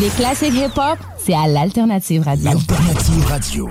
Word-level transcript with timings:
Les 0.00 0.08
classiques 0.08 0.54
hip-hop, 0.54 0.98
c'est 1.18 1.34
à 1.34 1.46
l'Alternative 1.46 2.22
Radio. 2.24 2.50
Alternative 2.50 3.26
Radio. 3.28 3.68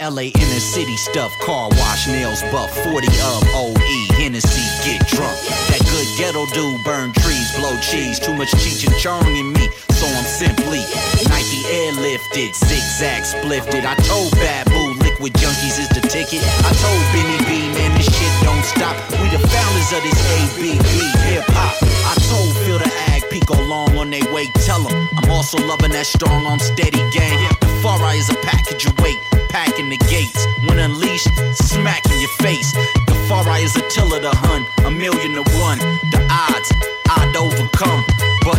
LA 0.00 0.34
inner 0.34 0.58
city 0.58 0.96
stuff, 0.96 1.30
car 1.46 1.68
wash, 1.78 2.08
nails 2.08 2.42
buff, 2.50 2.68
40 2.82 3.06
of 3.06 3.44
OE, 3.54 4.14
Hennessy, 4.18 4.66
get 4.82 5.06
drunk. 5.06 5.30
That 5.70 5.78
good 5.86 6.08
ghetto 6.18 6.44
dude, 6.52 6.82
burn 6.84 7.12
trees, 7.22 7.46
blow 7.56 7.76
cheese, 7.78 8.18
too 8.18 8.34
much 8.34 8.50
Cheech 8.58 8.84
and 8.84 8.98
Chong 8.98 9.24
in 9.36 9.52
me, 9.52 9.68
so 9.90 10.06
I'm 10.08 10.24
simply 10.24 10.82
Nike 11.30 11.62
airlifted, 11.70 12.50
zigzag 12.52 13.24
splifted. 13.24 13.84
I 13.84 13.94
told 14.02 14.32
Bad 14.32 14.66
Boo, 14.66 14.81
liquid 15.22 15.40
junkies 15.40 15.78
is 15.78 15.88
the 15.90 16.02
ticket. 16.08 16.42
I 16.66 16.72
told 16.82 17.02
Benny 17.14 17.38
B, 17.46 17.70
man, 17.78 17.94
this 17.96 18.10
shit 18.10 18.32
don't 18.42 18.64
stop. 18.64 18.96
We 19.22 19.30
the 19.30 19.38
founders 19.38 19.90
of 19.94 20.02
this 20.02 20.18
ABB 20.18 20.82
hip 21.30 21.44
hop. 21.54 21.78
I 22.10 22.14
told 22.26 22.50
Phil 22.66 22.78
the 22.78 22.90
Ag, 23.14 23.22
Pico 23.30 23.54
Long 23.62 23.96
on 23.96 24.10
they 24.10 24.22
way, 24.34 24.46
tell 24.66 24.82
'em 24.82 25.08
I'm 25.16 25.30
also 25.30 25.58
loving 25.58 25.92
that 25.92 26.06
strong 26.06 26.44
on 26.46 26.58
steady 26.58 27.02
gang. 27.14 27.38
The 27.60 27.68
far 27.82 28.02
is 28.14 28.30
a 28.30 28.38
package 28.42 28.86
of 28.86 28.98
weight 28.98 29.18
packing 29.48 29.90
the 29.90 29.98
gates. 30.10 30.42
When 30.66 30.78
unleashed, 30.80 31.30
smack 31.54 32.02
in 32.10 32.18
your 32.18 32.34
face. 32.42 32.72
The 33.06 33.14
far 33.28 33.44
right 33.44 33.62
is 33.62 33.76
a 33.76 33.84
tiller 33.94 34.20
to 34.20 34.34
hunt, 34.46 34.66
a 34.84 34.90
million 34.90 35.32
to 35.38 35.44
one. 35.62 35.78
The 36.10 36.20
odds 36.30 36.68
I'd 37.16 37.36
overcome, 37.36 38.02
but 38.42 38.58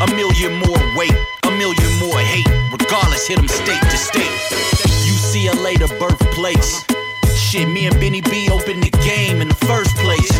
a 0.00 0.06
million 0.14 0.54
more 0.64 0.82
weight, 0.96 1.16
a 1.44 1.50
million 1.50 1.92
more 2.00 2.20
hate. 2.32 2.48
Regardless, 2.72 3.26
hit 3.28 3.38
'em 3.38 3.48
state 3.48 3.84
to 3.92 3.98
state. 3.98 4.77
UCLA 5.38 5.78
the 5.78 5.86
birthplace. 6.00 6.84
Shit, 7.38 7.68
me 7.68 7.86
and 7.86 7.94
Benny 8.00 8.20
B 8.20 8.48
opened 8.50 8.82
the 8.82 8.90
game 9.06 9.40
in 9.40 9.48
the 9.48 9.54
first 9.54 9.94
place. 9.96 10.30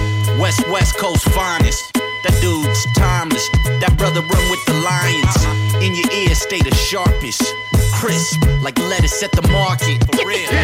West 0.41 0.67
West 0.69 0.97
Coast 0.99 1.23
finest. 1.31 1.93
That 2.25 2.37
dude's 2.41 2.85
timeless. 2.95 3.49
That 3.79 3.95
brother 3.97 4.23
run 4.23 4.51
with 4.51 4.65
the 4.67 4.75
lions. 4.75 5.37
In 5.85 5.95
your 5.95 6.11
ear, 6.11 6.35
stay 6.35 6.61
the 6.63 6.75
sharpest. 6.75 7.43
Crisp, 7.95 8.43
like 8.61 8.77
lettuce 8.79 9.23
at 9.23 9.31
the 9.31 9.47
market. 9.53 10.03
For 10.17 10.27
real. 10.27 10.50
Me 10.50 10.59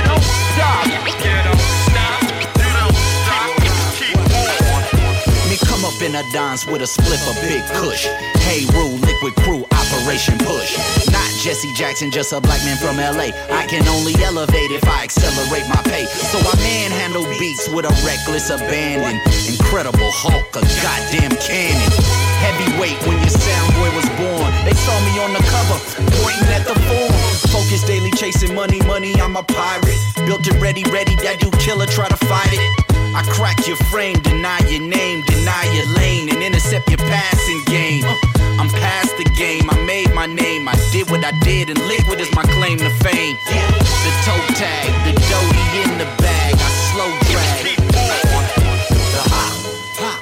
up 5.85 6.01
in 6.01 6.17
a 6.17 6.25
dance 6.33 6.67
with 6.67 6.81
a 6.81 6.87
split 6.87 7.21
of 7.29 7.37
big 7.45 7.61
kush. 7.77 8.09
Hey, 8.49 8.65
rule, 8.73 8.97
liquid 9.05 9.37
crew, 9.45 9.65
operation 9.69 10.39
push. 10.41 10.77
Not 11.13 11.29
Jesse 11.45 11.73
Jackson, 11.75 12.11
just 12.11 12.33
a 12.33 12.41
black 12.41 12.65
man 12.65 12.77
from 12.81 12.97
LA. 12.97 13.37
I 13.53 13.67
can 13.69 13.87
only 13.89 14.17
elevate 14.25 14.73
if 14.73 14.85
I 14.89 15.05
accelerate 15.05 15.69
my 15.69 15.81
pay. 15.85 16.07
So 16.07 16.41
I 16.41 16.57
manhandle 16.57 17.29
beats 17.39 17.69
with 17.69 17.85
a 17.85 17.95
reckless 18.01 18.49
abandon. 18.49 19.21
Incredible 19.45 20.09
Hulk, 20.09 20.49
a 20.57 20.65
goddamn 20.81 21.37
cannon. 21.45 21.93
Heavyweight 22.41 22.99
when 23.05 23.21
your 23.21 23.35
sound 23.37 23.71
boy 23.77 23.93
was 23.93 24.09
born. 24.17 24.49
They 24.65 24.75
saw 24.75 24.97
me 25.05 25.21
on 25.21 25.37
the 25.37 25.45
cover, 25.53 25.79
pointing 26.25 26.49
at 26.49 26.65
the 26.65 26.77
form. 26.89 27.13
Focus 27.53 27.85
daily 27.85 28.11
chasing 28.13 28.55
money, 28.55 28.81
money, 28.89 29.13
I'm 29.21 29.37
a 29.37 29.43
pirate. 29.43 30.01
Built 30.25 30.49
it 30.49 30.57
ready, 30.61 30.85
ready, 30.89 31.15
that 31.29 31.45
you 31.45 31.51
killer, 31.61 31.87
try 31.87 32.09
to 32.09 32.17
fight 32.17 32.53
it. 32.53 32.94
I 33.15 33.23
crack 33.31 33.69
your 33.69 33.77
frame, 33.95 34.19
deny 34.23 34.59
your 34.67 34.83
name, 34.83 35.23
deny 35.23 35.65
your 35.73 35.87
lane, 35.95 36.29
and 36.31 36.43
intercept 36.43 36.91
your 36.91 36.99
passing 36.99 37.63
game. 37.67 38.03
Uh, 38.05 38.17
I'm 38.59 38.69
past 38.69 39.17
the 39.17 39.25
game, 39.39 39.71
I 39.71 39.79
made 39.85 40.13
my 40.13 40.27
name, 40.27 40.67
I 40.67 40.75
did 40.91 41.09
what 41.11 41.25
I 41.25 41.31
did, 41.39 41.71
and 41.71 41.79
liquid 41.87 42.19
is 42.19 42.35
my 42.35 42.43
claim 42.43 42.79
to 42.79 42.91
fame. 43.07 43.37
The 43.47 44.11
toe 44.27 44.45
tag, 44.59 44.91
the 45.07 45.15
doty 45.31 45.67
in 45.87 45.99
the 45.99 46.11
bag, 46.19 46.55
I 46.59 46.71
slow 46.91 47.11
drag. 47.31 47.79
The 47.87 49.23
hop, 49.31 49.55
hop, 49.95 50.21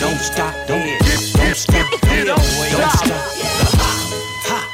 don't 0.00 0.18
stop, 0.18 0.54
don't, 0.66 0.88
don't 1.36 1.54
stop, 1.54 1.90
don't 2.00 2.40
stop. 2.96 3.28
The 3.52 3.68
hop, 3.76 4.00
hop, 4.48 4.68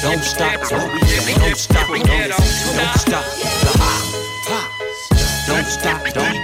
don't 0.00 0.24
stop, 0.24 0.60
don't, 0.70 1.56
stop, 1.56 1.86
don't, 1.86 2.08
don't 2.08 2.36
stop. 2.96 3.24
The 3.28 3.72
hop, 3.76 4.04
hop, 4.48 4.72
don't 5.46 5.66
stop, 5.66 6.04
don't, 6.14 6.41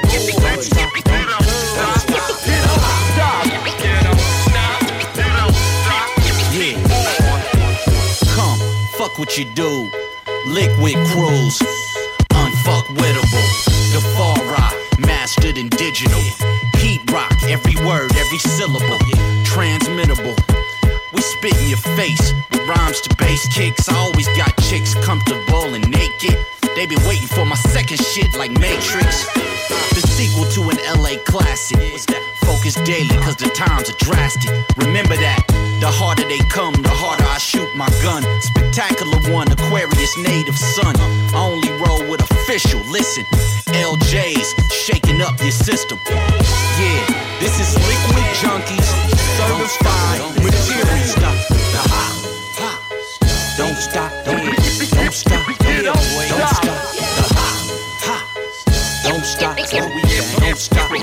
what 9.18 9.36
you 9.36 9.44
do. 9.44 9.90
Liquid 10.46 10.94
crews, 11.08 11.58
unfuckwittable. 12.30 13.48
The 13.92 14.00
far 14.16 14.36
rock, 14.44 14.74
mastered 14.98 15.58
in 15.58 15.68
digital. 15.70 16.20
Heat 16.76 17.00
rock, 17.10 17.32
every 17.44 17.74
word, 17.84 18.14
every 18.16 18.38
syllable. 18.38 18.98
Transmittable. 19.44 20.36
We 21.12 21.22
spit 21.22 21.56
in 21.60 21.68
your 21.68 21.78
face 21.96 22.32
with 22.50 22.66
rhymes 22.68 23.00
to 23.02 23.16
bass 23.16 23.48
kicks. 23.52 23.88
I 23.88 23.96
always 23.96 24.28
got 24.28 24.56
chicks 24.62 24.94
comfortable 25.04 25.74
and 25.74 25.90
naked. 25.90 26.38
They 26.78 26.86
been 26.86 27.04
waiting 27.08 27.26
for 27.26 27.44
my 27.44 27.56
second 27.56 27.98
shit 27.98 28.38
like 28.38 28.52
Matrix. 28.52 29.26
The 29.98 30.00
sequel 30.14 30.46
to 30.54 30.70
an 30.70 30.78
LA 31.02 31.18
classic. 31.24 31.76
Focus 32.46 32.76
daily, 32.86 33.18
cause 33.18 33.34
the 33.34 33.50
times 33.50 33.90
are 33.90 33.98
drastic. 33.98 34.54
Remember 34.76 35.16
that. 35.16 35.42
The 35.80 35.90
harder 35.90 36.22
they 36.30 36.38
come, 36.46 36.74
the 36.74 36.94
harder 36.94 37.24
I 37.24 37.38
shoot 37.38 37.66
my 37.74 37.90
gun. 37.98 38.22
Spectacular 38.40 39.18
one, 39.34 39.50
Aquarius 39.50 40.16
native 40.18 40.56
son. 40.56 40.94
I 41.34 41.50
only 41.50 41.72
roll 41.82 42.08
with 42.08 42.22
official. 42.30 42.78
Listen, 42.86 43.24
LJ's 43.74 44.54
shaking 44.70 45.20
up 45.20 45.34
your 45.42 45.50
system. 45.50 45.98
Yeah, 46.06 47.02
this 47.42 47.58
is 47.58 47.74
liquid 47.90 48.22
junkies, 48.38 48.86
certified 49.34 50.22
material. 50.46 51.37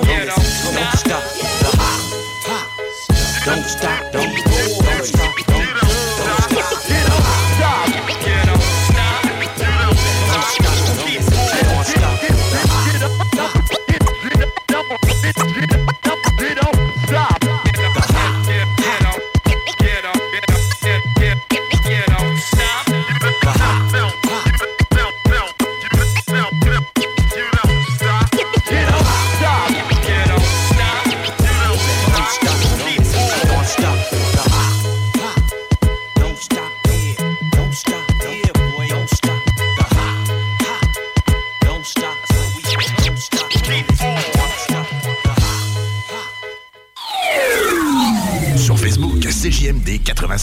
Don't 0.05 0.97
stop. 0.97 1.23
The 1.33 1.71
don't, 1.77 3.45
don't 3.45 3.63
stop, 3.63 4.14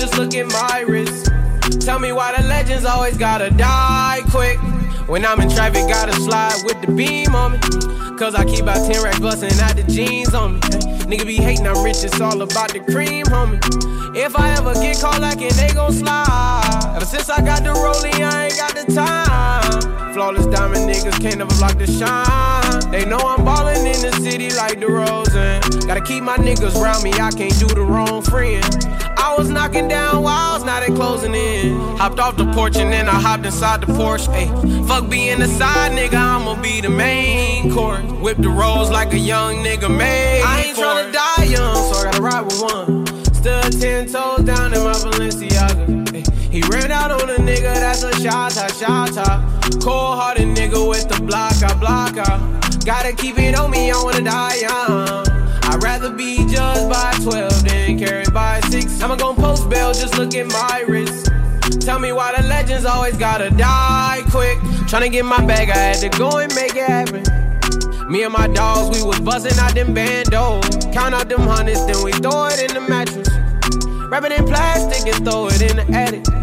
just 0.00 0.16
look 0.16 0.34
at 0.34 0.46
my 0.46 0.80
wrist. 0.80 1.30
Tell 1.84 1.98
me 1.98 2.10
why 2.12 2.34
the 2.34 2.42
legends 2.48 2.86
always 2.86 3.18
gotta 3.18 3.50
die 3.50 4.22
quick. 4.30 4.58
When 5.06 5.26
I'm 5.26 5.40
in 5.42 5.50
traffic, 5.50 5.88
gotta 5.88 6.14
slide 6.14 6.56
with 6.64 6.80
the 6.80 6.90
beam 6.90 7.34
on 7.34 7.52
me. 7.52 7.58
Cause 8.16 8.34
I 8.34 8.46
keep 8.46 8.66
out 8.66 8.90
10 8.90 9.02
racks 9.02 9.20
bustin' 9.20 9.60
out 9.60 9.76
the 9.76 9.82
jeans 9.82 10.32
on 10.32 10.54
me. 10.54 10.89
Nigga 11.10 11.26
be 11.26 11.38
hating, 11.38 11.66
I'm 11.66 11.82
rich, 11.82 12.04
it's 12.04 12.20
all 12.20 12.40
about 12.40 12.72
the 12.72 12.78
cream, 12.78 13.26
homie. 13.26 13.58
If 14.16 14.36
I 14.36 14.50
ever 14.50 14.74
get 14.74 15.00
caught 15.00 15.20
like 15.20 15.42
it, 15.42 15.54
they 15.54 15.66
gon' 15.74 15.92
slide. 15.92 16.92
Ever 16.94 17.04
since 17.04 17.28
I 17.28 17.40
got 17.44 17.64
the 17.64 17.70
rollie, 17.70 18.14
I 18.22 18.44
ain't 18.44 18.56
got 18.56 18.76
the 18.76 18.92
time. 18.92 20.14
Flawless 20.14 20.46
diamond 20.46 20.88
niggas 20.88 21.20
can't 21.20 21.38
never 21.38 21.52
block 21.56 21.78
the 21.78 21.86
shine. 21.88 22.92
They 22.92 23.04
know 23.06 23.18
I'm 23.18 23.44
ballin' 23.44 23.84
in 23.86 24.00
the 24.00 24.12
city 24.22 24.50
like 24.50 24.78
the 24.78 24.86
Rosen. 24.86 25.60
Gotta 25.88 26.00
keep 26.00 26.22
my 26.22 26.36
niggas 26.36 26.80
round 26.80 27.02
me, 27.02 27.12
I 27.14 27.32
can't 27.32 27.58
do 27.58 27.66
the 27.66 27.82
wrong 27.82 28.22
friend. 28.22 28.64
I 29.16 29.34
was 29.36 29.50
knocking 29.50 29.88
down 29.88 30.22
walls, 30.22 30.64
now 30.64 30.80
they 30.80 30.94
closing 30.94 31.34
in. 31.34 31.78
Hopped 31.96 32.18
off 32.20 32.36
the 32.36 32.50
porch 32.52 32.76
and 32.76 32.92
then 32.92 33.08
I 33.08 33.20
hopped 33.20 33.46
inside 33.46 33.80
the 33.80 33.86
Porsche. 33.86 34.28
Ayy, 34.28 34.88
fuck 34.88 35.08
being 35.08 35.38
the 35.40 35.46
side 35.46 35.92
nigga, 35.92 36.14
I'ma 36.14 36.60
be 36.60 36.80
the 36.80 36.90
main 36.90 37.72
court. 37.72 38.02
Whip 38.20 38.38
the 38.38 38.48
rolls 38.48 38.90
like 38.90 39.12
a 39.12 39.18
young 39.18 39.56
nigga 39.56 39.88
made. 39.88 40.42
I 40.42 40.62
ain't 40.66 40.76
tryna 40.76 40.99
die 41.12 41.44
young, 41.44 41.74
so 41.92 42.00
I 42.00 42.04
gotta 42.04 42.22
ride 42.22 42.44
with 42.44 42.60
one. 42.60 43.06
Stood 43.34 43.80
ten 43.80 44.06
toes 44.06 44.44
down 44.44 44.74
in 44.74 44.82
my 44.84 44.92
Balenciaga. 44.92 45.86
Ayy, 46.12 46.52
he 46.52 46.62
ran 46.68 46.90
out 46.90 47.10
on 47.10 47.30
a 47.30 47.36
nigga, 47.36 47.74
that's 47.74 48.02
a 48.02 48.12
shot 48.20 48.52
shot 48.52 49.12
top. 49.12 49.40
Cold 49.80 50.18
hearted 50.18 50.48
nigga 50.48 50.88
with 50.88 51.08
the 51.08 51.20
block, 51.22 51.54
I 51.62 51.74
block. 51.78 52.14
Gotta 52.84 53.12
keep 53.12 53.38
it 53.38 53.54
on 53.58 53.70
me, 53.70 53.90
I 53.90 54.02
wanna 54.02 54.22
die 54.22 54.56
young. 54.56 55.26
I'd 55.64 55.82
rather 55.82 56.10
be 56.10 56.38
judged 56.48 56.88
by 56.88 57.12
12 57.22 57.64
than 57.64 57.98
carried 57.98 58.32
by 58.32 58.60
6. 58.68 59.00
I'ma 59.02 59.16
gon' 59.16 59.36
post 59.36 59.68
bail, 59.70 59.92
just 59.92 60.18
look 60.18 60.34
at 60.34 60.46
my 60.48 60.84
wrist. 60.88 61.30
Tell 61.80 61.98
me 61.98 62.12
why 62.12 62.34
the 62.36 62.46
legends 62.48 62.84
always 62.84 63.16
gotta 63.16 63.50
die 63.50 64.22
quick. 64.30 64.58
Tryna 64.88 65.12
get 65.12 65.24
my 65.24 65.44
bag, 65.46 65.70
I 65.70 65.76
had 65.76 65.96
to 65.96 66.08
go 66.18 66.38
and 66.38 66.54
make 66.54 66.74
it 66.74 66.88
happen. 66.88 67.49
Me 68.10 68.24
and 68.24 68.32
my 68.32 68.48
dogs, 68.48 68.98
we 68.98 69.06
was 69.06 69.20
buzzing 69.20 69.56
out 69.60 69.72
them 69.72 69.94
bandos. 69.94 70.92
Count 70.92 71.14
out 71.14 71.28
them 71.28 71.42
hundreds, 71.42 71.86
then 71.86 72.02
we 72.02 72.10
throw 72.10 72.46
it 72.46 72.58
in 72.60 72.74
the 72.74 72.80
mattress. 72.80 73.28
Wrap 74.08 74.24
it 74.24 74.32
in 74.32 74.44
plastic 74.46 75.14
and 75.14 75.24
throw 75.24 75.46
it 75.46 75.62
in 75.62 75.76
the 75.76 75.96
attic. 75.96 76.39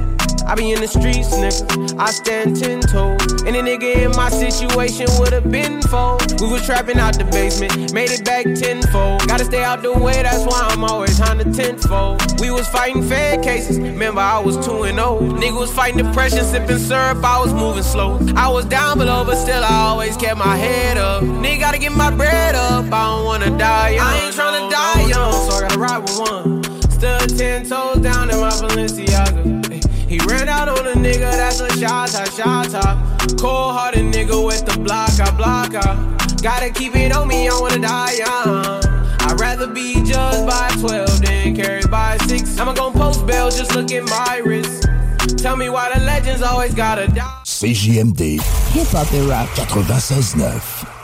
I 0.47 0.55
be 0.55 0.71
in 0.71 0.79
the 0.79 0.88
streets, 0.88 1.27
nigga. 1.35 1.99
I 1.99 2.09
stand 2.09 2.55
ten 2.55 2.79
toes. 2.79 3.44
Any 3.44 3.59
nigga 3.59 4.05
in 4.05 4.11
my 4.11 4.29
situation 4.29 5.07
would've 5.19 5.51
been 5.51 5.81
fold. 5.81 6.39
We 6.39 6.47
was 6.47 6.65
trapping 6.65 6.99
out 6.99 7.17
the 7.17 7.25
basement, 7.25 7.91
made 7.91 8.11
it 8.11 8.23
back 8.23 8.45
tenfold. 8.45 9.27
Gotta 9.27 9.44
stay 9.44 9.61
out 9.61 9.81
the 9.81 9.91
way, 9.91 10.23
that's 10.23 10.45
why 10.45 10.65
I'm 10.71 10.85
always 10.85 11.19
on 11.19 11.39
the 11.39 11.44
tenfold. 11.44 12.39
We 12.39 12.49
was 12.49 12.65
fighting 12.69 13.03
fed 13.03 13.44
cases, 13.44 13.77
remember 13.77 14.21
I 14.21 14.39
was 14.39 14.55
2 14.65 14.83
and 14.83 14.97
0. 14.97 15.19
Nigga 15.19 15.59
was 15.59 15.73
fighting 15.73 16.01
depression, 16.05 16.45
sipping 16.45 16.77
syrup, 16.77 17.21
I 17.25 17.39
was 17.44 17.53
moving 17.53 17.83
slow. 17.83 18.17
I 18.38 18.47
was 18.47 18.63
down 18.63 18.99
below, 18.99 19.25
but 19.25 19.35
still 19.35 19.63
I 19.63 19.89
always 19.89 20.15
kept 20.15 20.38
my 20.38 20.55
head 20.55 20.97
up. 20.97 21.23
Nigga 21.23 21.59
gotta 21.59 21.79
get 21.79 21.91
my 21.91 22.09
bread 22.09 22.55
up, 22.55 22.85
I 22.85 23.03
don't 23.17 23.25
wanna 23.25 23.57
die 23.57 23.89
young. 23.89 24.07
I 24.07 24.19
ain't 24.23 24.33
tryna 24.33 24.71
die 24.71 25.07
young, 25.09 25.33
so 25.33 25.57
I 25.57 25.61
gotta 25.67 25.77
ride 25.77 25.97
with 25.97 26.19
one. 26.19 26.63
Stood 26.91 27.38
ten 27.38 27.65
toes 27.67 27.97
down 27.97 28.29
in 28.29 28.39
my 28.39 28.49
Balenciaga. 28.49 29.67
Ay, 30.19 30.24
He 30.24 30.28
ran 30.28 30.50
out 30.50 30.69
on 30.69 30.86
a 30.88 30.94
nigga, 30.94 31.31
that's 31.31 31.60
a 31.60 31.69
shot 31.78 32.10
top, 32.10 32.28
shot. 32.31 33.38
Cold 33.38 33.74
hearted 33.74 34.06
nigga 34.14 34.46
with 34.46 34.66
the 34.66 34.80
block, 34.80 35.19
I 35.19 35.31
block 35.36 35.74
out. 35.75 36.42
Gotta 36.42 36.69
keep 36.69 36.96
it 36.96 37.12
on 37.12 37.28
me, 37.28 37.48
I 37.48 37.60
wanna 37.60 37.80
die 37.80 38.14
young. 38.14 38.84
I'd 39.22 39.40
rather 39.40 39.68
be 39.68 39.96
judged 40.04 40.48
by 40.48 40.69
12 40.80 41.22
than 41.22 41.56
carried 41.56 41.92
by 41.92 42.18
6. 42.28 42.60
I'ma 42.60 42.74
gon' 42.74 42.94
post 42.94 43.25
bail, 43.25 43.50
just 43.50 43.75
look 43.75 43.92
at 43.92 44.04
my 44.10 44.42
wrist. 44.44 44.88
Tell 45.38 45.56
me 45.56 45.69
why 45.69 45.92
the 45.94 46.00
legends 46.02 46.42
always 46.42 46.74
gotta 46.74 47.08
die. 47.08 47.42
CJMD 47.44 48.42
Hip 48.74 48.88
Hop 48.88 49.14
et 49.14 49.28
Rap. 49.28 49.50
96.9. 49.50 50.96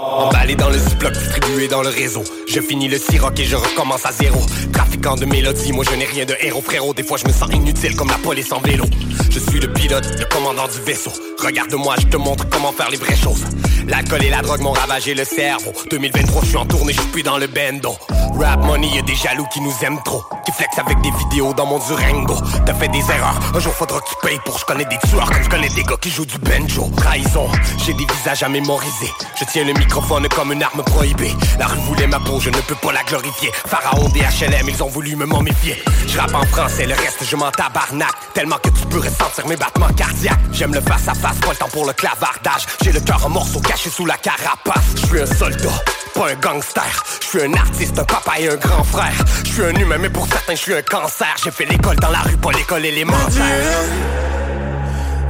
Emballé 0.00 0.54
dans 0.54 0.70
le 0.70 0.78
ziploc, 0.78 1.12
distribué 1.12 1.66
dans 1.66 1.82
le 1.82 1.88
réseau. 1.88 2.22
Je 2.46 2.60
finis 2.60 2.86
le 2.86 2.98
siroc 2.98 3.38
et 3.40 3.44
je 3.44 3.56
recommence 3.56 4.06
à 4.06 4.12
zéro. 4.12 4.40
Trafiquant 4.72 5.16
de 5.16 5.24
mélodies, 5.24 5.72
moi 5.72 5.84
je 5.90 5.96
n'ai 5.96 6.04
rien 6.04 6.24
de 6.24 6.36
héros, 6.40 6.62
frérot. 6.62 6.94
Des 6.94 7.02
fois 7.02 7.18
je 7.18 7.26
me 7.26 7.32
sens 7.32 7.48
inutile 7.52 7.96
comme 7.96 8.08
la 8.08 8.18
police 8.18 8.52
en 8.52 8.60
vélo. 8.60 8.84
Je 9.30 9.40
suis 9.40 9.58
le 9.58 9.72
pilote, 9.72 10.06
le 10.18 10.24
commandant 10.26 10.68
du 10.68 10.80
vaisseau. 10.86 11.12
Regarde-moi, 11.44 11.96
je 11.98 12.06
te 12.06 12.16
montre 12.16 12.48
comment 12.48 12.72
faire 12.72 12.90
les 12.90 12.96
vraies 12.96 13.16
choses. 13.16 13.44
L'alcool 13.88 14.22
et 14.24 14.30
la 14.30 14.42
drogue 14.42 14.60
m'ont 14.60 14.72
ravagé 14.72 15.14
le 15.14 15.24
cerveau. 15.24 15.72
2023, 15.90 16.42
je 16.42 16.46
suis 16.48 16.56
en 16.56 16.66
tournée, 16.66 16.92
je 16.92 17.00
suis 17.00 17.10
plus 17.10 17.22
dans 17.22 17.38
le 17.38 17.46
bendo. 17.46 17.96
Rap 18.38 18.64
money, 18.64 18.88
y'a 18.94 19.02
des 19.02 19.14
jaloux 19.14 19.46
qui 19.52 19.60
nous 19.60 19.74
aiment 19.82 20.00
trop. 20.04 20.22
Qui 20.44 20.52
flex 20.52 20.78
avec 20.78 21.00
des 21.00 21.10
vidéos 21.10 21.54
dans 21.54 21.66
mon 21.66 21.78
Durango. 21.78 22.36
T'as 22.66 22.74
fait 22.74 22.88
des 22.88 22.98
erreurs, 22.98 23.38
un 23.54 23.58
jour 23.60 23.72
faudra 23.72 24.00
que 24.00 24.08
tu 24.08 24.14
payes 24.22 24.38
pour. 24.44 24.58
Je 24.58 24.64
connais 24.64 24.84
des 24.84 24.98
tueurs 25.08 25.30
comme 25.30 25.42
je 25.42 25.48
connais 25.48 25.68
des 25.70 25.82
gars 25.82 25.96
qui 26.00 26.10
jouent 26.10 26.26
du 26.26 26.38
banjo. 26.38 26.90
Trahison, 26.96 27.48
j'ai 27.84 27.94
des 27.94 28.06
visages 28.16 28.42
à 28.42 28.48
mémoriser. 28.48 29.10
Je 29.38 29.44
tiens 29.44 29.64
le 29.64 29.72
microphone 29.88 30.28
comme 30.28 30.52
une 30.52 30.62
arme 30.62 30.82
prohibée. 30.82 31.34
La 31.58 31.66
rue 31.66 31.78
voulait 31.78 32.06
ma 32.06 32.20
peau, 32.20 32.38
je 32.40 32.50
ne 32.50 32.60
peux 32.60 32.74
pas 32.74 32.92
la 32.92 33.02
glorifier. 33.04 33.50
Pharaon 33.66 34.08
des 34.10 34.20
HLM, 34.20 34.68
ils 34.68 34.82
ont 34.82 34.88
voulu 34.88 35.16
me 35.16 35.24
momifier. 35.24 35.82
Je 36.06 36.18
rappe 36.18 36.34
en 36.34 36.44
français, 36.44 36.84
le 36.84 36.94
reste 36.94 37.24
je 37.24 37.36
m'en 37.36 37.50
tabarnak. 37.50 38.12
Tellement 38.34 38.58
que 38.58 38.68
tu 38.68 38.84
peux 38.86 38.98
ressentir 38.98 39.46
mes 39.46 39.56
battements 39.56 39.88
cardiaques. 39.96 40.38
J'aime 40.52 40.74
le 40.74 40.82
face 40.82 41.08
à 41.08 41.14
face, 41.14 41.38
pas 41.38 41.50
le 41.50 41.56
temps 41.56 41.68
pour 41.72 41.86
le 41.86 41.94
clavardage. 41.94 42.66
J'ai 42.82 42.92
le 42.92 43.00
cœur 43.00 43.24
en 43.24 43.30
morceaux 43.30 43.60
caché 43.60 43.88
sous 43.88 44.04
la 44.04 44.18
carapace. 44.18 44.84
Je 44.94 45.06
suis 45.06 45.20
un 45.20 45.26
soldat, 45.26 45.82
pas 46.14 46.28
un 46.28 46.34
gangster. 46.34 47.04
Je 47.22 47.26
suis 47.26 47.42
un 47.42 47.54
artiste, 47.54 47.98
un 47.98 48.04
papa 48.04 48.32
et 48.38 48.48
un 48.50 48.56
grand 48.56 48.84
frère. 48.84 49.24
Je 49.44 49.52
suis 49.52 49.62
un 49.62 49.74
humain, 49.74 49.96
mais 49.98 50.10
pour 50.10 50.26
certains, 50.26 50.54
je 50.54 50.60
suis 50.60 50.74
un 50.74 50.82
cancer. 50.82 51.34
J'ai 51.42 51.50
fait 51.50 51.64
l'école 51.64 51.96
dans 51.96 52.10
la 52.10 52.20
rue, 52.20 52.36
pas 52.36 52.52
l'école 52.52 52.84
élémentaire. 52.84 53.80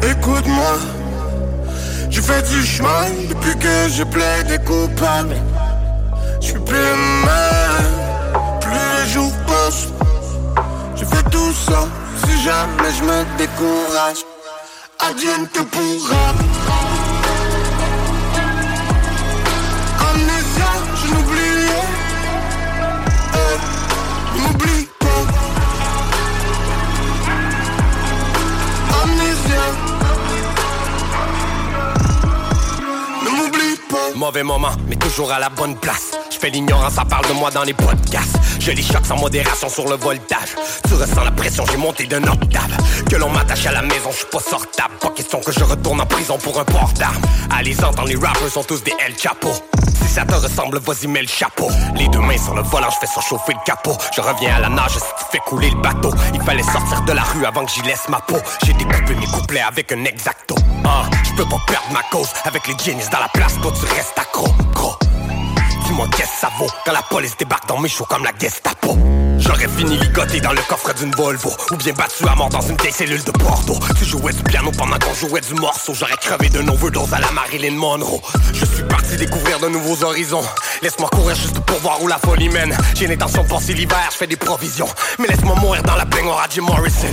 Écoute-moi, 0.03 0.79
je 2.11 2.21
fais 2.21 2.43
du 2.43 2.65
chemin 2.65 3.07
depuis 3.29 3.59
que 3.59 3.89
je 3.89 4.05
plaide 4.05 4.65
coupable. 4.65 5.37
Je 6.41 6.47
suis 6.47 6.59
plus 6.61 6.77
même, 6.77 8.61
plus 8.61 8.71
les 8.71 9.13
jours 9.13 9.33
passent. 9.47 9.89
Je 10.97 11.05
fais 11.05 11.23
tout 11.31 11.53
ça, 11.53 11.87
si 12.25 12.43
jamais 12.43 12.93
je 12.99 13.05
me 13.05 13.39
décourage. 13.39 14.25
Advienne 15.01 15.47
que 15.49 15.61
pourra. 15.61 16.35
Mauvais 34.15 34.43
moment, 34.43 34.73
mais 34.89 34.97
toujours 35.19 35.33
à 35.33 35.41
la 35.41 35.49
bonne 35.49 35.75
place. 35.75 36.13
Je 36.31 36.39
fais 36.39 36.49
l'ignorance, 36.49 36.93
ça 36.93 37.05
parle 37.05 37.27
de 37.27 37.33
moi 37.33 37.51
dans 37.51 37.65
les 37.65 37.75
podcasts. 37.75 38.37
Je 38.61 38.71
les 38.71 38.83
choque 38.83 39.05
sans 39.05 39.17
modération 39.17 39.69
sur 39.69 39.89
le 39.89 39.97
voltage. 39.97 40.51
Tu 40.87 40.95
ressens 40.95 41.25
la 41.25 41.33
pression, 41.33 41.65
j'ai 41.69 41.77
monté 41.77 42.07
d'un 42.07 42.23
octave. 42.23 42.71
Que 43.11 43.17
l'on 43.17 43.29
m'attache 43.29 43.67
à 43.67 43.73
la 43.73 43.83
maison, 43.83 44.13
je 44.13 44.19
suis 44.19 44.27
pas 44.27 44.39
sortable. 44.39 44.95
Pas 45.01 45.11
question 45.11 45.41
que 45.41 45.51
je 45.51 45.65
retourne 45.65 46.01
en 46.01 46.07
prison 46.07 46.39
pour 46.39 46.61
un 46.61 46.65
port 46.65 46.93
d'armes. 46.93 47.21
Allez 47.51 47.77
entendre, 47.83 48.07
les 48.07 48.15
rappers 48.15 48.49
sont 48.49 48.63
tous 48.63 48.85
des 48.85 48.95
El 49.05 49.19
Chapo. 49.19 49.51
Si 50.03 50.15
ça 50.15 50.25
te 50.25 50.35
ressemble, 50.35 50.79
vas-y, 50.79 51.09
mets 51.09 51.23
le 51.23 51.27
chapeau. 51.27 51.69
Les 51.97 52.07
deux 52.11 52.21
mains 52.21 52.39
sur 52.39 52.55
le 52.55 52.63
volant, 52.63 52.89
je 52.89 52.99
fais 53.05 53.13
surchauffer 53.13 53.55
le 53.55 53.65
capot. 53.67 53.97
Je 54.15 54.21
reviens 54.21 54.55
à 54.55 54.61
la 54.61 54.69
nage 54.69 54.93
si 54.93 55.01
tu 55.01 55.25
fais 55.33 55.39
couler 55.39 55.71
le 55.71 55.81
bateau. 55.81 56.13
Il 56.33 56.43
fallait 56.43 56.63
sortir 56.63 57.03
de 57.03 57.13
la 57.13 57.23
rue 57.23 57.45
avant 57.45 57.65
que 57.65 57.73
j'y 57.73 57.83
laisse 57.83 58.09
ma 58.09 58.21
peau. 58.21 58.39
J'ai 58.65 58.73
découpé 58.75 59.17
mes 59.17 59.27
couplets 59.27 59.63
avec 59.63 59.91
un 59.91 60.05
exacto. 60.05 60.55
Ah, 60.85 61.07
je 61.25 61.33
peux 61.33 61.49
pas 61.49 61.61
perdre 61.67 61.91
ma 61.93 62.05
cause 62.05 62.29
avec 62.45 62.69
les 62.69 62.75
jeans 62.79 63.03
dans 63.11 63.19
la 63.19 63.29
place. 63.29 63.55
Toi, 63.61 63.73
tu 63.81 63.85
restes 63.93 64.17
accro, 64.17 64.47
gros. 64.73 64.97
Qu'est-ce 66.07 66.31
que 66.31 66.39
ça 66.41 66.51
vaut 66.59 66.69
quand 66.85 66.93
la 66.93 67.03
police 67.03 67.37
débarque 67.37 67.67
dans 67.67 67.79
mes 67.79 67.89
shows 67.89 68.05
comme 68.05 68.23
la 68.23 68.31
Gestapo? 68.39 68.97
J'aurais 69.39 69.69
fini 69.69 69.97
ligoté 69.97 70.41
dans 70.41 70.53
le 70.53 70.61
coffre 70.69 70.93
d'une 70.95 71.11
Volvo 71.13 71.51
Ou 71.71 71.77
bien 71.77 71.93
battu 71.93 72.27
à 72.29 72.35
mort 72.35 72.49
dans 72.49 72.61
une 72.61 72.77
vieille 72.77 72.93
cellule 72.93 73.23
de 73.23 73.31
Bordeaux 73.33 73.79
Tu 73.99 74.05
jouais 74.05 74.33
du 74.33 74.43
piano 74.43 74.71
pendant 74.77 74.99
qu'on 74.99 75.15
jouait 75.15 75.41
du 75.41 75.55
morceau 75.55 75.95
J'aurais 75.95 76.17
crevé 76.17 76.49
d'un 76.51 76.67
overdose 76.69 77.13
à 77.13 77.19
la 77.19 77.31
Marilyn 77.33 77.75
Monroe. 77.75 78.21
Je 78.53 78.65
suis 78.65 78.83
parti 78.85 79.17
découvrir 79.17 79.59
de 79.61 79.69
nouveaux 79.69 80.05
horizons. 80.05 80.45
Laisse-moi 80.83 81.09
courir 81.11 81.35
juste 81.37 81.59
pour 81.61 81.79
voir 81.79 82.03
où 82.03 82.09
la 82.09 82.19
folie 82.19 82.49
mène. 82.49 82.77
J'ai 82.95 83.07
l'intention 83.07 83.43
de 83.43 83.49
passer 83.49 83.75
l'hiver, 83.75 84.09
je 84.13 84.17
fais 84.17 84.27
des 84.27 84.37
provisions. 84.37 84.89
Mais 85.19 85.27
laisse-moi 85.29 85.57
mourir 85.57 85.83
dans 85.83 85.97
la 85.97 86.05
baignoire 86.05 86.41
à 86.41 86.47
Jim 86.49 86.63
Morrison 86.63 87.09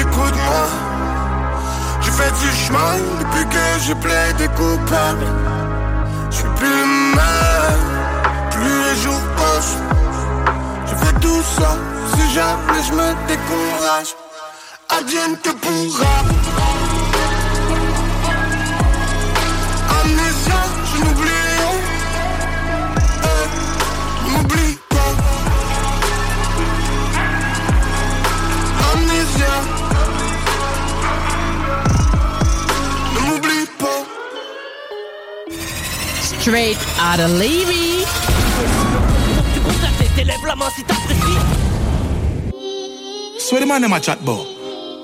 écoute-moi. 0.00 0.66
Je 2.00 2.10
fais 2.10 2.30
du 2.30 2.50
chemin 2.56 2.96
depuis 3.18 3.44
que 3.48 3.80
je 3.86 3.92
plaide 3.94 4.50
coupable. 4.54 5.26
Je 6.30 6.36
suis 6.36 6.48
plus 6.56 6.68
le 6.68 6.86
même, 7.16 7.86
plus 8.50 8.82
les 8.84 8.96
jours 9.02 9.20
passent. 9.36 9.78
Je 10.86 10.94
fais 10.94 11.12
tout 11.20 11.42
ça, 11.42 11.76
si 12.14 12.34
jamais 12.34 12.82
je 12.86 12.92
me 12.92 13.14
décourage. 13.26 14.14
Advienne 14.88 15.36
que 15.42 15.50
pourra. 15.50 16.59
Straight 36.40 36.78
out 36.98 37.20
of 37.20 37.30
Levy. 37.32 38.04
So 43.38 43.58
the 43.58 43.66
man 43.66 43.82
them 43.82 43.92
a 43.92 44.00
chat 44.00 44.22
about? 44.22 44.46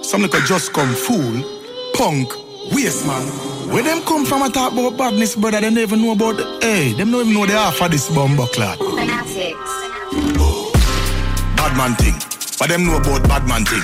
Some 0.02 0.22
little 0.22 0.40
just 0.40 0.72
come 0.72 0.94
fool, 0.94 1.44
punk, 1.92 2.32
waste 2.72 3.06
man. 3.06 3.26
Where 3.68 3.82
them 3.82 4.00
come 4.04 4.24
from 4.24 4.42
a 4.44 4.50
talk 4.50 4.72
about 4.72 4.96
badness, 4.96 5.36
brother, 5.36 5.60
they 5.60 5.68
never 5.68 5.96
know 5.96 6.12
about 6.12 6.38
the, 6.38 6.58
hey, 6.62 6.94
them 6.94 7.10
don't 7.10 7.20
even 7.28 7.34
know 7.34 7.44
the 7.44 7.52
half 7.52 7.82
of 7.82 7.90
this 7.90 8.08
bumbo 8.08 8.46
clot. 8.46 8.78
Bad 11.56 11.76
man 11.76 11.94
thing. 11.96 12.14
But 12.58 12.68
them 12.70 12.86
know 12.86 12.96
about 12.96 13.28
bad 13.28 13.46
man 13.46 13.66
thing. 13.66 13.82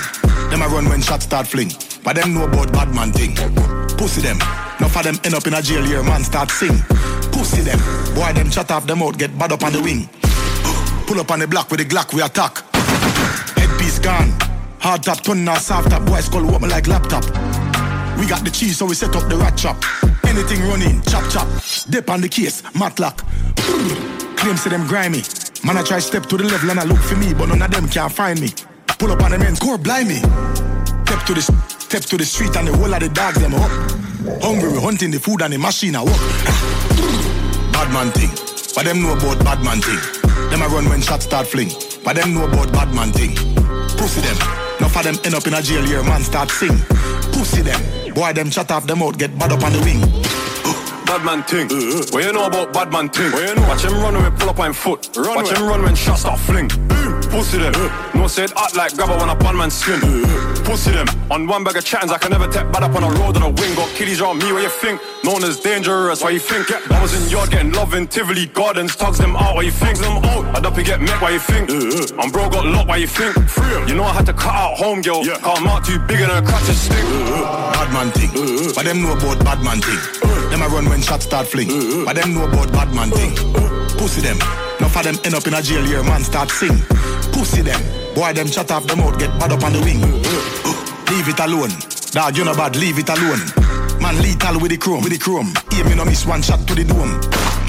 Them 0.49 0.63
a 0.63 0.69
run 0.69 0.89
when 0.89 1.03
shots 1.03 1.25
start 1.25 1.47
fling. 1.47 1.71
But 2.03 2.17
them 2.17 2.33
know 2.33 2.45
about 2.45 2.73
bad 2.73 2.95
man 2.95 3.13
thing. 3.13 3.37
Pussy 3.99 4.23
them. 4.23 4.39
Enough 4.79 4.97
of 4.97 5.05
them 5.05 5.21
end 5.23 5.35
up 5.35 5.47
in 5.47 5.53
a 5.53 5.61
jail 5.61 5.85
here, 5.85 6.03
man 6.03 6.25
start 6.25 6.51
sing. 6.51 6.83
Pussy 7.43 7.63
them. 7.63 7.79
Boy, 8.15 8.33
them 8.35 8.51
chat 8.51 8.71
off 8.71 8.87
them 8.87 9.03
out, 9.03 9.19
get 9.19 9.37
bad 9.37 9.51
up 9.51 9.65
on 9.65 9.73
the 9.73 9.83
wing. 9.83 10.09
Pull 11.09 11.19
up 11.19 11.29
on 11.33 11.41
the 11.41 11.49
block 11.49 11.69
with 11.73 11.81
the 11.81 11.85
Glock, 11.85 12.15
we 12.15 12.23
attack. 12.23 12.63
Headpiece 13.59 13.99
gone. 13.99 14.31
Hard 14.79 15.03
top, 15.03 15.23
turn 15.25 15.45
now 15.45 15.57
soft 15.57 15.91
top. 15.91 16.07
Boys 16.07 16.29
call 16.29 16.45
what 16.47 16.63
me 16.63 16.69
like 16.69 16.87
laptop. 16.87 17.25
We 18.17 18.29
got 18.29 18.45
the 18.45 18.51
cheese, 18.53 18.79
so 18.79 18.87
we 18.87 18.95
set 18.95 19.17
up 19.17 19.29
the 19.29 19.37
rat 19.37 19.59
trap. 19.59 19.83
Anything 20.23 20.63
running, 20.69 21.03
chop 21.03 21.29
chop. 21.33 21.49
Dip 21.91 22.09
on 22.11 22.21
the 22.21 22.29
case, 22.29 22.63
matlock. 22.77 23.25
Claim 24.37 24.57
say 24.57 24.71
them 24.71 24.87
grimy. 24.87 25.23
Man, 25.65 25.77
I 25.77 25.83
try 25.83 25.99
step 25.99 26.27
to 26.27 26.37
the 26.37 26.45
level 26.45 26.71
and 26.71 26.79
I 26.79 26.85
look 26.85 27.01
for 27.01 27.17
me, 27.17 27.35
but 27.35 27.47
none 27.47 27.61
of 27.61 27.73
them 27.73 27.89
can 27.89 28.09
find 28.09 28.41
me. 28.41 28.51
Pull 29.01 29.11
up 29.11 29.21
on 29.21 29.33
the 29.33 29.39
men's 29.41 29.59
core, 29.59 29.79
blind 29.79 30.07
me. 30.07 30.19
Step 31.07 31.27
to 31.27 31.35
the 31.35 31.43
step 31.43 32.03
to 32.03 32.17
the 32.17 32.25
street 32.25 32.55
and 32.55 32.69
the 32.69 32.77
whole 32.77 32.95
of 32.95 33.01
the 33.01 33.09
dogs 33.09 33.41
them 33.41 33.55
up. 33.55 33.71
Hungry, 34.41 34.71
we 34.71 34.81
hunting 34.81 35.11
the 35.11 35.19
food 35.19 35.43
and 35.43 35.53
the 35.53 35.59
machine 35.59 35.97
I 35.97 36.03
walk. 36.05 37.12
Bad 37.83 37.93
man 37.93 38.13
thing, 38.13 38.31
but 38.77 38.85
them 38.85 39.03
know 39.03 39.13
about 39.13 39.45
bad 39.45 39.65
man 39.65 39.81
thing. 39.81 39.99
Them 40.51 40.63
a 40.63 40.69
run 40.69 40.89
when 40.89 41.01
shots 41.01 41.25
start 41.25 41.49
fling, 41.49 41.69
but 42.05 42.15
them 42.15 42.33
know 42.33 42.47
about 42.47 42.73
bad 42.73 42.95
man 42.95 43.11
thing. 43.11 43.35
Pussy 43.99 44.21
them, 44.21 44.37
enough 44.79 44.97
of 44.97 45.03
them 45.03 45.17
end 45.25 45.35
up 45.35 45.47
in 45.49 45.55
a 45.55 45.63
jail 45.63 45.83
here, 45.83 46.03
man 46.05 46.23
start 46.23 46.51
sing. 46.51 46.79
Pussy 47.33 47.63
them, 47.63 48.15
boy 48.15 48.33
them 48.35 48.51
shut 48.51 48.71
off 48.71 48.87
them 48.87 49.03
out, 49.03 49.19
get 49.19 49.37
bad 49.37 49.51
up 49.51 49.65
on 49.65 49.73
the 49.73 49.81
wing. 49.81 50.01
Bad 51.07 51.25
man 51.27 51.45
ting. 51.45 51.67
Uh, 51.71 51.75
uh. 51.75 52.07
What 52.13 52.25
you 52.25 52.33
know 52.33 52.47
about 52.47 52.73
bad 52.73 52.93
man 52.93 53.09
ting? 53.11 53.33
What 53.33 53.47
you 53.47 53.55
know? 53.57 53.69
Watch 53.69 53.85
him 53.85 53.95
run 53.95 54.15
when 54.15 54.33
we 54.33 54.39
pull 54.39 54.49
up 54.49 54.61
on 54.61 54.73
foot. 54.73 55.11
Run 55.17 55.35
Watch 55.35 55.51
him 55.51 55.67
run 55.67 55.83
when 55.83 55.95
shots 55.95 56.21
start 56.21 56.39
fling. 56.39 56.71
Pussy 57.33 57.59
them. 57.59 57.73
No 58.15 58.29
said 58.29 58.53
act 58.57 58.77
like 58.77 58.95
grabber 58.95 59.17
when 59.17 59.31
a 59.31 59.35
bad 59.35 59.57
man 59.57 59.71
skin. 59.71 60.01
Pussy 60.65 60.93
them. 60.93 61.09
On 61.31 61.47
one 61.47 61.65
bag 61.65 61.77
of 61.77 61.85
chattings, 61.85 62.13
I 62.13 62.19
can 62.19 62.31
never 62.31 62.47
tap 62.47 62.71
bad 62.71 62.83
up 62.83 62.95
on 62.95 63.03
a 63.03 63.09
road 63.19 63.37
on 63.37 63.43
a 63.43 63.49
wing. 63.49 63.75
Got 63.75 63.89
kiddies 63.97 64.21
around 64.21 64.39
me, 64.39 64.53
what 64.53 64.63
you 64.63 64.69
think? 64.69 65.01
Known 65.25 65.43
as 65.45 65.59
dangerous, 65.59 66.23
why 66.23 66.31
you 66.31 66.39
think? 66.39 66.71
I 66.71 67.01
was 67.01 67.15
in 67.17 67.31
yard 67.31 67.51
getting 67.51 67.73
love 67.73 67.95
in 67.95 68.07
Tivoli 68.07 68.47
Gardens. 68.47 68.95
Tugs 68.97 69.17
them 69.17 69.35
out, 69.35 69.55
why 69.57 69.63
you 69.63 69.71
think? 69.71 69.99
them 69.99 70.19
out. 70.25 70.45
I'd 70.57 70.67
up 70.67 70.77
and 70.77 70.87
get 70.87 71.01
met, 71.01 71.21
why 71.23 71.31
you 71.31 71.41
think? 71.41 71.71
I'm 72.21 72.31
bro 72.31 72.51
got 72.51 72.67
locked, 72.67 72.89
why 72.89 72.99
you 72.99 73.07
think? 73.07 73.35
You 73.89 73.95
know 73.95 74.05
I 74.05 74.13
had 74.13 74.27
to 74.27 74.35
cut 74.35 74.55
out 74.55 74.77
home 74.77 75.01
girl. 75.01 75.25
Yeah. 75.25 75.39
I'm 75.43 75.67
out 75.67 75.85
too 75.85 75.99
big 76.01 76.21
and 76.21 76.31
a 76.31 76.43
crutch 76.43 76.67
to 76.67 76.75
stick. 76.75 77.03
Bad 77.03 77.93
man 77.95 78.13
thing, 78.13 78.31
but 78.75 78.85
them 78.85 79.01
know 79.03 79.17
about 79.17 79.43
bad 79.43 79.65
man 79.65 79.81
thing. 79.81 79.99
Them 80.51 80.63
I 80.63 80.67
run 80.67 80.89
when 80.89 81.01
shots 81.01 81.25
start 81.25 81.47
fling, 81.47 82.05
but 82.05 82.15
them 82.15 82.35
know 82.35 82.45
about 82.45 82.71
bad 82.73 82.95
man 82.95 83.11
thing. 83.11 83.35
Pussy 83.97 84.21
them, 84.21 84.39
enough 84.83 84.97
of 84.97 85.05
them 85.05 85.17
end 85.25 85.35
up 85.35 85.47
in 85.47 85.55
a 85.55 85.63
jail 85.63 85.85
here, 85.85 86.03
man 86.03 86.25
start 86.25 86.51
sing. 86.51 86.77
Pussy 87.31 87.63
them, 87.63 87.81
boy 88.15 88.33
them 88.33 88.49
shut 88.49 88.71
off 88.73 88.85
them 88.87 88.99
out, 89.01 89.17
get 89.19 89.31
bad 89.39 89.53
up 89.53 89.63
on 89.63 89.73
the 89.73 89.81
wing. 89.81 90.03
Leave 91.07 91.29
it 91.29 91.39
alone, 91.39 91.71
dog 92.11 92.37
you 92.37 92.45
know 92.45 92.55
bad, 92.55 92.75
leave 92.75 92.99
it 92.99 93.09
alone. 93.09 93.39
Man 94.03 94.19
lethal 94.21 94.59
with 94.59 94.73
the 94.73 94.77
chrome, 94.77 95.05
with 95.05 95.13
the 95.13 95.19
chrome. 95.19 95.55
Aim 95.75 95.87
me 95.87 95.95
no 95.95 96.05
miss 96.05 96.27
one 96.27 96.43
shot 96.43 96.67
to 96.67 96.75
the 96.75 96.83
dome. 96.83 97.15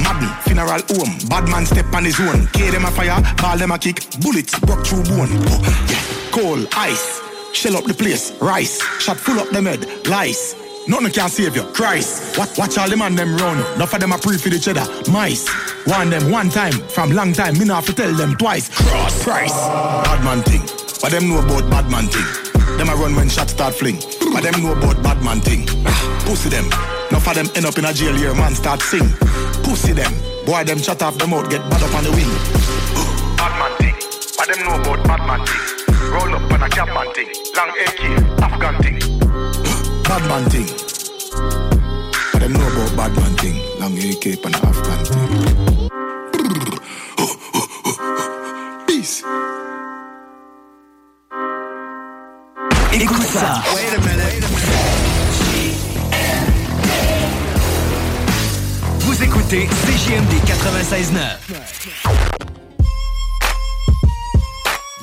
Madden, 0.02 0.30
funeral 0.42 0.82
home, 0.90 1.14
bad 1.30 1.48
man 1.50 1.68
step 1.68 1.94
on 1.94 2.04
his 2.04 2.20
own. 2.20 2.48
K 2.48 2.72
them 2.72 2.86
a 2.86 2.92
fire, 2.92 3.22
ball 3.38 3.58
them 3.58 3.72
a 3.72 3.78
kick, 3.78 4.02
bullets 4.22 4.58
broke 4.60 4.86
through 4.86 5.04
bone. 5.04 5.30
Oh, 5.54 5.62
yeah, 5.86 6.32
coal, 6.32 6.66
ice, 6.74 7.22
shell 7.54 7.78
up 7.78 7.86
the 7.86 7.94
place, 7.94 8.32
rice, 8.42 8.82
shot 9.00 9.18
full 9.18 9.40
up 9.40 9.50
them 9.50 9.66
head, 9.66 9.86
lice. 10.08 10.63
Nothing 10.86 11.12
can 11.12 11.30
save 11.30 11.56
you, 11.56 11.64
Christ. 11.64 12.38
Watch, 12.38 12.58
watch 12.58 12.78
all 12.78 12.90
them 12.90 13.00
man 13.00 13.16
them 13.16 13.38
run. 13.38 13.58
Enough 13.76 13.94
of 13.94 14.00
them 14.02 14.12
a 14.12 14.18
pre 14.18 14.38
for 14.38 14.50
each 14.50 14.68
other. 14.68 14.86
Mice. 15.12 15.48
One 15.86 16.10
them 16.10 16.30
one 16.30 16.50
time, 16.50 16.74
from 16.74 17.12
long 17.12 17.32
time, 17.32 17.58
me 17.58 17.66
not 17.66 17.86
have 17.86 17.86
to 17.86 17.94
tell 17.94 18.14
them 18.14 18.36
twice. 18.36 18.70
Cross 18.70 19.24
price. 19.24 19.54
Bad 19.54 20.24
man 20.26 20.44
thing. 20.44 20.62
But 21.02 21.12
them 21.12 21.30
know 21.30 21.40
about 21.40 21.70
bad 21.70 21.90
man 21.90 22.08
thing. 22.08 22.78
Them 22.78 22.90
a 22.90 22.96
run 22.96 23.16
when 23.16 23.30
shots 23.30 23.54
start 23.54 23.76
fling. 23.76 23.98
But 24.34 24.44
them 24.44 24.62
know 24.62 24.74
about 24.74 25.02
bad 25.02 25.24
man 25.24 25.40
thing. 25.40 25.66
Pussy 26.28 26.50
them. 26.50 26.66
Enough 27.10 27.28
of 27.28 27.36
them 27.36 27.48
end 27.56 27.66
up 27.66 27.78
in 27.78 27.86
a 27.86 27.94
jail 27.94 28.16
here, 28.16 28.34
man 28.36 28.54
start 28.54 28.82
sing. 28.82 29.08
Pussy 29.64 29.94
them. 29.94 30.12
Boy 30.46 30.64
them 30.66 30.80
shut 30.80 31.02
off 31.02 31.18
them 31.18 31.34
out, 31.34 31.50
get 31.50 31.62
bad 31.70 31.84
up 31.84 31.96
on 31.96 32.04
the 32.04 32.12
wing. 32.12 32.28
Bad 33.38 33.54
man 33.60 33.78
thing. 33.80 33.96
But 34.38 34.48
them 34.48 34.66
know 34.66 34.82
about 34.82 35.08
bad 35.08 35.26
man 35.28 35.46
thing. 35.48 36.12
Roll 36.12 36.36
up 36.36 36.52
on 36.52 36.64
a 36.64 36.70
cap 36.70 36.88
man 36.88 37.14
thing. 37.14 37.30
Long 37.56 37.70
AK, 37.70 38.42
Afghan 38.44 38.84
thing. 38.84 39.03
Bad 40.04 40.24
man 40.28 40.44
thing. 40.50 40.68
But 42.32 42.40
them 42.42 42.54
know 42.54 42.68
about 42.68 42.96
bad 42.98 43.12
man 43.16 43.34
thing. 43.38 43.58
Long 43.80 43.98
AK 43.98 44.26
and 44.46 44.56
Afghan 44.56 45.00
thing. 45.06 45.90
Peace. 48.88 49.24
Écoute 52.94 53.24
ça. 53.24 53.64
Vous 59.00 59.24
écoutez 59.24 59.68
CJMD 59.68 60.34
96.9. 60.46 62.24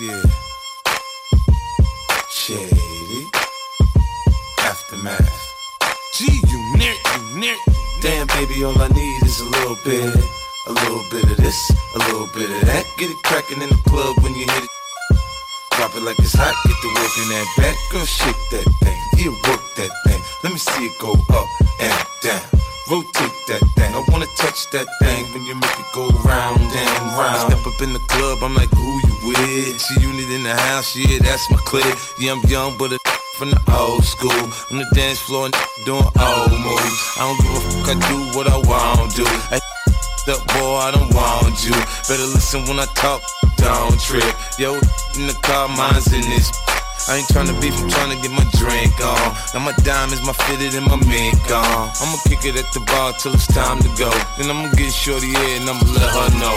Yeah. 0.00 0.30
Baby, 8.41 8.65
all 8.65 8.79
I 8.81 8.89
need 8.89 9.23
is 9.23 9.41
a 9.41 9.45
little 9.45 9.77
bit. 9.85 10.09
A 10.67 10.73
little 10.73 11.05
bit 11.11 11.25
of 11.25 11.37
this, 11.37 11.71
a 11.95 11.99
little 11.99 12.29
bit 12.29 12.49
of 12.49 12.61
that. 12.69 12.85
Get 12.97 13.11
it 13.11 13.21
crackin' 13.25 13.61
in 13.63 13.69
the 13.69 13.81
club 13.89 14.17
when 14.23 14.35
you 14.35 14.47
hit 14.47 14.65
it. 14.65 14.71
Drop 15.77 15.95
it 15.97 16.03
like 16.03 16.19
it's 16.19 16.35
hot, 16.35 16.55
get 16.65 16.77
the 16.85 16.91
work 17.01 17.15
in 17.21 17.29
that 17.33 17.49
back. 17.57 17.77
Girl, 17.91 18.05
shake 18.05 18.43
that 18.53 18.69
thing, 18.85 19.01
yeah, 19.17 19.33
work 19.49 19.63
that 19.77 19.93
thing. 20.07 20.21
Let 20.45 20.53
me 20.53 20.59
see 20.59 20.87
it 20.87 20.97
go 21.01 21.13
up 21.33 21.49
and 21.81 21.93
down. 22.23 22.45
Rotate 22.91 23.37
that 23.49 23.63
thing. 23.77 23.93
I 23.95 24.01
wanna 24.09 24.31
touch 24.37 24.69
that 24.71 24.87
thing 25.01 25.25
when 25.33 25.45
you 25.45 25.55
make 25.55 25.79
it 25.81 25.91
go 25.95 26.09
round 26.25 26.61
and 26.61 27.01
round. 27.17 27.37
I 27.37 27.49
step 27.49 27.67
up 27.67 27.81
in 27.83 27.93
the 27.93 28.05
club, 28.09 28.39
I'm 28.43 28.55
like, 28.55 28.71
who 28.71 28.91
you 29.09 29.17
with? 29.33 29.81
She 29.81 30.01
unit 30.01 30.31
in 30.31 30.43
the 30.45 30.55
house, 30.55 30.95
yeah, 30.95 31.19
that's 31.21 31.51
my 31.51 31.59
clique. 31.65 31.99
Yeah, 32.19 32.33
I'm 32.33 32.43
young, 32.49 32.77
but 32.79 32.93
a 32.93 32.99
from 33.41 33.57
the 33.57 33.63
old 33.73 34.05
school. 34.05 34.45
On 34.69 34.77
the 34.77 34.85
dance 34.93 35.19
floor 35.19 35.49
and 35.49 35.57
doing 35.89 36.05
old 36.05 36.53
moves. 36.61 37.01
I 37.17 37.25
don't 37.25 37.41
give 37.41 37.57
a 37.57 37.63
fuck, 37.73 37.89
I 37.89 37.97
do 38.13 38.17
what 38.37 38.45
I 38.45 38.59
want 38.69 39.17
to 39.17 39.25
do. 39.25 39.27
I 39.49 39.57
up, 40.37 40.45
boy, 40.53 40.77
I 40.77 40.93
don't 40.93 41.09
want 41.17 41.57
you. 41.65 41.73
Better 42.05 42.29
listen 42.37 42.69
when 42.69 42.77
I 42.77 42.85
talk, 42.93 43.25
don't 43.57 43.97
trip. 43.97 44.29
Yo, 44.61 44.77
in 45.17 45.25
the 45.25 45.33
car, 45.41 45.73
mine's 45.73 46.13
in 46.13 46.21
this. 46.29 46.53
I 47.09 47.17
ain't 47.17 47.29
tryna 47.33 47.57
beef, 47.65 47.73
I'm 47.81 47.89
tryna 47.89 48.21
get 48.21 48.29
my 48.29 48.45
drink 48.61 48.93
on. 49.01 49.33
Now 49.57 49.65
my 49.65 49.73
diamonds, 49.89 50.21
my 50.21 50.37
fitted, 50.45 50.77
and 50.77 50.85
my 50.85 51.01
mink 51.09 51.41
on. 51.49 51.89
I'ma 51.97 52.21
kick 52.29 52.45
it 52.45 52.61
at 52.61 52.69
the 52.77 52.85
bar 52.93 53.17
till 53.17 53.33
it's 53.33 53.49
time 53.49 53.81
to 53.81 53.91
go. 53.97 54.13
Then 54.37 54.53
I'ma 54.53 54.69
get 54.77 54.93
shorty 54.93 55.33
here 55.33 55.57
and 55.57 55.65
I'ma 55.65 55.89
let 55.97 56.13
her 56.13 56.29
know. 56.37 56.57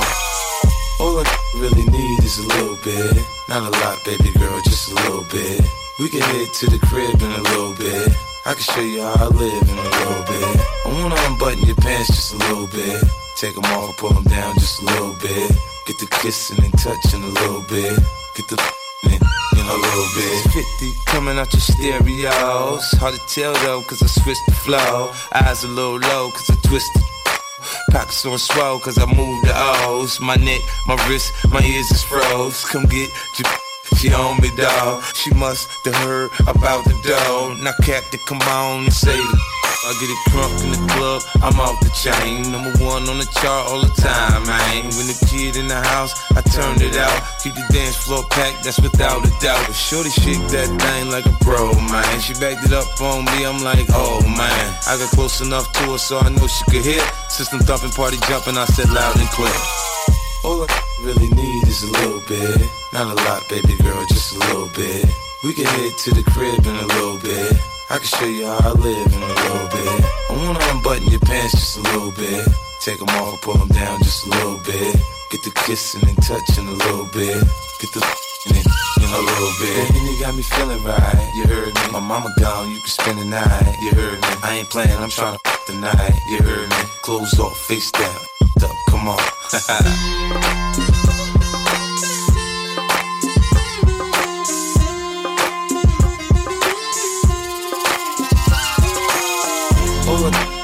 All 1.00 1.16
I 1.16 1.26
really 1.64 1.88
need 1.88 2.20
is 2.28 2.44
a 2.44 2.46
little 2.60 2.76
bit. 2.84 3.24
Not 3.48 3.64
a 3.64 3.72
lot, 3.72 4.04
baby 4.04 4.36
girl, 4.36 4.60
just 4.68 4.92
a 4.92 4.96
little 4.96 5.24
bit. 5.32 5.64
We 6.00 6.10
can 6.10 6.22
head 6.22 6.48
to 6.52 6.66
the 6.72 6.80
crib 6.90 7.22
in 7.22 7.32
a 7.32 7.44
little 7.54 7.76
bit. 7.76 8.10
I 8.48 8.54
can 8.54 8.64
show 8.64 8.82
you 8.82 9.04
how 9.04 9.14
I 9.14 9.28
live 9.30 9.62
in 9.62 9.78
a 9.78 9.90
little 9.94 10.24
bit. 10.26 10.58
I 10.86 10.90
wanna 10.90 11.16
unbutton 11.30 11.68
your 11.68 11.76
pants 11.76 12.08
just 12.08 12.34
a 12.34 12.38
little 12.38 12.66
bit. 12.66 13.04
Take 13.38 13.54
them 13.54 13.66
off, 13.78 13.96
pull 13.98 14.10
them 14.10 14.24
down 14.24 14.56
just 14.56 14.82
a 14.82 14.86
little 14.86 15.14
bit. 15.22 15.52
Get 15.86 16.00
the 16.00 16.08
kissing 16.18 16.58
and 16.66 16.74
touching 16.80 17.22
a 17.22 17.28
little 17.28 17.62
bit. 17.70 17.94
Get 18.34 18.48
the 18.50 18.58
in, 19.06 19.22
in 19.22 19.66
a 19.70 19.78
little 19.86 20.10
bit. 20.18 20.66
50 20.82 20.92
coming 21.06 21.38
out 21.38 21.54
your 21.54 21.62
stereos. 21.62 22.90
Hard 22.98 23.14
to 23.14 23.22
tell 23.30 23.54
though, 23.62 23.84
cause 23.84 24.02
I 24.02 24.08
switched 24.08 24.46
the 24.48 24.56
flow. 24.66 25.14
Eyes 25.32 25.64
a 25.64 25.68
little 25.68 26.00
low, 26.00 26.32
cause 26.32 26.50
I 26.50 26.56
twisted. 26.68 27.04
Pockets 27.92 28.26
on 28.26 28.40
swell, 28.40 28.80
cause 28.80 28.98
I 28.98 29.06
moved 29.06 29.46
the 29.46 29.54
O's. 29.86 30.20
My 30.20 30.38
neck, 30.38 30.62
my 30.88 30.98
wrist, 31.08 31.32
my 31.52 31.62
ears 31.62 31.92
is 31.92 32.02
froze. 32.02 32.66
Come 32.66 32.86
get 32.86 33.12
your 33.38 33.63
she 33.96 34.14
on 34.14 34.40
me, 34.42 34.50
dog. 34.56 35.04
She 35.14 35.34
must 35.34 35.70
have 35.86 35.96
heard 35.96 36.32
about 36.48 36.86
the 36.86 36.96
dough. 37.04 37.56
Now, 37.62 37.74
Captain, 37.84 38.20
come 38.28 38.42
on 38.42 38.86
and 38.86 38.94
say 38.94 39.16
the. 39.16 39.40
I 39.84 39.92
get 40.00 40.08
it 40.08 40.22
drunk 40.32 40.54
in 40.64 40.72
the 40.72 40.94
club, 40.96 41.20
I'm 41.44 41.60
off 41.60 41.76
the 41.84 41.92
chain. 41.92 42.48
Number 42.48 42.72
one 42.80 43.04
on 43.12 43.20
the 43.20 43.28
chart 43.44 43.68
all 43.68 43.84
the 43.84 43.92
time, 44.00 44.48
man. 44.48 44.88
When 44.96 45.12
the 45.12 45.20
kid 45.28 45.58
in 45.60 45.68
the 45.68 45.76
house, 45.76 46.16
I 46.32 46.40
turn 46.40 46.80
it 46.80 46.96
out. 46.96 47.12
Keep 47.44 47.56
the 47.56 47.68
dance 47.68 47.98
floor 47.98 48.24
packed, 48.32 48.64
that's 48.64 48.80
without 48.80 49.28
a 49.28 49.32
doubt. 49.44 49.60
But 49.68 49.76
shorty 49.76 50.10
shake 50.10 50.40
that 50.56 50.72
thing 50.72 51.12
like 51.12 51.26
a 51.26 51.36
bro, 51.44 51.76
man. 51.92 52.20
She 52.24 52.32
backed 52.40 52.64
it 52.64 52.72
up 52.72 52.88
on 53.02 53.26
me, 53.36 53.44
I'm 53.44 53.60
like, 53.60 53.84
oh 53.92 54.24
man. 54.24 54.66
I 54.88 54.96
got 54.96 55.12
close 55.12 55.42
enough 55.42 55.68
to 55.74 55.92
her 55.92 55.98
so 55.98 56.20
I 56.20 56.30
know 56.30 56.48
she 56.48 56.64
could 56.72 56.86
hear. 56.86 57.04
System 57.28 57.60
thumping, 57.60 57.92
party 57.92 58.16
jumping, 58.32 58.56
I 58.56 58.64
said 58.72 58.88
loud 58.88 59.20
and 59.20 59.28
clear. 59.36 59.52
All 60.48 60.64
I 60.64 60.68
really 61.04 61.28
need 61.28 61.68
is 61.68 61.84
a 61.84 61.92
little 61.92 62.24
bit. 62.24 62.83
Not 62.94 63.10
a 63.10 63.16
lot, 63.26 63.42
baby 63.50 63.76
girl, 63.82 64.06
just 64.06 64.36
a 64.36 64.40
little 64.40 64.70
bit. 64.76 65.10
We 65.44 65.54
can 65.56 65.66
head 65.66 65.98
to 65.98 66.14
the 66.14 66.22
crib 66.30 66.62
in 66.62 66.76
a 66.76 66.88
little 66.94 67.18
bit. 67.18 67.58
I 67.90 67.98
can 67.98 68.06
show 68.06 68.26
you 68.26 68.46
how 68.46 68.70
I 68.70 68.74
live 68.74 69.08
in 69.10 69.18
a 69.18 69.34
little 69.34 69.68
bit. 69.74 70.06
I 70.30 70.34
wanna 70.38 70.62
unbutton 70.70 71.10
your 71.10 71.20
pants 71.22 71.54
just 71.54 71.78
a 71.78 71.82
little 71.82 72.12
bit. 72.12 72.48
Take 72.82 73.00
them 73.00 73.10
off, 73.18 73.42
pull 73.42 73.58
them 73.58 73.70
down 73.70 73.98
just 74.04 74.28
a 74.28 74.30
little 74.30 74.60
bit. 74.60 74.94
Get 75.32 75.42
the 75.42 75.50
kissing 75.66 76.08
and 76.08 76.22
touching 76.22 76.68
a 76.68 76.78
little 76.86 77.10
bit. 77.10 77.42
Get 77.82 77.92
the 77.98 78.02
in 78.46 78.58
it 78.62 78.68
in 79.02 79.10
a 79.10 79.24
little 79.26 79.54
bit. 79.58 79.90
And 79.90 80.06
you 80.06 80.20
got 80.22 80.36
me 80.36 80.44
feeling 80.44 80.84
right, 80.84 81.32
you 81.34 81.48
heard 81.48 81.74
me. 81.74 81.82
My 81.92 82.00
mama 82.00 82.30
gone, 82.40 82.70
you 82.70 82.78
can 82.78 82.90
spend 82.90 83.18
the 83.18 83.26
night, 83.26 83.76
you 83.82 83.90
heard 83.90 84.22
me. 84.22 84.28
I 84.44 84.62
ain't 84.62 84.70
playing, 84.70 84.94
I'm 85.02 85.10
trying 85.10 85.38
to 85.38 85.50
f- 85.50 85.66
the 85.66 85.74
night, 85.82 86.14
you 86.30 86.44
heard 86.44 86.70
me. 86.70 86.82
Clothes 87.02 87.40
off, 87.40 87.58
face 87.66 87.90
down, 87.92 88.22
up, 88.62 88.72
come 88.90 89.08
on. 89.08 90.20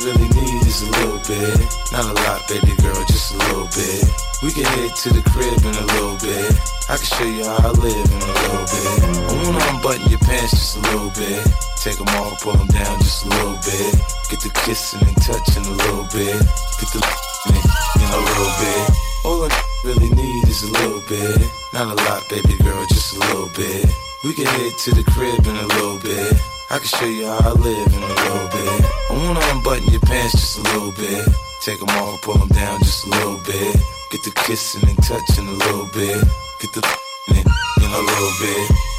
really 0.03 0.29
need 0.29 0.61
is 0.67 0.81
a 0.83 0.91
little 0.91 1.19
bit. 1.27 1.59
Not 1.91 2.05
a 2.05 2.13
lot, 2.13 2.47
baby 2.47 2.73
girl, 2.81 2.99
just 3.05 3.33
a 3.33 3.37
little 3.37 3.67
bit. 3.75 4.03
We 4.41 4.51
can 4.51 4.63
head 4.63 4.95
to 4.95 5.09
the 5.09 5.23
crib 5.29 5.59
in 5.65 5.75
a 5.75 5.85
little 5.93 6.17
bit. 6.19 6.51
I 6.87 6.95
can 6.95 7.05
show 7.05 7.27
you 7.27 7.43
how 7.43 7.59
I 7.59 7.71
live 7.75 8.07
in 8.07 8.21
a 8.23 8.33
little 8.43 8.67
bit. 8.69 8.87
I 9.27 9.33
wanna 9.43 9.63
unbutton 9.75 10.09
your 10.09 10.19
pants 10.19 10.51
just 10.51 10.77
a 10.77 10.81
little 10.81 11.11
bit. 11.11 11.43
Take 11.83 11.97
them 11.97 12.07
off, 12.19 12.41
pull 12.41 12.53
them 12.53 12.67
down 12.67 12.99
just 12.99 13.25
a 13.25 13.29
little 13.29 13.59
bit. 13.65 13.93
Get 14.29 14.39
the 14.41 14.51
kissing 14.63 15.03
and 15.03 15.17
touching 15.21 15.65
a 15.65 15.75
little 15.75 16.07
bit. 16.11 16.39
Get 16.79 16.89
the 16.95 17.01
in 17.49 18.09
a 18.09 18.21
little 18.23 18.53
bit. 18.59 18.85
All 19.25 19.43
I 19.43 19.49
really 19.83 20.09
need 20.09 20.47
is 20.47 20.63
a 20.63 20.71
little 20.71 21.01
bit. 21.07 21.41
Not 21.73 21.87
a 21.87 21.95
lot, 22.03 22.27
baby 22.29 22.55
girl, 22.63 22.85
just 22.87 23.15
a 23.15 23.19
little 23.19 23.49
bit. 23.55 24.08
We 24.21 24.33
can 24.33 24.45
head 24.45 24.77
to 24.77 24.91
the 24.91 25.03
crib 25.03 25.47
in 25.47 25.55
a 25.55 25.65
little 25.65 25.97
bit. 25.99 26.33
I 26.69 26.77
can 26.77 26.87
show 26.87 27.05
you 27.05 27.25
how 27.25 27.39
I 27.39 27.53
live 27.53 27.87
in 27.87 28.03
a 28.03 28.13
little 28.19 28.47
bit. 28.51 28.85
I 29.09 29.13
wanna 29.15 29.39
unbutton 29.55 29.87
your 29.93 30.01
pants 30.01 30.33
just 30.33 30.59
a 30.59 30.61
little 30.61 30.91
bit. 30.91 31.25
Take 31.63 31.79
them 31.79 31.87
off, 31.87 32.21
pull 32.21 32.37
them 32.37 32.49
down 32.49 32.79
just 32.79 33.05
a 33.05 33.09
little 33.11 33.39
bit. 33.47 33.77
Get 34.11 34.23
the 34.23 34.31
kissing 34.43 34.89
and 34.89 34.97
touching 35.03 35.47
a 35.47 35.51
little 35.51 35.87
bit. 35.93 36.19
Get 36.59 36.73
the 36.73 36.83
in 37.31 37.91
a 37.91 38.01
little 38.11 38.33
bit. 38.41 38.98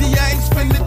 see, 0.00 0.14
I 0.18 0.30
ain't 0.30 0.42
spending 0.42 0.79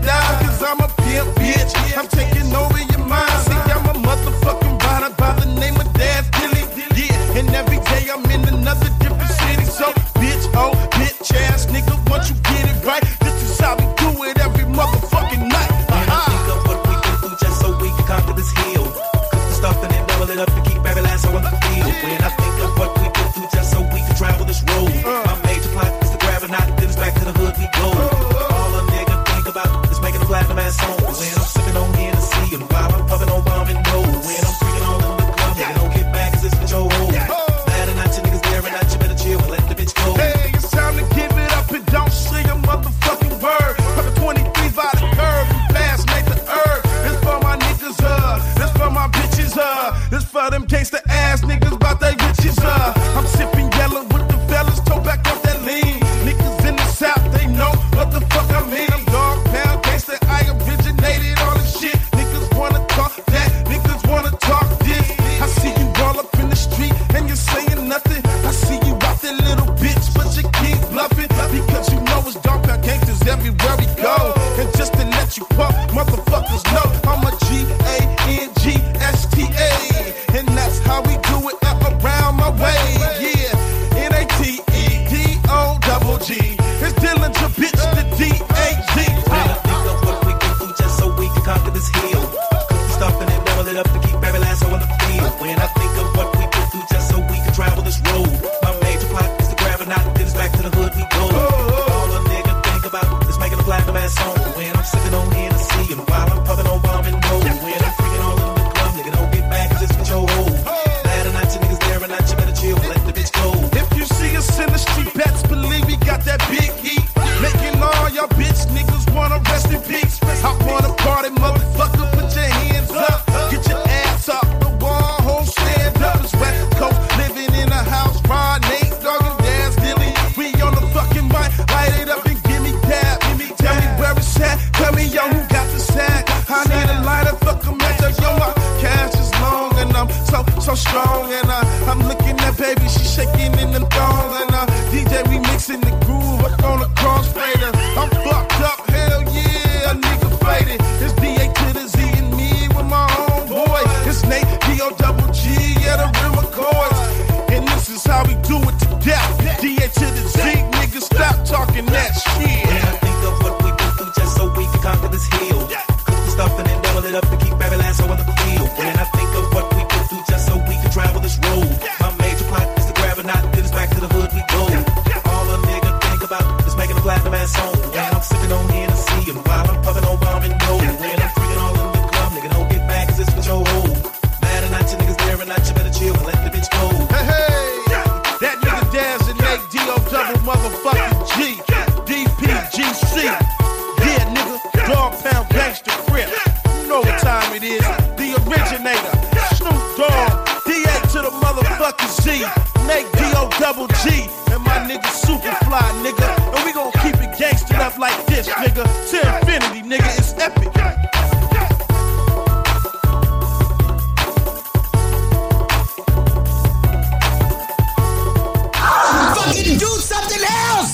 double 203.64 203.88
G, 204.04 204.28
and 204.52 204.62
my 204.66 204.78
nigga 204.90 205.08
super 205.08 205.56
fly, 205.64 205.80
nigga. 206.04 206.30
And 206.54 206.66
we 206.66 206.74
gon' 206.74 206.92
keep 207.02 207.16
it 207.24 207.32
gangster 207.40 207.76
up 207.76 207.98
like 207.98 208.26
this, 208.26 208.50
nigga. 208.50 208.84
To 208.84 209.18
infinity, 209.40 209.82
nigga, 209.88 210.10
it's 210.20 210.34
epic. 210.38 210.70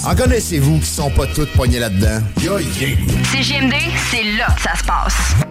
En 0.06 0.16
connaissez-vous 0.16 0.80
qui 0.80 0.86
sont 0.86 1.12
pas 1.12 1.28
toutes 1.28 1.54
poignées 1.54 1.80
là-dedans? 1.80 2.22
Yo, 2.42 2.58
yeah. 2.58 2.98
CGMD, 3.32 3.76
c'est 4.10 4.24
là 4.24 4.48
que 4.56 4.62
ça 4.62 4.76
se 4.76 4.84
passe. 4.84 5.49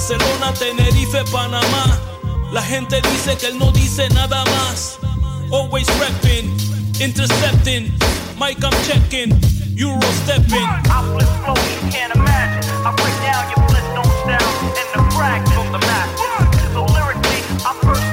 Barcelona, 0.00 0.54
Tenerife, 0.54 1.22
Panamá. 1.30 1.84
La 2.52 2.62
gente 2.62 3.02
dice 3.02 3.36
que 3.36 3.48
él 3.48 3.58
no 3.58 3.70
dice 3.70 4.08
nada 4.08 4.42
más. 4.46 4.98
Always 5.52 5.86
repping, 5.98 6.56
intercepting. 7.00 7.92
Mike, 8.38 8.64
I'm 8.64 8.72
checking. 8.86 9.38
Euro 9.76 10.00
stepping. 10.24 10.54
You 10.56 11.90
can't 11.92 12.16
imagine. 12.16 12.64
I 12.82 12.94
break 12.96 13.14
down 13.20 13.44
your 13.50 13.60
bliss, 13.68 13.84
don't 13.92 14.06
sound 14.24 14.72
in 14.80 14.88
the 14.94 15.78
the. 15.78 16.16
So 16.72 16.86
lyrically, 16.86 17.44
I 17.62 17.76
first 17.82 18.09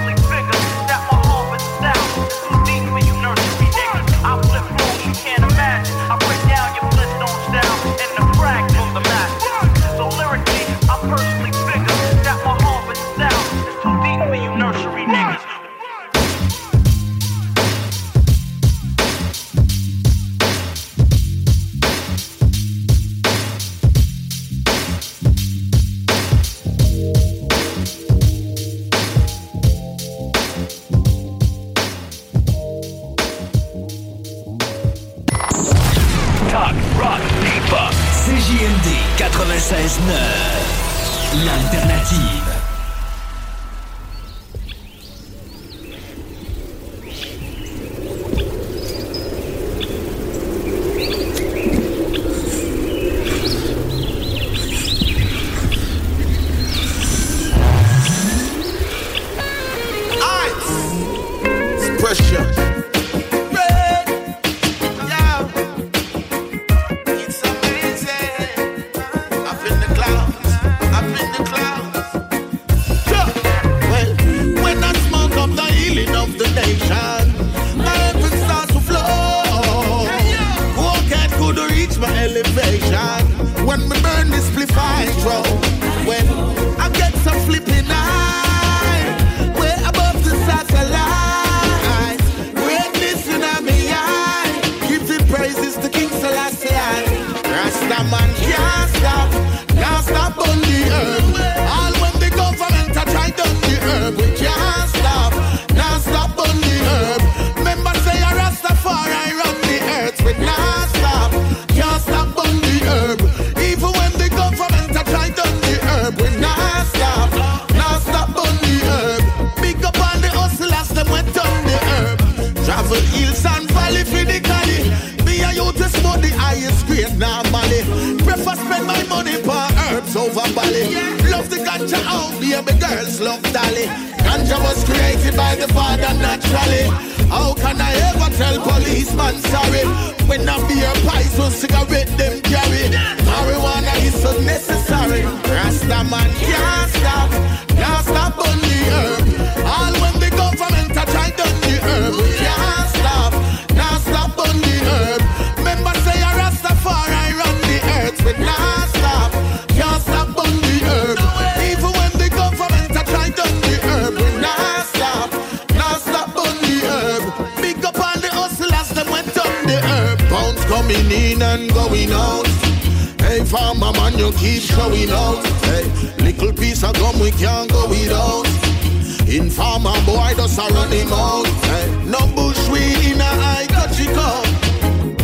place 180.58 181.12
I 181.12 181.14
out. 181.14 182.06
No 182.06 182.20
bush 182.36 182.70
we 182.70 182.80
in 183.12 183.20
a 183.20 183.24
high 183.24 183.68
country 183.68 184.06
cup. 184.14 184.44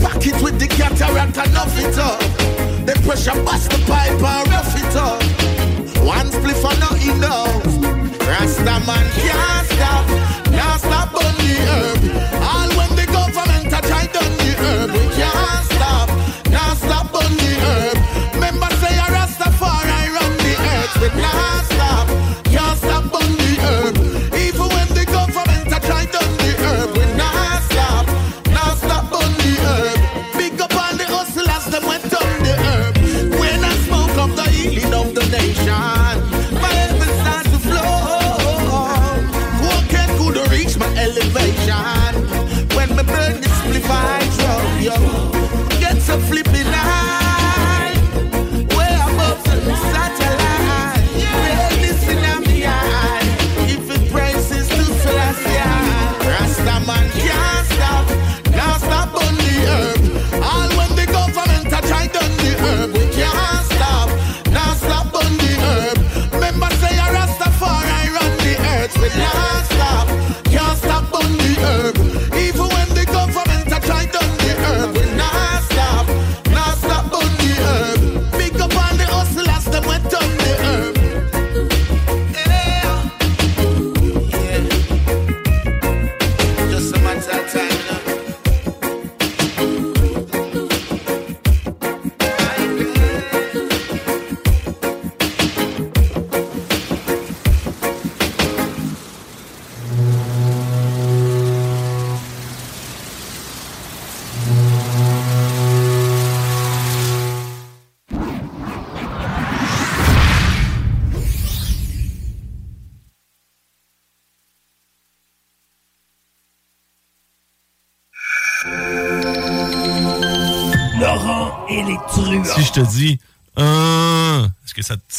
Pack 0.01 0.27
it 0.27 0.41
with 0.41 0.59
the 0.59 0.67
cataract 0.67 1.37
and 1.37 1.57
off 1.57 1.77
it 1.79 1.97
up. 1.97 2.19
The 2.85 2.93
pressure 3.05 3.43
bust 3.43 3.71
the 3.71 3.77
pipe 3.85 4.11
and 4.11 4.47
rough 4.49 4.75
it 4.75 4.95
up. 4.95 5.21
One 6.05 6.29
spliff 6.29 6.63
are 6.63 6.79
not 6.79 7.01
enough. 7.03 8.27
Rasta 8.27 8.85
man 8.85 9.11
can't. 9.11 9.62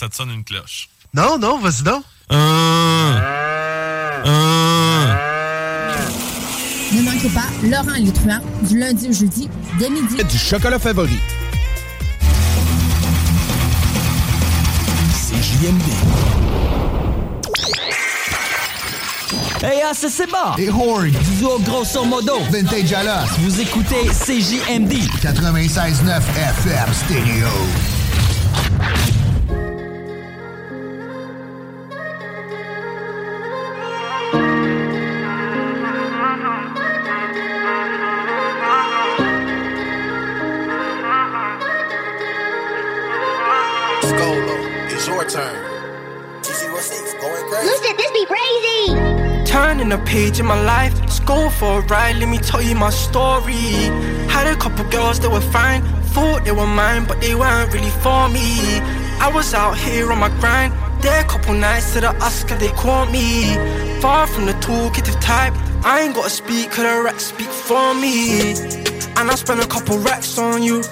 ça 0.04 0.10
te 0.10 0.16
sonne 0.16 0.32
une 0.32 0.44
cloche. 0.44 0.90
Non, 1.14 1.38
non, 1.38 1.58
vas-y 1.60 1.82
donc. 1.82 2.02
Euh. 2.30 2.36
Euh. 3.16 4.24
Euh. 4.26 5.14
Ne 6.92 7.02
manquez 7.02 7.30
pas 7.30 7.46
Laurent 7.62 7.96
Létruant 7.96 8.40
du 8.68 8.78
lundi 8.78 9.08
au 9.08 9.12
jeudi 9.14 9.48
dès 9.78 9.88
midi. 9.88 10.22
Du 10.24 10.36
chocolat 10.36 10.78
favori. 10.78 11.18
C'est 15.14 15.36
Hey, 19.66 19.80
ah, 19.86 19.92
c'est 19.94 20.30
bar! 20.30 20.56
Et 20.58 20.68
Horn! 20.68 21.10
Duo 21.38 21.58
grosso 21.60 22.04
modo! 22.04 22.40
Vintage 22.50 22.92
à 22.92 23.24
Vous 23.38 23.58
écoutez 23.58 24.04
CJMD! 24.10 24.92
96.9 25.22 26.20
FM 26.36 26.92
Stereo! 26.92 27.93
A 49.94 49.98
page 50.04 50.40
in 50.40 50.46
my 50.46 50.60
life, 50.64 50.98
let's 51.00 51.20
go 51.20 51.48
for 51.50 51.78
a 51.78 51.86
ride. 51.86 52.16
Let 52.16 52.28
me 52.28 52.38
tell 52.38 52.60
you 52.60 52.74
my 52.74 52.90
story. 52.90 53.64
Had 54.34 54.46
a 54.46 54.56
couple 54.56 54.84
girls 54.90 55.20
that 55.20 55.30
were 55.30 55.48
fine, 55.56 55.82
thought 56.14 56.44
they 56.44 56.52
were 56.52 56.66
mine, 56.66 57.04
but 57.06 57.20
they 57.20 57.34
weren't 57.34 57.72
really 57.72 57.94
for 58.02 58.28
me. 58.28 58.48
I 59.26 59.30
was 59.32 59.54
out 59.54 59.76
here 59.78 60.10
on 60.10 60.18
my 60.18 60.30
grind. 60.40 60.72
There 61.00 61.20
a 61.20 61.24
couple 61.24 61.54
nights 61.54 61.92
to 61.94 62.00
the 62.00 62.12
Oscar, 62.26 62.56
they 62.56 62.72
caught 62.82 63.10
me. 63.12 63.54
Far 64.00 64.26
from 64.26 64.46
the 64.46 64.54
talkative 64.54 65.18
type, 65.20 65.54
I 65.84 66.00
ain't 66.00 66.14
gotta 66.14 66.30
speak, 66.30 66.70
cause 66.70 66.84
the 66.84 67.02
racks 67.04 67.26
speak 67.26 67.52
for 67.68 67.94
me. 67.94 68.52
And 69.16 69.30
I 69.30 69.34
spent 69.36 69.62
a 69.62 69.68
couple 69.68 69.98
racks 69.98 70.38
on 70.38 70.62
you. 70.62 70.82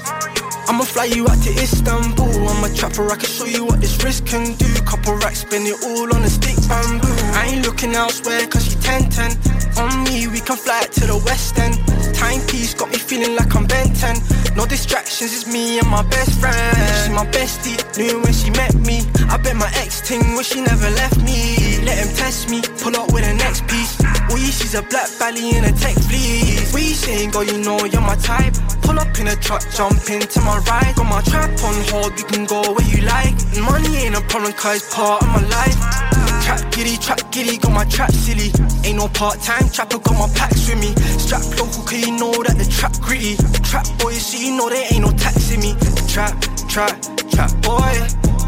I'ma 0.69 0.85
fly 0.85 1.07
you 1.07 1.27
out 1.29 1.43
to 1.43 1.51
Istanbul. 1.51 2.49
I'm 2.49 2.63
a 2.65 2.73
trapper, 2.75 3.11
I 3.11 3.17
can 3.17 3.29
show 3.29 3.47
you 3.47 3.65
what 3.65 3.81
this 3.81 4.03
wrist 4.05 4.27
can 4.27 4.55
do. 4.55 4.67
Couple 4.85 5.15
racks, 5.17 5.41
spend 5.41 5.67
it 5.67 5.83
all 5.83 6.15
on 6.15 6.23
a 6.23 6.31
stick 6.31 6.57
bamboo. 6.69 7.09
I 7.35 7.49
ain't 7.51 7.67
looking 7.67 7.95
elsewhere, 7.95 8.47
cause 8.47 8.72
she 8.83 8.89
10 8.91 9.11
10. 9.11 9.79
On 9.79 10.05
me, 10.05 10.27
we 10.29 10.41
can 10.41 10.57
fly 10.57 10.83
to 10.83 11.07
the 11.07 11.17
west 11.25 11.59
end. 11.59 11.79
Timepiece 12.15 12.75
got 12.75 12.91
me 12.91 12.99
feeling 12.99 13.35
like 13.37 13.55
I'm 13.55 13.67
Ben 13.67 13.93
10. 13.95 14.57
No 14.57 14.67
distractions, 14.67 15.33
it's 15.33 15.47
me 15.47 15.79
and 15.79 15.89
my 15.89 16.03
best 16.03 16.39
friend. 16.41 16.77
She's 17.03 17.11
my 17.11 17.27
bestie, 17.27 17.79
knew 17.97 18.21
when 18.21 18.33
she 18.33 18.51
met 18.51 18.75
me. 18.75 19.03
I 19.29 19.37
bet 19.39 19.57
my 19.57 19.71
ex 19.77 20.01
ting 20.07 20.37
wish 20.37 20.53
she 20.53 20.61
never 20.61 20.91
left 20.91 21.19
me. 21.23 21.57
Let 21.85 21.99
him 21.99 22.15
test 22.15 22.51
me, 22.51 22.63
pull 22.83 22.97
up 22.97 23.13
with 23.13 23.25
the 23.25 23.35
next 23.35 23.67
piece. 23.67 23.99
We, 24.33 24.41
she's 24.51 24.75
a 24.75 24.83
black 24.83 25.09
valley 25.19 25.57
in 25.57 25.65
a 25.65 25.73
tech 25.73 25.97
fleece. 26.09 26.73
We 26.75 26.95
saying, 26.95 27.31
girl, 27.31 27.45
you 27.45 27.59
know 27.59 27.79
you're 27.85 28.03
my 28.03 28.17
type. 28.17 28.55
Pull 28.83 28.99
up 28.99 29.19
in 29.19 29.29
a 29.29 29.37
truck, 29.37 29.63
jump 29.71 29.99
into 30.11 30.41
my 30.41 30.59
ride. 30.69 30.95
Got 30.97 31.07
my 31.07 31.23
trap 31.23 31.51
on 31.65 31.77
hold, 31.89 32.13
we 32.17 32.23
can 32.25 32.45
go 32.45 32.61
where 32.73 32.89
you 32.89 33.03
like. 33.07 33.35
Money 33.57 34.05
ain't 34.05 34.17
a 34.17 34.21
problem, 34.23 34.53
cause 34.53 34.77
it's 34.77 34.95
part 34.95 35.23
of 35.23 35.29
my 35.29 35.43
life. 35.49 36.22
Trap 36.43 36.73
giddy, 36.73 36.97
trap 36.97 37.31
giddy, 37.31 37.57
got 37.57 37.73
my 37.73 37.85
trap 37.85 38.11
silly. 38.11 38.51
Ain't 38.85 38.99
no 38.99 39.09
part 39.09 39.41
time 39.41 39.69
trapper, 39.71 39.99
got 39.99 40.19
my 40.19 40.29
packs 40.35 40.69
with 40.69 40.81
me. 40.81 40.93
Strap 41.19 41.43
local, 41.59 41.83
cause 41.85 42.01
you 42.05 42.17
know 42.19 42.33
that 42.43 42.59
the 42.59 42.67
trap 42.67 42.93
gritty. 43.01 43.37
Trap 43.63 43.87
boy, 43.99 44.13
so 44.15 44.37
you 44.37 44.57
know 44.57 44.69
there 44.69 44.87
ain't 44.93 45.03
no 45.03 45.11
tax 45.13 45.53
in 45.53 45.61
me. 45.61 45.75
Trap, 46.09 46.35
trap, 46.69 46.99
trap 47.31 47.51
boy. 47.63 47.95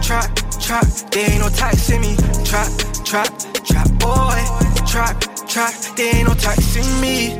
Trap, 0.02 0.26
trap, 0.60 0.86
there 1.12 1.30
ain't 1.30 1.40
no 1.40 1.48
tax 1.48 1.88
in 1.90 2.00
me. 2.00 2.16
Trap, 2.44 2.68
trap, 3.04 3.30
trap 3.62 3.88
boy. 4.02 4.42
Trap, 4.84 5.16
trap, 5.46 5.72
there 5.96 6.16
ain't 6.16 6.28
no 6.28 6.34
tax 6.34 6.76
in 6.76 7.00
me. 7.00 7.34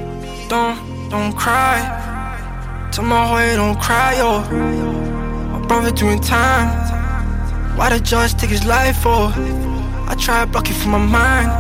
Don't, 0.49 1.11
don't 1.11 1.33
cry. 1.37 1.83
Tell 2.93 3.05
my 3.05 3.29
boy 3.29 3.57
don't 3.57 3.81
cry, 3.81 4.15
yo. 4.19 4.41
My 5.51 5.67
brother 5.67 5.91
doing 5.91 6.21
time. 6.21 6.69
Why 7.77 7.91
the 7.91 7.99
judge 7.99 8.35
take 8.35 8.51
his 8.51 8.65
life 8.65 8.99
for? 9.03 9.74
I 10.07 10.15
try 10.15 10.45
to 10.45 10.51
block 10.51 10.71
it 10.71 10.75
from 10.75 10.93
my 10.93 10.99
mind. 10.99 11.51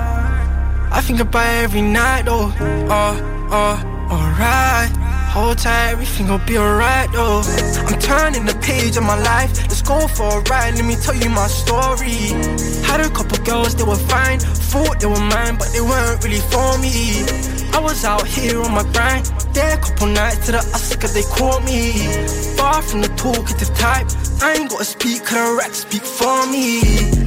I 0.92 1.00
think 1.00 1.20
about 1.20 1.46
it 1.46 1.64
every 1.64 1.82
night, 1.82 2.26
though. 2.26 2.52
Uh, 2.88 3.14
uh, 3.50 4.10
alright. 4.10 4.90
Hold 5.34 5.58
tight, 5.58 5.90
everything 5.90 6.28
gon' 6.28 6.46
be 6.46 6.56
alright, 6.56 7.10
though. 7.10 7.42
I'm 7.88 7.98
turning 7.98 8.44
the 8.44 8.54
page 8.62 8.96
of 8.96 9.02
my 9.02 9.18
life. 9.18 9.50
Let's 9.62 9.82
go 9.82 10.06
for 10.06 10.38
a 10.38 10.42
ride, 10.42 10.74
let 10.76 10.84
me 10.84 10.94
tell 10.94 11.16
you 11.16 11.28
my 11.28 11.48
story. 11.48 12.30
Had 12.86 13.00
a 13.00 13.10
couple 13.10 13.38
girls, 13.38 13.74
they 13.74 13.82
were 13.82 13.96
fine. 13.96 14.38
Thought 14.38 15.00
they 15.00 15.06
were 15.08 15.26
mine, 15.34 15.56
but 15.58 15.72
they 15.72 15.80
weren't 15.80 16.22
really 16.22 16.44
for 16.52 16.78
me. 16.78 17.26
I 17.74 17.80
was 17.80 18.04
out 18.04 18.26
here 18.26 18.62
on 18.62 18.70
my 18.70 18.84
grind. 18.92 19.26
There 19.52 19.74
a 19.74 19.80
couple 19.80 20.06
nights 20.06 20.46
to 20.46 20.52
the 20.52 20.58
Oscar, 20.58 21.08
they 21.08 21.22
caught 21.22 21.64
me. 21.64 22.06
Far 22.56 22.82
from 22.82 23.00
the 23.02 23.08
talkative 23.16 23.74
type. 23.74 24.06
I 24.40 24.54
ain't 24.54 24.70
gotta 24.70 24.84
speak, 24.84 25.24
cause 25.24 25.34
the 25.34 25.56
racks 25.58 25.78
speak 25.78 26.04
for 26.04 26.46
me. 26.46 27.23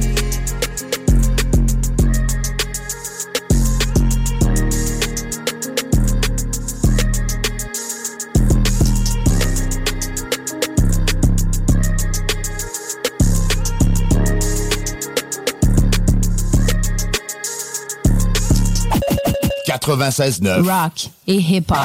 96.9. 19.88 20.68
Rock 20.68 21.10
et 21.26 21.36
hip-hop. 21.36 21.78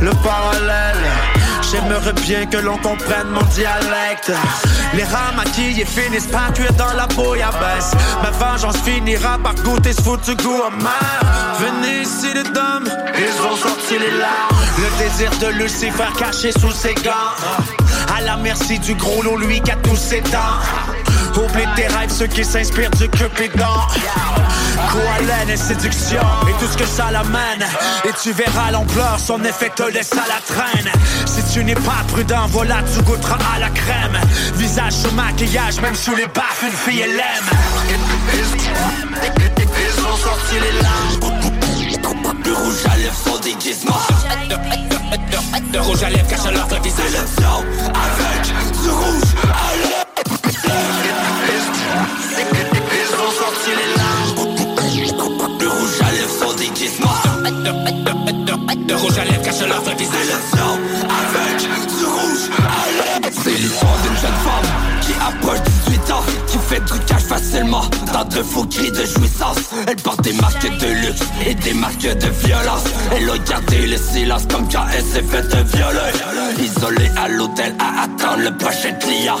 le 0.00 0.10
parallèle 0.22 0.77
J'aimerais 1.70 2.14
bien 2.14 2.46
que 2.46 2.56
l'on 2.56 2.78
comprenne 2.78 3.28
mon 3.30 3.42
dialecte. 3.54 4.32
Les 4.94 5.04
rats 5.04 5.32
maquillés 5.36 5.84
finissent 5.84 6.26
par 6.26 6.52
cuire 6.54 6.72
dans 6.74 6.94
la 6.94 7.06
bouillabaisse. 7.08 7.92
Ma 8.22 8.30
vengeance 8.30 8.78
finira 8.78 9.38
par 9.38 9.54
goûter 9.56 9.92
ce 9.92 10.00
foutu 10.00 10.34
goût 10.36 10.62
amer. 10.62 11.20
Venez 11.58 12.02
ici 12.02 12.32
les 12.34 12.50
dames, 12.54 12.88
ils 13.18 13.42
ont 13.42 13.56
sorti 13.56 13.98
les 13.98 14.18
larmes. 14.18 14.56
Le 14.78 15.04
désir 15.04 15.30
de 15.40 15.62
Lucifer 15.62 16.08
caché 16.18 16.52
sous 16.52 16.70
ses 16.70 16.94
gants. 16.94 17.36
À 18.16 18.22
la 18.22 18.36
merci 18.36 18.78
du 18.78 18.94
gros 18.94 19.22
lot, 19.22 19.36
lui 19.36 19.60
qui 19.60 19.70
a 19.70 19.76
tous 19.76 19.96
ses 19.96 20.20
dents. 20.22 20.87
Oublie 21.38 21.66
tes 21.76 21.86
rêves, 21.86 22.10
ceux 22.10 22.26
qui 22.26 22.44
s'inspirent 22.44 22.90
du 22.90 23.08
cupidon. 23.08 23.64
Coalène 24.90 25.50
et 25.50 25.56
séduction 25.56 26.20
et 26.48 26.52
tout 26.58 26.70
ce 26.70 26.76
que 26.76 26.86
ça 26.86 27.10
l'amène. 27.12 27.64
Et 28.04 28.12
tu 28.20 28.32
verras 28.32 28.70
l'ampleur, 28.72 29.18
son 29.18 29.42
effet 29.44 29.70
te 29.74 29.84
laisse 29.84 30.12
à 30.12 30.26
la 30.26 30.40
traîne. 30.44 30.90
Si 31.26 31.42
tu 31.52 31.64
n'es 31.64 31.74
pas 31.74 32.04
prudent, 32.08 32.46
voilà, 32.48 32.82
tu 32.92 33.02
goûteras 33.02 33.38
à 33.54 33.58
la 33.60 33.70
crème. 33.70 34.18
Visage 34.54 34.92
sous 34.92 35.12
maquillage, 35.12 35.80
même 35.80 35.94
sous 35.94 36.14
les 36.16 36.26
baffes, 36.26 36.64
une 36.64 36.72
fille 36.72 37.02
elle 37.02 37.20
aime. 37.20 37.50
Ils 39.90 40.00
ont 40.04 40.16
sorti 40.16 40.54
les. 40.54 40.78
Le 42.44 42.54
rouge 42.54 42.86
à 42.90 42.96
lèvres 42.96 43.40
Le 45.72 45.80
rouge 45.80 46.02
à 46.02 46.10
lèvres 46.10 46.28
cache 46.28 46.40
visage 46.82 47.14
avec 47.14 48.42
du 48.82 48.90
rouge 48.90 49.87
Le 59.18 59.22
à 59.22 59.24
lèvres 59.24 59.42
cache 59.42 59.60
leur 59.66 59.82
vrai 59.82 59.96
visage 59.96 60.30
avec 61.10 61.60
du 61.60 62.04
rouge 62.04 62.50
à 62.56 62.86
lèvres 62.92 63.36
C'est 63.42 63.50
l'histoire 63.50 63.98
d'une 64.04 64.16
jeune 64.16 64.38
femme 64.44 64.62
qui 65.00 65.12
approche 65.14 65.58
18 65.60 65.66
ans 65.66 65.67
Cash 67.06 67.22
facilement. 67.22 67.84
Dans 68.12 68.24
de 68.24 68.42
faux 68.42 68.64
cris 68.64 68.90
de 68.90 69.04
jouissance. 69.04 69.58
Elle 69.86 69.96
porte 69.96 70.22
des 70.22 70.32
masques 70.34 70.70
de 70.80 70.86
luxe 70.86 71.22
et 71.46 71.54
des 71.54 71.74
masques 71.74 72.00
de 72.00 72.46
violence. 72.46 72.84
Elle 73.16 73.30
a 73.30 73.38
gardé 73.38 73.86
le 73.86 73.96
silence 73.96 74.42
comme 74.50 74.68
quand 74.70 74.84
elle 74.92 75.04
s'est 75.04 75.22
fait 75.22 75.54
violer. 75.76 76.12
Isolée 76.58 77.10
à 77.16 77.28
l'hôtel 77.28 77.74
à 77.78 78.02
attendre 78.04 78.42
le 78.42 78.56
prochain 78.56 78.92
client. 78.94 79.36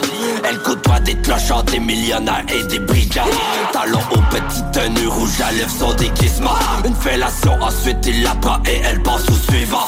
Elle 0.48 0.58
côtoie 0.62 1.00
des 1.00 1.14
clochards, 1.16 1.64
des 1.64 1.80
millionnaires 1.80 2.44
et 2.48 2.62
des 2.68 2.78
brigands. 2.78 3.24
Talons 3.72 4.00
aux 4.12 4.22
petites 4.30 4.70
tenues 4.72 5.08
rouges 5.08 5.40
à 5.40 5.52
lèvres 5.52 5.74
son 5.78 5.92
déguisement. 5.94 6.56
Une 6.84 6.94
fellation 6.94 7.58
ensuite 7.60 7.98
il 8.06 8.22
la 8.22 8.34
prend 8.36 8.58
et 8.66 8.80
elle 8.84 9.02
passe 9.02 9.28
au 9.28 9.50
suivant. 9.50 9.86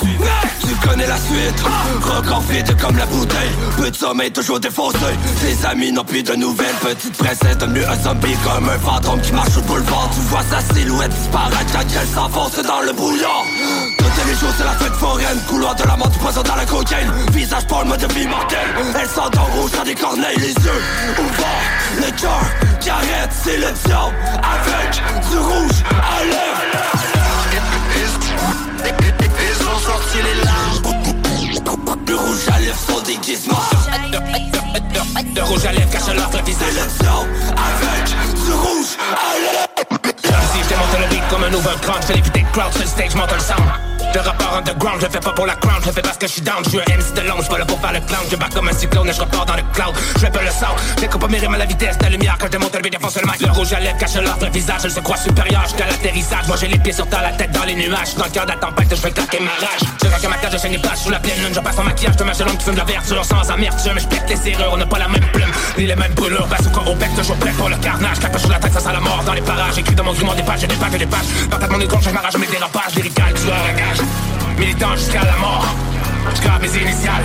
Tu 0.61 0.89
connais 0.89 1.07
la 1.07 1.17
suite? 1.17 1.63
Record 2.03 2.43
vide 2.43 2.77
comme 2.81 2.97
la 2.97 3.07
bouteille. 3.07 3.51
Peu 3.77 3.91
de 3.91 3.97
sommeil 3.97 4.33
toujours 4.33 4.61
défoncé. 4.61 4.99
Ses 5.41 5.67
amis 5.67 5.93
n'ont 5.93 6.05
plus 6.05 6.23
de 6.23 6.35
nouvelles. 6.35 6.75
Petite 6.81 7.17
princesse 7.17 7.50
devenue 7.57 7.85
un 7.85 7.97
zombie 7.97 8.37
comme 8.45 8.69
un 8.69 8.79
fantôme 8.79 9.21
qui 9.21 9.33
marche 9.33 9.57
au 9.57 9.63
boulevard. 9.63 10.09
Tu 10.15 10.21
vois 10.23 10.43
sa 10.51 10.75
silhouette 10.75 11.11
disparaître 11.11 11.73
quand 11.73 11.81
elle 11.81 12.09
s'enfonce 12.09 12.63
dans 12.63 12.81
le 12.81 12.93
brouillard 12.93 13.45
Toutes 13.99 14.27
les 14.27 14.35
jours 14.35 14.51
c'est 14.57 14.65
la 14.65 14.73
fête 14.73 14.95
foraine. 14.95 15.39
Couloir 15.49 15.75
de 15.75 15.85
la 15.85 15.97
mort 15.97 16.09
du 16.09 16.19
poison 16.19 16.43
dans 16.43 16.57
la 16.57 16.65
cocaïne. 16.65 17.11
Visage 17.33 17.67
pour 17.67 17.81
le 17.83 17.89
mode 17.89 18.01
de 18.01 18.13
vie 18.15 18.27
mortel 18.27 18.59
Elle 19.01 19.09
s'endort 19.09 19.49
rouge 19.55 19.73
dans 19.73 19.85
des 19.85 19.95
corneilles 19.95 20.37
Les 20.39 20.53
yeux 20.53 20.83
ouverts, 21.19 21.97
le 21.97 22.21
cœur 22.21 22.41
qui 22.81 22.91
arrête 22.91 23.31
C'est 23.43 23.57
le 23.57 23.73
diable. 23.85 24.15
Avec 24.43 25.03
du 25.31 25.39
rouge 25.39 25.83
à 25.91 26.25
lèvres. 26.25 26.71
Ils 29.43 29.67
ont 29.67 29.79
sorti 29.79 30.19
les 30.19 30.45
larmes. 30.45 31.01
Le 32.07 32.17
rouge 32.17 32.49
à 32.53 32.59
lèvres 32.59 32.79
sont 32.89 33.01
déguisements 33.03 33.57
Le 35.35 35.43
rouge 35.43 35.65
à 35.67 35.73
lèvres 35.73 35.91
cache 35.91 36.15
leur 36.15 36.31
visage 36.45 36.79
avec 36.79 38.05
du 38.45 38.53
rouge 38.53 38.97
à 39.13 39.39
lèvres. 39.39 40.01
Explosif, 40.05 40.69
démonte 40.69 41.01
le 41.01 41.09
beat 41.09 41.29
comme 41.29 41.45
un 41.45 41.53
overcrown 41.53 42.03
Fais 42.03 42.15
léviter 42.15 42.45
crowd 42.53 42.73
sur 42.73 42.83
le 42.83 42.87
stage, 42.87 43.15
monte 43.17 43.33
le 43.33 43.41
sound 43.41 43.90
Le 44.13 44.21
rapport 44.21 44.57
underground, 44.57 45.01
je 45.01 45.07
le 45.07 45.13
fais 45.13 45.21
pas 45.21 45.33
pour 45.33 45.47
la 45.47 45.55
crown, 45.55 45.77
je 45.83 45.87
le 45.87 45.93
fais 45.93 46.03
parce 46.03 46.19
que 46.19 46.27
je 46.27 46.33
suis 46.33 46.43
down. 46.43 46.59
Je 46.65 46.71
suis 46.71 46.79
un 46.81 46.97
MC 46.97 47.15
de 47.15 47.29
l'ombre, 47.29 47.45
je 47.49 47.57
là 47.57 47.65
pour 47.65 47.81
faire 47.81 47.93
le 47.93 48.01
clown. 48.01 48.25
Je 48.29 48.37
bats 48.37 48.49
comme 48.53 48.69
un 48.69 48.73
cyclone 48.73 49.09
et 49.09 49.13
je 49.13 49.21
repars 49.21 49.47
dans 49.47 49.55
le 49.55 49.63
cloud. 49.73 49.95
Je 50.19 50.27
pas 50.27 50.43
le 50.43 50.51
sang, 50.51 50.75
j'écoute 50.99 51.21
pas 51.21 51.29
mes 51.29 51.39
rimes 51.39 51.55
à 51.55 51.59
la 51.59 51.65
vitesse 51.65 51.97
la 52.03 52.09
lumière. 52.09 52.37
Quand 52.41 52.47
je 52.47 52.53
démonte 52.53 52.75
le 52.75 52.91
défonce 52.91 53.17
le 53.17 53.27
mic. 53.27 53.41
Le 53.41 53.53
rouge 53.53 53.73
à 53.73 53.79
lèvres 53.79 53.99
cache 53.99 54.17
l'ordre 54.17 54.51
visage, 54.51 54.81
elle 54.85 54.91
se 54.91 55.01
croit 55.01 55.17
supérieur 55.17 55.63
jusqu'à 55.63 55.87
l'atterrissage. 55.87 56.47
Moi 56.49 56.57
j'ai 56.61 56.67
les 56.67 56.79
pieds 56.79 56.93
sur 56.93 57.07
terre, 57.09 57.23
la 57.23 57.33
tête 57.33 57.53
dans 57.53 57.65
les 57.65 57.75
nuages. 57.77 58.15
Dans 58.17 58.25
le 58.25 58.31
cœur 58.31 58.47
de 58.47 58.51
la 58.51 58.57
tempête, 58.57 58.89
je 58.91 59.01
vais 59.01 59.11
claquer 59.13 59.41
ma 59.41 59.53
rage. 59.53 59.81
Je 60.03 60.09
claque 60.09 60.29
ma 60.29 60.37
tête, 60.39 60.53
je 60.53 60.59
saigne 60.59 60.73
les 60.73 60.97
sous 60.97 61.11
la 61.11 61.21
pleine 61.21 61.39
lune. 61.39 61.55
Je 61.55 61.61
passe 61.61 61.79
en 61.79 61.85
maquillage, 61.85 62.15
je 62.19 62.25
te 62.25 62.43
l'homme 62.43 62.57
qui 62.57 62.65
fume 62.65 62.75
de 62.75 62.79
la 62.79 62.85
verdure 62.85 63.25
sans 63.25 63.51
amertume. 63.51 63.99
Je 63.99 64.07
pète 64.07 64.29
les 64.29 64.37
serrures, 64.37 64.73
on 64.73 64.77
n'a 64.77 64.87
pas 64.87 64.99
la 64.99 65.09
même 65.09 65.27
plume, 65.33 65.51
ni 65.79 65.87
les 65.87 65.95
mêmes 65.95 66.15
brûlures. 66.15 66.49
Passe 66.49 66.67
au 66.67 66.71
corps 66.71 66.91
au 66.91 66.95
bec, 66.97 67.11
toujours 67.17 67.37
prêt 67.37 67.53
pour 67.53 67.69
le 67.69 67.77
carnage. 67.77 68.19
Claque 68.19 68.39
sur 68.41 68.51
la 68.51 68.59
tête, 68.59 68.73
ça 68.73 68.81
sent 68.81 68.93
la 68.93 69.01
mort 69.01 69.23
dans 69.25 69.35
les 69.35 69.43
parages. 69.43 69.79
Écrit 69.79 69.95
dans 69.95 70.05
mon 70.05 70.13
grimoire 70.13 70.37
des 70.37 70.43
pages, 70.43 70.61
j'ai 70.61 70.67
des 70.67 70.75
pages 70.75 70.95
et 70.95 70.99
des 70.99 71.07
pages. 71.07 71.27
Partage 71.49 71.71
mon 71.71 71.81
écorche, 71.81 72.05
je 72.05 72.11
m'arrache 72.11 72.37
mes 72.37 72.47
dérapages. 72.47 72.93
Tu 72.95 73.03
gage. 73.03 74.00
Militant 74.59 74.97
jusqu'à 74.97 75.25
la 75.25 75.37
mort, 75.37 75.67
jusqu'à 76.31 76.59
mes 76.59 76.69
initiales. 76.69 77.25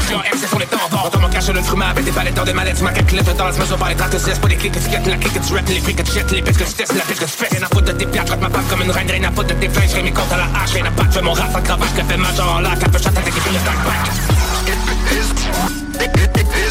Je 0.00 0.06
suis 0.06 0.14
en 0.14 0.18
MC 0.18 0.48
sur 0.48 0.58
les 0.58 0.66
temps 0.66 0.78
Dans 1.12 1.20
mon 1.20 1.28
cache 1.28 1.48
le 1.48 1.60
truc 1.62 1.78
avec 1.82 2.04
des 2.04 2.10
palettes 2.10 2.34
dans 2.34 2.44
des 2.44 2.52
mallettes. 2.52 2.80
Ma 2.82 2.90
calculette 2.90 3.36
dans 3.36 3.46
la 3.46 3.52
mesure 3.52 3.76
par 3.76 3.88
les 3.88 3.94
traces 3.94 4.10
de 4.10 4.18
cesse 4.18 4.38
Pas 4.38 4.48
des 4.48 4.56
clics 4.56 4.72
que 4.72 4.78
tu 4.78 4.90
la 4.90 5.16
clique 5.16 5.34
que 5.34 5.38
tu 5.46 5.54
rap 5.54 5.68
Les 5.68 5.80
prix 5.80 5.94
que 5.94 6.02
tu 6.02 6.34
les 6.34 6.42
pistes 6.42 6.58
que 6.58 6.64
tu 6.64 6.96
La 6.96 7.04
piste 7.04 7.20
que 7.20 7.24
tu 7.24 7.30
fais. 7.30 7.48
Rien 7.50 7.62
à 7.62 7.66
foutre 7.66 7.86
de 7.86 7.92
tes 7.92 8.06
pierres, 8.06 8.24
traite 8.24 8.40
ma 8.40 8.50
femme 8.50 8.64
comme 8.68 8.82
une 8.82 8.90
reine 8.90 9.10
Rien 9.10 9.28
à 9.28 9.32
foutre 9.32 9.48
de 9.48 9.54
tes 9.54 9.68
flingues, 9.68 9.90
je 9.94 10.02
mes 10.02 10.10
comptes 10.10 10.32
à 10.32 10.36
la 10.38 10.44
hache 10.44 10.72
Rien 10.72 10.86
à 10.86 10.90
je 11.04 11.10
fais 11.10 11.22
mon 11.22 11.32
rap 11.32 11.52
sans 11.52 11.62
cravache 11.62 11.94
Que 11.96 12.02
fait 12.02 12.16
ma 12.16 12.32
genre 12.32 12.56
en 12.56 12.60
lac, 12.60 12.82
un 12.82 12.88
peu 12.88 12.98
chatte 12.98 13.18
avec 13.18 13.34
les 13.34 13.40
filles 13.40 13.52
de 13.52 13.64
backpack 13.64 14.10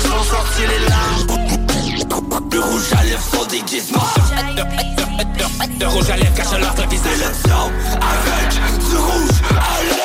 Ils 0.04 0.08
ont 0.08 0.24
sorti 0.24 0.62
les 0.62 0.90
larmes 0.90 1.49
Le 2.52 2.60
rouge 2.60 2.92
à 2.98 3.04
lèvres 3.04 3.22
sont 3.22 3.46
des 3.46 3.62
gizmos 3.66 4.02
Le 5.80 5.88
rouge 5.88 6.10
à 6.10 6.18
lèvres 6.18 6.34
cache 6.36 6.52
leur 6.60 6.76
visage 6.88 7.18
Le 7.18 7.34
sang 7.50 7.72
avec 8.02 8.52
du 8.90 8.96
rouge 8.96 9.42
à 9.52 9.84
lèvres 9.84 10.00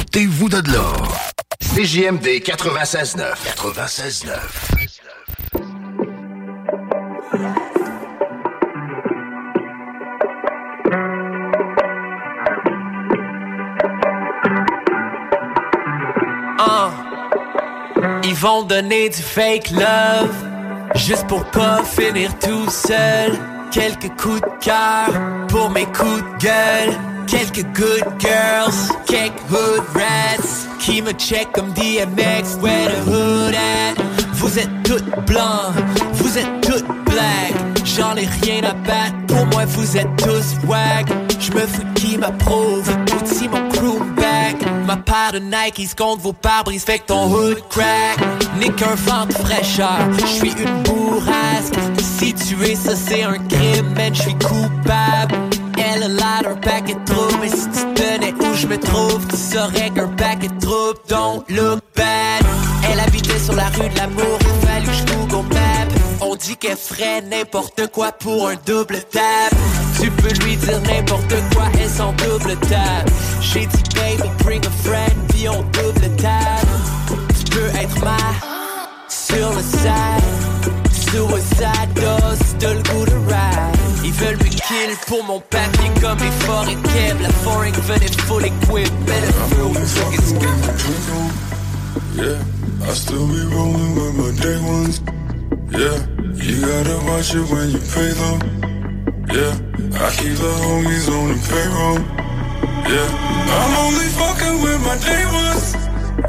Ôtez-vous 0.00 0.48
de 0.48 0.62
l'or. 0.72 1.32
CJMD 1.60 2.40
96.9. 2.42 3.34
96.9. 3.44 4.32
Ils 18.28 18.34
vont 18.34 18.64
donner 18.64 19.08
du 19.08 19.22
fake 19.22 19.70
love 19.70 20.34
Juste 20.96 21.28
pour 21.28 21.44
pas 21.44 21.84
finir 21.84 22.36
tout 22.40 22.68
seul. 22.68 23.38
Quelques 23.70 24.10
coups 24.20 24.40
de 24.40 24.64
cœur 24.64 25.46
pour 25.46 25.70
mes 25.70 25.84
coups 25.84 26.24
de 26.40 26.44
gueule. 26.44 26.94
Quelques 27.28 27.64
good 27.74 28.04
girls, 28.18 28.74
quelques 29.06 29.40
hood 29.48 29.82
rats 29.94 30.66
Qui 30.80 31.02
me 31.02 31.12
check 31.12 31.52
comme 31.52 31.72
DMX, 31.74 32.56
where 32.60 32.88
the 32.88 33.08
hood 33.08 33.54
at? 33.54 34.02
Vous 34.32 34.58
êtes 34.58 34.82
toutes 34.82 35.24
blancs, 35.26 35.74
vous 36.14 36.38
êtes 36.38 36.60
toutes 36.62 36.86
black. 37.04 37.54
J'en 37.84 38.16
ai 38.16 38.26
rien 38.42 38.64
à 38.64 38.72
battre, 38.72 39.16
pour 39.28 39.46
moi 39.46 39.64
vous 39.66 39.96
êtes 39.96 40.16
tous 40.16 40.56
wag 40.66 41.06
Je 41.38 41.52
me 41.52 41.60
fous 41.60 41.82
qui 41.94 42.18
m'approuve, 42.18 42.90
aussi 43.22 43.48
mon 43.48 43.68
crew 43.68 44.00
Ma 44.86 44.96
paire 44.96 45.32
de 45.32 45.38
Nikes 45.40 45.96
contre 45.96 46.22
vos 46.22 46.32
pare-brises 46.32 46.84
fait 46.84 47.00
que 47.00 47.06
ton 47.06 47.28
hood 47.28 47.58
crack 47.68 48.18
Nick 48.60 48.80
un 48.82 48.94
vent 48.94 49.26
de 49.26 49.32
fraîcheur, 49.32 49.98
je 50.20 50.26
suis 50.26 50.52
une 50.52 50.82
bourrasque. 50.84 51.74
Si 51.98 52.32
tu 52.32 52.62
es 52.64 52.76
ça 52.76 52.94
c'est 52.94 53.24
un 53.24 53.36
crime, 53.48 53.92
man, 53.96 54.14
je 54.14 54.30
coupable. 54.46 55.34
Elle 55.76 56.04
a 56.04 56.08
l'air 56.08 56.42
d'un 56.42 56.54
paquet 56.56 56.94
de 56.94 57.04
troubles 57.04 57.44
Et 57.44 57.48
si 57.48 57.68
tu 57.68 57.94
tenais 57.94 58.32
où 58.32 58.54
je 58.54 58.66
me 58.66 58.78
trouve 58.78 59.26
Tu 59.26 59.36
saurais 59.36 59.90
qu'un 59.90 60.08
paquet 60.08 60.48
de 60.48 60.58
troubles 60.60 60.98
Don't 61.08 61.44
look 61.50 61.80
bad. 61.94 62.42
Elle 62.90 63.00
habitait 63.00 63.38
sur 63.38 63.54
la 63.54 63.66
rue 63.66 63.88
de 63.88 63.96
l'amour 63.96 64.38
Il 64.40 64.66
fallu 64.66 64.86
que 64.86 64.92
je 64.92 65.16
Google 65.16 65.54
Map 65.54 65.95
On 66.20 66.34
dit 66.34 66.56
qu'elle 66.56 66.76
ferait 66.76 67.20
n'importe 67.22 67.88
quoi 67.92 68.12
pour 68.12 68.48
un 68.48 68.54
double 68.66 69.00
tap. 69.10 69.52
Tu 70.00 70.10
peux 70.10 70.32
lui 70.44 70.56
dire 70.56 70.80
n'importe 70.82 71.34
quoi 71.54 71.64
Elle 71.80 71.88
s'en 71.88 72.12
double 72.12 72.56
tap. 72.68 73.08
J'ai 73.40 73.66
dit 73.66 73.82
baby 73.94 74.28
bring 74.42 74.64
a 74.66 74.70
friend 74.70 75.14
Puis 75.28 75.48
on 75.48 75.62
double 75.62 76.16
tap. 76.16 76.66
Tu 77.38 77.50
peux 77.50 77.66
être 77.78 78.04
ma 78.04 78.16
Sur 79.08 79.50
le 79.50 79.62
side 79.62 80.36
Suicide 80.92 81.92
dose, 81.94 82.38
t'as 82.58 82.74
le 82.74 82.82
goût 82.82 83.04
de 83.04 83.16
ride. 83.26 83.76
Ils 84.04 84.12
veulent 84.12 84.38
me 84.38 84.44
kill 84.44 84.96
pour 85.06 85.22
mon 85.24 85.40
papier 85.40 85.90
comme 86.00 86.18
les 86.18 86.44
forêts 86.46 86.76
Keb. 86.94 87.20
La 87.20 87.30
foreign 87.30 87.72
venait 87.72 88.10
full 88.26 88.44
equip 88.44 88.90
took 89.94 90.14
its 90.14 90.32
Yeah, 92.16 92.42
I 92.82 92.94
still 92.94 93.26
be. 93.28 93.46
Yeah, 95.76 96.00
you 96.40 96.62
gotta 96.62 96.96
watch 97.04 97.34
it 97.34 97.44
when 97.52 97.68
you 97.68 97.80
pay 97.92 98.08
them. 98.16 98.40
Yeah, 99.28 99.52
I 100.00 100.08
keep 100.16 100.32
the 100.40 100.52
homies 100.64 101.06
on 101.12 101.28
the 101.28 101.38
payroll. 101.52 102.00
Yeah, 102.88 103.08
I'm 103.60 103.72
only 103.84 104.08
fucking 104.16 104.62
with 104.64 104.80
my 104.88 104.96
day 105.04 105.24
ones. 105.28 105.76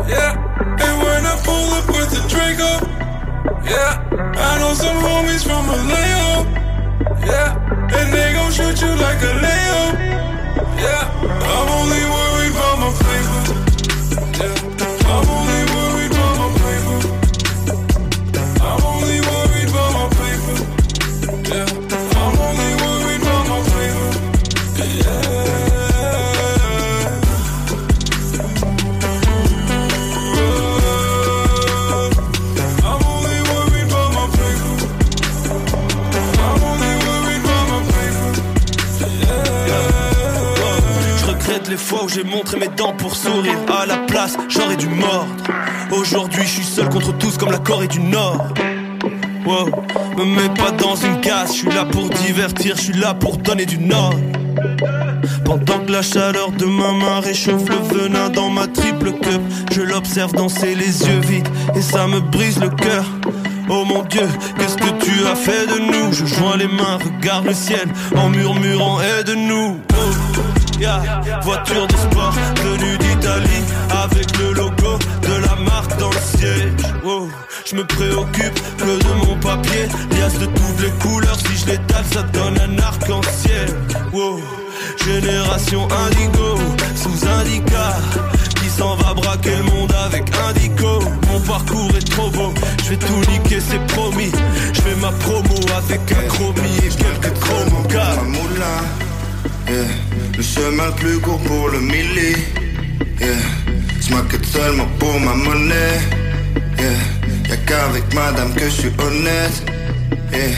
Yeah, 0.04 0.36
and 0.84 0.96
when 1.00 1.26
I 1.26 1.40
pull 1.48 1.68
up 1.80 1.88
with 1.88 2.10
the 2.12 2.28
Draco. 2.28 2.72
Yeah, 3.64 4.04
I 4.36 4.60
know 4.60 4.74
some 4.74 4.98
homies 5.00 5.44
from 5.48 5.64
a 5.70 5.78
Vallejo. 5.80 6.44
Yeah, 7.26 7.56
and 7.96 8.12
they 8.12 8.34
gon' 8.34 8.52
shoot 8.52 8.82
you 8.82 8.94
like 9.00 9.22
a 9.24 9.32
Leo. 9.32 9.82
Yeah, 10.76 11.08
I'm 11.24 11.70
only 11.80 12.04
worried 12.04 12.52
about 12.52 12.78
my 12.84 12.92
paper. 13.00 13.44
Yeah, 14.44 14.77
j'ai 42.08 42.24
montré 42.24 42.58
mes 42.58 42.68
dents 42.68 42.94
pour 42.94 43.16
sourire. 43.16 43.58
À 43.82 43.86
la 43.86 43.98
place, 43.98 44.38
j'aurais 44.50 44.78
dû 44.78 44.88
mordre. 44.88 45.28
Aujourd'hui, 45.92 46.44
je 46.44 46.50
suis 46.50 46.64
seul 46.64 46.90
contre 46.90 47.18
tous 47.18 47.38
comme 47.38 47.52
la 47.52 47.60
Corée 47.60 47.88
du 47.88 48.00
Nord. 48.00 48.48
Wow, 49.46 49.70
me 50.18 50.26
mets 50.26 50.54
pas 50.56 50.72
dans 50.72 50.96
une 50.96 51.22
case. 51.22 51.54
Je 51.54 51.60
suis 51.60 51.70
là 51.70 51.86
pour 51.86 52.10
divertir, 52.10 52.76
je 52.76 52.82
suis 52.82 52.94
là 52.94 53.14
pour 53.14 53.38
donner 53.38 53.66
du 53.66 53.78
nord. 53.78 54.14
Pendant 55.46 55.80
que 55.80 55.92
la 55.92 56.02
chaleur 56.02 56.52
de 56.52 56.66
ma 56.66 56.92
main 56.92 57.20
réchauffe 57.22 57.70
le 57.70 57.78
venin 57.78 58.30
dans 58.30 58.50
ma 58.50 58.68
triple 58.68 59.14
cup, 59.14 59.42
je 59.72 59.82
l'observe 59.82 60.34
danser 60.34 60.76
les 60.76 61.08
yeux 61.08 61.22
vides 61.22 61.48
et 61.76 61.82
ça 61.82 62.08
me 62.08 62.20
brise 62.20 62.60
le 62.60 62.70
cœur. 62.70 63.06
Oh 63.70 63.86
mon 63.86 64.04
Dieu, 64.04 64.28
qu'est-ce 64.60 64.76
que 64.76 65.06
tu 65.06 65.26
as 65.26 65.36
fait 65.36 65.66
de 65.68 65.80
nous? 65.80 66.12
Je 66.12 66.26
joins 66.26 66.58
les 66.58 66.68
mains, 66.68 66.98
regarde 66.98 67.46
le 67.46 67.54
ciel 67.54 67.88
en 68.18 68.30
murmurant 68.30 69.00
aide-nous. 69.02 69.80
Oh. 70.80 71.42
Voiture 71.42 71.88
de 71.88 71.98
sport 71.98 72.34
venue 72.64 72.98
d'Italie 73.00 73.64
avec 73.90 74.38
le 74.38 74.54
logo 74.54 75.00
de 75.24 75.42
la 75.42 75.56
marque 75.64 75.98
dans 75.98 76.12
le 76.12 76.38
siège. 76.38 76.72
Oh, 77.04 77.28
je 77.66 77.76
me 77.76 77.84
préoccupe 77.84 78.60
que 78.78 78.84
de 78.86 79.26
mon 79.26 79.36
papier, 79.38 79.88
liasse 80.12 80.38
de 80.38 80.46
toutes 80.46 80.82
les 80.82 80.92
couleurs. 81.00 81.38
Si 81.40 81.58
je 81.58 81.66
l'étale, 81.72 82.06
ça 82.12 82.22
donne 82.24 82.60
un 82.60 82.78
arc-en-ciel. 82.78 83.70
Wow. 84.14 84.40
Génération 85.04 85.88
indigo, 85.90 86.60
sous 86.96 87.28
indica 87.28 87.96
Qui 88.62 88.70
s'en 88.70 88.96
va 88.98 89.14
braquer 89.14 89.56
le 89.56 89.64
monde 89.64 89.94
avec 90.06 90.26
indico 90.50 91.00
Mon 91.32 91.40
parcours 91.40 91.90
est 91.98 92.08
trop 92.12 92.30
beau, 92.30 92.54
je 92.84 92.90
vais 92.90 92.98
tout 92.98 93.32
niquer, 93.32 93.60
c'est 93.60 93.84
promis 93.88 94.32
Je 94.74 94.82
fais 94.82 94.96
ma 94.96 95.12
promo 95.12 95.56
avec 95.78 96.12
un 96.12 96.28
chromie 96.28 96.78
et 96.78 96.90
quelques 96.90 97.40
chromos 97.40 97.88
yeah. 99.68 99.88
Le 100.38 100.44
chemin 100.44 100.88
le 100.88 100.94
plus 100.94 101.20
court 101.20 101.40
pour 101.42 101.70
le 101.70 101.80
milli, 101.80 102.36
yeah. 103.20 103.28
Je 104.02 104.14
m'inquiète 104.14 104.46
seulement 104.46 104.88
pour 105.00 105.20
ma 105.20 105.34
monnaie, 105.34 106.00
yeah. 106.80 107.50
Y'a 107.50 107.58
qu'avec 107.66 108.14
madame 108.14 108.54
que 108.54 108.66
je 108.66 108.76
suis 108.82 108.92
honnête, 109.00 109.64
yeah. 110.32 110.56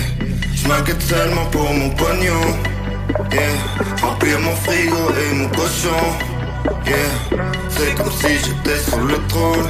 Je 0.55 0.67
m'inquiète 0.67 1.01
seulement 1.01 1.45
pour 1.45 1.73
mon 1.73 1.89
pognon, 1.91 2.45
yeah. 3.31 4.01
Remplir 4.01 4.39
mon 4.39 4.55
frigo 4.55 5.11
et 5.21 5.35
mon 5.35 5.47
cochon, 5.49 6.03
yeah. 6.85 7.39
C'est 7.69 7.95
comme 7.95 8.11
si 8.11 8.33
j'étais 8.43 8.79
sur 8.89 8.99
le 8.99 9.17
trône. 9.27 9.69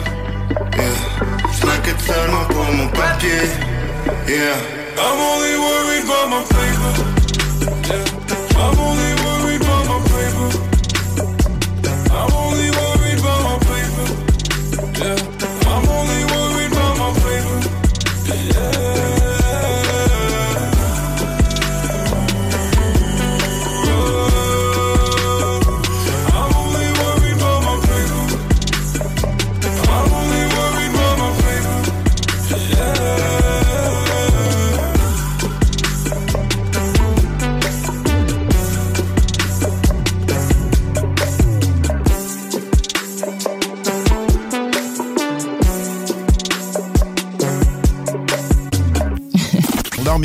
Yeah. 0.78 0.86
Je 1.60 1.66
m'inquiète 1.66 2.02
seulement 2.02 2.46
pour 2.46 2.66
mon 2.74 2.88
papier. 2.88 3.44
Yeah. 4.28 4.80
I'm 8.62 9.09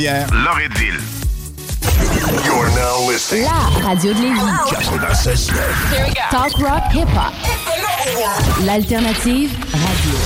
Dormière. 0.05 0.27
Loretteville. 0.33 0.99
You're 2.45 2.69
now 2.75 3.09
listening. 3.09 3.43
La 3.43 3.87
radio 3.87 4.13
de 4.13 4.21
Lévis. 4.21 5.51
Talk 6.29 6.53
rock 6.57 6.83
hip 6.93 7.07
hop. 7.15 7.33
L'alternative 8.65 9.51
radio. 9.71 10.17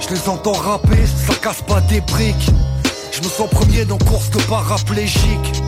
Je 0.00 0.08
les 0.08 0.28
entends 0.28 0.52
rapper, 0.52 1.06
ça 1.06 1.34
casse 1.40 1.62
pas 1.62 1.80
des 1.82 2.00
briques. 2.00 2.50
Je 3.12 3.20
me 3.20 3.28
sens 3.28 3.48
premier 3.50 3.84
dans 3.84 3.98
course 3.98 4.30
de 4.30 4.40
paraplégique. 4.42 5.62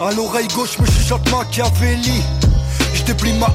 À 0.00 0.12
l'oreille 0.12 0.48
gauche, 0.48 0.78
me 0.78 0.86
chuchote 0.86 1.28
Machiavelli. 1.30 2.22
Je 3.02 3.06
déplie 3.06 3.32
ma 3.32 3.48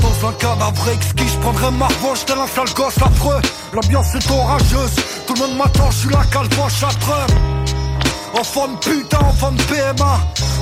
dans 0.00 0.28
un 0.28 0.32
cadavre 0.32 0.88
exquis. 0.88 1.28
Je 1.28 1.38
prendrai 1.38 1.70
ma 1.72 1.88
revanche 1.88 2.24
tel 2.24 2.38
un 2.38 2.46
sale 2.46 2.72
gosse 2.74 2.96
affreux. 3.02 3.40
L'ambiance 3.74 4.14
est 4.14 4.30
orageuse, 4.30 4.94
tout 5.26 5.34
le 5.34 5.40
monde 5.40 5.58
m'attend, 5.58 5.90
je 5.90 5.98
suis 5.98 6.08
la 6.08 6.24
calvo 6.24 6.68
châtreux. 6.70 7.83
Enfant 8.36 8.66
de 8.66 8.76
putain, 8.78 9.18
enfant 9.18 9.52
de 9.52 9.62
PMA 9.62 10.18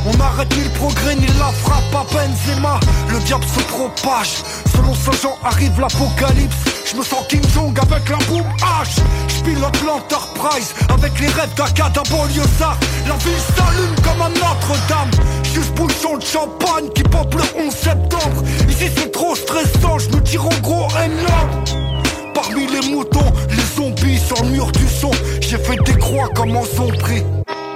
On 0.06 0.16
n'arrête 0.18 0.54
ni 0.54 0.64
le 0.64 0.70
progrès 0.70 1.14
ni 1.16 1.26
la 1.38 1.50
frappe 1.64 1.94
à 1.94 2.04
Benzema. 2.12 2.78
Le 3.08 3.18
diable 3.20 3.44
se 3.44 3.60
propage. 3.60 4.42
Selon 4.70 4.92
genre 4.94 5.38
arrive 5.42 5.80
l'apocalypse. 5.80 6.56
Je 6.84 6.96
me 6.98 7.02
sens 7.02 7.26
King 7.28 7.40
Jong 7.54 7.74
avec 7.80 8.08
la 8.10 8.18
boom 8.26 8.44
H. 8.60 9.00
Je 9.28 9.42
pilote 9.42 9.82
l'Enterprise 9.86 10.74
Avec 10.92 11.18
les 11.18 11.28
rêves 11.28 11.54
d'Aka 11.56 11.88
d'un 11.88 12.02
La 13.08 13.16
ville 13.16 13.42
s'allume 13.56 13.94
comme 14.04 14.20
un 14.20 14.28
Notre-Dame. 14.28 15.10
Juste 15.54 15.72
bouchon 15.74 16.18
de 16.18 16.24
champagne 16.24 16.90
qui 16.94 17.02
pop 17.04 17.34
le 17.34 17.64
11 17.66 17.74
septembre. 17.74 18.42
Ici 18.68 18.90
c'est 18.94 19.10
trop 19.12 19.34
stressant, 19.34 19.98
je 19.98 20.10
me 20.10 20.22
tire 20.22 20.44
en 20.44 20.60
gros 20.60 20.88
énorme. 20.90 21.64
Parmi 22.34 22.66
les 22.66 22.90
moutons, 22.90 23.32
les 23.48 23.76
zombies 23.76 24.18
sur 24.18 24.42
le 24.42 24.50
mur 24.50 24.70
du 24.72 24.86
son. 24.88 25.10
J'ai 25.40 25.58
fait 25.58 25.76
des 25.86 25.98
croix 25.98 26.28
comme 26.34 26.54
en 26.54 26.64
son 26.64 26.88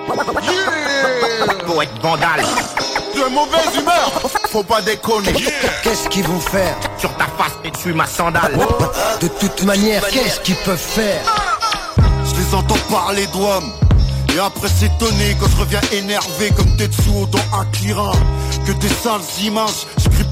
prix 0.07 1.65
Poète 1.67 1.91
vandale. 2.03 2.43
De 3.15 3.29
mauvaise 3.33 3.81
humeur, 3.81 4.13
faut 4.51 4.63
pas 4.63 4.83
déconner. 4.83 5.33
Qu'est-ce 5.83 6.09
qu'ils 6.09 6.27
vont 6.27 6.41
faire? 6.41 6.77
Sur 6.99 7.15
ta 7.17 7.25
face 7.25 7.55
et 7.65 7.71
dessus 7.71 7.93
ma 7.93 8.07
sandale. 8.07 8.57
De 9.21 9.29
toute 9.29 9.63
manière, 9.65 10.07
qu'est-ce 10.09 10.41
qu'ils 10.41 10.57
peuvent 10.57 10.77
faire? 10.79 11.23
Je 12.25 12.35
les 12.41 12.55
entends 12.55 12.75
parler 12.91 13.27
d'hommes 13.29 13.73
Et 14.35 14.39
après 14.39 14.69
s'étonner 14.69 15.37
quand 15.41 15.49
je 15.49 15.57
reviens 15.57 15.81
énervé 15.93 16.51
comme 16.57 16.77
Tetsuo 16.77 17.27
dans 17.27 17.59
Akira. 17.59 18.13
Que 18.67 18.73
des 18.73 18.89
sales 18.89 19.21
images, 19.43 19.87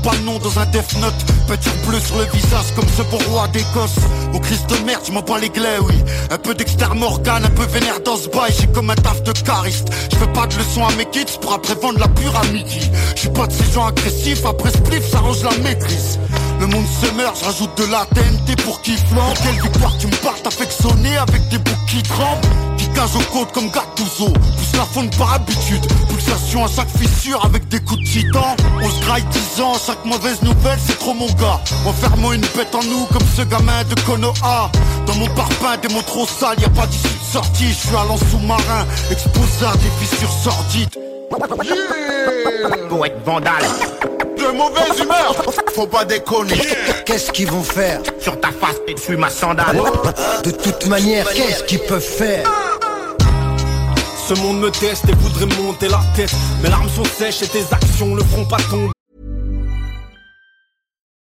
pas 0.04 0.12
le 0.12 0.24
nom 0.24 0.38
dans 0.38 0.58
un 0.58 0.66
death 0.66 0.96
note. 1.00 1.14
Peinture 1.48 1.72
bleue 1.88 2.00
sur 2.00 2.18
le 2.18 2.24
visage 2.24 2.74
comme 2.76 2.86
ce 2.96 3.02
beau 3.02 3.18
roi 3.30 3.48
d'Écosse. 3.48 3.96
Mon 4.32 4.38
Christ 4.38 4.68
de 4.68 4.76
merde, 4.84 5.02
je 5.06 5.40
les 5.40 5.48
glaies, 5.48 5.78
oui. 5.82 5.94
Un 6.30 6.38
peu 6.38 6.54
d'Exter 6.54 6.88
Morgan, 6.94 7.42
un 7.44 7.50
peu 7.50 7.64
vénère 7.64 8.00
dans 8.04 8.16
ce 8.16 8.28
bail. 8.28 8.52
J'ai 8.58 8.66
comme 8.66 8.90
un 8.90 8.94
taf 8.94 9.22
de 9.22 9.32
chariste 9.34 9.88
Je 10.12 10.16
fais 10.16 10.32
pas 10.32 10.46
de 10.46 10.56
leçons 10.58 10.84
à 10.86 10.92
mes 10.92 11.06
kids 11.06 11.38
pour 11.40 11.54
après 11.54 11.74
vendre 11.74 11.98
la 11.98 12.08
pure 12.08 12.36
à 12.36 12.44
midi. 12.52 12.90
Je 13.14 13.20
suis 13.20 13.30
pas 13.30 13.46
de 13.46 13.52
ces 13.52 13.72
gens 13.72 13.86
agressifs, 13.86 14.44
après 14.44 14.70
spliff 14.70 15.08
ça 15.10 15.20
range 15.20 15.42
la 15.42 15.56
maîtrise. 15.62 16.18
Le 16.60 16.66
monde 16.66 16.86
se 17.00 17.10
meurt, 17.14 17.38
je 17.38 17.44
rajoute 17.44 17.76
de 17.78 17.90
la 17.90 18.06
TNT 18.14 18.62
pour 18.62 18.82
qu'il 18.82 18.98
flambe 18.98 19.34
Quelle 19.42 19.60
victoire 19.62 19.96
tu 19.98 20.06
me 20.06 20.16
parles 20.22 20.40
affectionné 20.44 21.16
avec 21.16 21.48
des 21.48 21.58
boucs 21.58 21.86
qui 21.88 22.02
tremblent 22.02 22.73
Qui 22.94 23.00
cagent 23.00 23.16
aux 23.16 23.32
côtes 23.32 23.52
comme 23.52 23.70
Gattuso. 23.70 24.28
Pousse 24.28 24.76
la 24.76 24.84
faune 24.84 25.10
par 25.10 25.34
habitude. 25.34 25.84
Pulsation 26.08 26.64
à 26.64 26.68
chaque 26.68 26.88
fissure 26.96 27.44
avec 27.44 27.68
des 27.68 27.80
coups 27.80 28.00
de 28.00 28.06
titan. 28.06 28.56
On 28.80 28.88
se 28.88 29.00
graille 29.00 29.24
10 29.56 29.60
ans, 29.62 29.74
chaque 29.84 30.04
mauvaise 30.04 30.40
nouvelle 30.42 30.78
c'est 30.86 30.98
trop 30.98 31.14
mon 31.14 31.26
gars. 31.26 31.60
Enfermons 31.86 32.32
une 32.32 32.46
bête 32.56 32.74
en 32.74 32.82
nous 32.84 33.06
comme 33.06 33.26
ce 33.36 33.42
gamin 33.42 33.82
de 33.84 34.00
Konoha. 34.02 34.70
Dans 35.06 35.14
mon 35.14 35.26
parpaing, 35.28 35.76
des 35.82 35.92
mots 35.92 36.02
trop 36.02 36.26
sales, 36.26 36.60
y 36.60 36.64
a 36.64 36.68
pas 36.68 36.86
d'issue 36.86 37.08
de 37.08 37.32
sortie. 37.32 37.68
Je 37.68 37.88
suis 37.88 37.96
allant 37.96 38.18
sous-marin, 38.30 38.86
exposé 39.10 39.66
à 39.66 39.72
des 39.76 40.06
fissures 40.06 40.32
sordides. 40.42 40.90
Poète 42.88 43.16
vandale. 43.24 43.64
De 44.38 44.56
mauvaise 44.56 45.00
humeur, 45.00 45.34
faut 45.74 45.86
pas 45.86 46.04
déconner. 46.04 46.60
Qu'est-ce 47.06 47.32
qu'ils 47.32 47.50
vont 47.50 47.62
faire? 47.62 48.00
Sur 48.20 48.38
ta 48.40 48.48
face 48.48 48.76
et 48.86 48.94
dessus 48.94 49.16
ma 49.16 49.30
sandale. 49.30 49.80
De 50.44 50.50
toute 50.50 50.86
manière, 50.86 51.26
qu'est-ce 51.32 51.64
qu'ils 51.64 51.80
peuvent 51.80 52.00
faire? 52.00 52.44
Ce 54.26 54.32
monde 54.40 54.58
me 54.58 54.70
teste 54.70 55.06
et 55.06 55.14
voudrait 55.16 55.62
monter 55.62 55.86
la 55.86 56.00
tête. 56.16 56.34
Mes 56.62 56.70
larmes 56.70 56.88
sont 56.88 57.04
sèches 57.04 57.42
et 57.42 57.48
tes 57.48 57.74
actions 57.74 58.14
le 58.14 58.22
feront 58.22 58.46
pas 58.46 58.56
tomber. 58.70 58.90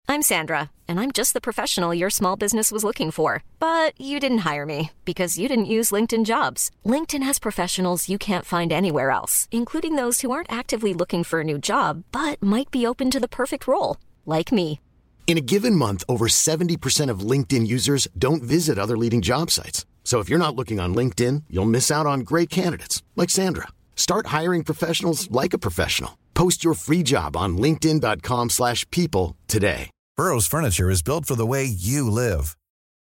I'm 0.08 0.22
Sandra, 0.22 0.70
and 0.88 0.98
I'm 0.98 1.12
just 1.12 1.32
the 1.32 1.40
professional 1.40 1.94
your 1.94 2.10
small 2.10 2.34
business 2.34 2.72
was 2.72 2.82
looking 2.82 3.12
for. 3.12 3.44
But 3.60 3.92
you 4.00 4.18
didn't 4.18 4.38
hire 4.38 4.66
me 4.66 4.90
because 5.04 5.38
you 5.38 5.46
didn't 5.46 5.66
use 5.66 5.92
LinkedIn 5.92 6.24
jobs. 6.24 6.72
LinkedIn 6.84 7.22
has 7.22 7.38
professionals 7.38 8.08
you 8.08 8.18
can't 8.18 8.44
find 8.44 8.72
anywhere 8.72 9.10
else, 9.10 9.46
including 9.52 9.94
those 9.94 10.22
who 10.22 10.32
aren't 10.32 10.50
actively 10.50 10.92
looking 10.92 11.22
for 11.22 11.40
a 11.40 11.44
new 11.44 11.58
job 11.58 12.02
but 12.10 12.42
might 12.42 12.70
be 12.72 12.84
open 12.84 13.12
to 13.12 13.20
the 13.20 13.28
perfect 13.28 13.68
role, 13.68 13.96
like 14.26 14.50
me. 14.50 14.80
In 15.28 15.38
a 15.38 15.42
given 15.42 15.76
month, 15.76 16.02
over 16.08 16.26
70% 16.26 17.10
of 17.10 17.20
LinkedIn 17.20 17.64
users 17.64 18.08
don't 18.18 18.42
visit 18.42 18.76
other 18.76 18.96
leading 18.96 19.20
job 19.20 19.52
sites. 19.52 19.84
So 20.08 20.20
if 20.20 20.30
you're 20.30 20.38
not 20.38 20.56
looking 20.56 20.80
on 20.80 20.94
LinkedIn, 20.94 21.44
you'll 21.50 21.74
miss 21.76 21.90
out 21.90 22.06
on 22.06 22.20
great 22.20 22.48
candidates 22.48 23.02
like 23.14 23.28
Sandra. 23.28 23.68
Start 23.94 24.28
hiring 24.28 24.64
professionals 24.64 25.30
like 25.30 25.52
a 25.52 25.58
professional. 25.58 26.16
Post 26.32 26.64
your 26.64 26.72
free 26.72 27.02
job 27.02 27.36
on 27.36 27.58
linkedin.com/people 27.58 29.36
today. 29.48 29.90
Burrow's 30.16 30.46
furniture 30.46 30.88
is 30.88 31.02
built 31.02 31.26
for 31.26 31.36
the 31.36 31.50
way 31.54 31.64
you 31.66 32.10
live. 32.10 32.56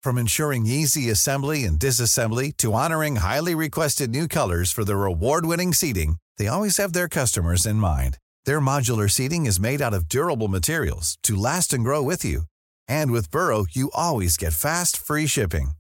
From 0.04 0.18
ensuring 0.18 0.66
easy 0.66 1.10
assembly 1.10 1.64
and 1.64 1.80
disassembly 1.80 2.52
to 2.58 2.74
honoring 2.74 3.16
highly 3.30 3.56
requested 3.56 4.10
new 4.10 4.28
colors 4.28 4.70
for 4.74 4.84
their 4.84 5.06
award-winning 5.14 5.74
seating, 5.74 6.18
they 6.38 6.50
always 6.50 6.76
have 6.76 6.92
their 6.92 7.08
customers 7.08 7.66
in 7.66 7.78
mind. 7.78 8.18
Their 8.44 8.60
modular 8.60 9.10
seating 9.10 9.46
is 9.46 9.66
made 9.68 9.82
out 9.82 9.94
of 9.94 10.10
durable 10.10 10.50
materials 10.50 11.18
to 11.24 11.44
last 11.48 11.74
and 11.74 11.86
grow 11.86 12.04
with 12.04 12.26
you. 12.26 12.42
And 12.90 13.12
with 13.14 13.32
Burrow, 13.32 13.68
you 13.72 13.90
always 13.94 14.36
get 14.36 14.62
fast, 14.68 14.98
free 14.98 15.28
shipping. 15.28 15.79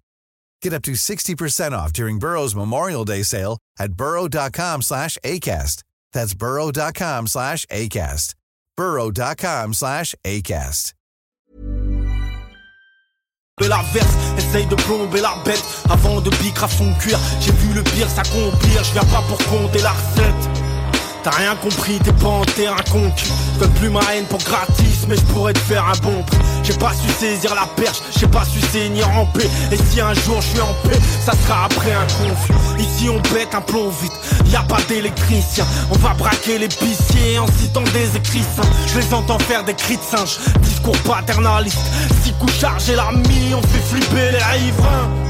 Get 0.61 0.73
up 0.73 0.83
to 0.83 0.91
60% 0.93 1.71
off 1.71 1.93
during 1.93 2.19
Burrow's 2.19 2.55
Memorial 2.55 3.05
Day 3.05 3.23
sale 3.23 3.57
at 3.77 3.93
burrow.com 3.93 4.81
slash 4.81 5.17
ACAST. 5.23 5.83
That's 6.13 6.33
burrow.com 6.33 7.27
slash 7.27 7.65
ACAST. 7.67 8.35
burrow.com 8.77 9.73
slash 9.73 10.15
ACAST. 10.25 10.93
Et 13.61 13.67
la 13.67 13.81
verse, 13.91 14.15
essaye 14.37 14.65
de 14.67 14.75
plomber 14.75 15.19
la 15.19 15.35
bête 15.43 15.61
Avant 15.89 16.21
de 16.21 16.29
piquer 16.29 16.63
à 16.63 16.67
son 16.69 16.93
cuir 16.93 17.19
J'ai 17.41 17.51
vu 17.51 17.73
le 17.73 17.83
pire 17.83 18.09
s'accomplir 18.09 18.83
Je 18.85 18.93
viens 18.93 19.03
pas 19.03 19.21
pour 19.27 19.37
compter 19.47 19.81
la 19.81 19.91
recette 19.91 20.68
T'as 21.23 21.31
rien 21.31 21.55
compris, 21.55 21.99
t'es 21.99 22.13
pas 22.13 22.27
en 22.27 22.45
terrain 22.45 22.77
conquis 22.91 23.31
fais 23.59 23.67
plus 23.79 23.89
ma 23.89 23.99
haine 24.13 24.25
pour 24.25 24.39
gratis 24.39 25.05
Mais 25.07 25.15
je 25.15 25.21
pourrais 25.33 25.53
te 25.53 25.59
faire 25.59 25.85
un 25.85 25.97
bon 26.01 26.23
prix. 26.23 26.39
J'ai 26.63 26.73
pas 26.73 26.93
su 26.93 27.09
saisir 27.19 27.53
la 27.55 27.67
perche 27.81 28.01
J'ai 28.17 28.27
pas 28.27 28.45
su 28.45 28.59
saigner 28.61 29.03
en 29.03 29.25
paix. 29.25 29.49
Et 29.71 29.77
si 29.77 29.99
un 29.99 30.13
jour 30.13 30.41
je 30.41 30.47
suis 30.47 30.61
en 30.61 30.73
paix 30.87 30.97
Ça 31.25 31.33
sera 31.45 31.65
après 31.65 31.91
un 31.91 32.07
conflit. 32.23 32.55
Ici 32.79 33.09
on 33.09 33.21
pète 33.33 33.53
un 33.53 33.61
plomb 33.61 33.89
vite. 34.01 34.13
Y 34.45 34.55
a 34.55 34.63
pas 34.63 34.81
d'électricien. 34.87 35.65
On 35.91 35.97
va 35.97 36.13
braquer 36.13 36.57
l'épicier 36.57 37.39
En 37.39 37.47
citant 37.47 37.83
des 37.93 38.15
écrits 38.15 38.45
saints 38.55 38.69
Je 38.87 38.99
les 38.99 39.13
entends 39.13 39.39
faire 39.39 39.63
des 39.63 39.73
cris 39.73 39.97
de 39.97 40.01
singe. 40.01 40.37
Discours 40.61 40.97
paternaliste. 40.99 41.79
Six 42.23 42.33
coups 42.33 42.53
chargés 42.53 42.95
l'ami 42.95 43.53
On 43.55 43.61
fait 43.61 43.97
flipper 43.97 44.31
les 44.31 44.43
riverains 44.43 45.28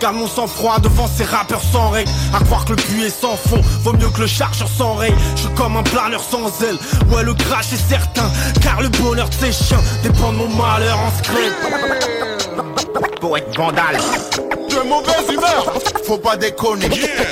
Garde 0.00 0.16
mon 0.16 0.26
sang-froid 0.26 0.78
devant 0.80 1.06
ces 1.06 1.24
rappeurs 1.24 1.62
sans 1.62 1.90
règles. 1.90 2.10
À 2.34 2.42
croire 2.44 2.64
que 2.64 2.70
le 2.70 2.76
puits 2.76 3.04
est 3.04 3.20
sans 3.20 3.36
fond, 3.36 3.60
vaut 3.82 3.92
mieux 3.92 4.10
que 4.10 4.20
le 4.20 4.26
chargeur 4.26 4.68
sans 4.68 4.94
rail. 4.94 5.14
Je 5.36 5.42
suis 5.42 5.54
comme 5.54 5.76
un 5.76 5.82
planeur 5.82 6.22
sans 6.22 6.46
aile. 6.62 6.78
Ouais, 7.10 7.22
le 7.22 7.34
crash 7.34 7.72
est 7.72 7.88
certain, 7.88 8.30
car 8.60 8.80
le 8.80 8.88
bonheur 8.88 9.28
de 9.28 9.34
ces 9.34 9.52
chiens 9.52 9.80
dépend 10.02 10.32
de 10.32 10.38
mon 10.38 10.48
malheur 10.48 10.98
en 10.98 11.10
Pour 13.20 13.38
être 13.38 13.56
vandale. 13.56 13.98
Es 14.74 14.86
mauvaise 14.88 15.32
humeur, 15.32 15.72
faut 16.04 16.18
pas 16.18 16.36
déconner. 16.36 16.88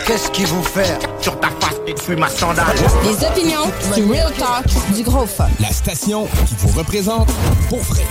Qu'est-ce 0.07 0.31
qu'ils 0.31 0.47
vont 0.47 0.63
faire 0.63 0.99
sur 1.21 1.39
ta 1.41 1.49
face 1.49 1.77
et 1.87 1.95
fuis 2.01 2.15
ma 2.15 2.29
sandale 2.29 2.77
Les 3.03 3.27
opinions, 3.27 3.71
du 3.95 4.05
real 4.05 4.33
talk, 4.35 4.65
du 4.95 5.03
gros 5.03 5.27
fun. 5.27 5.49
La 5.59 5.71
station 5.71 6.29
qui 6.47 6.55
vous 6.59 6.79
représente 6.79 7.29
pour 7.69 7.81
vrai. 7.81 8.03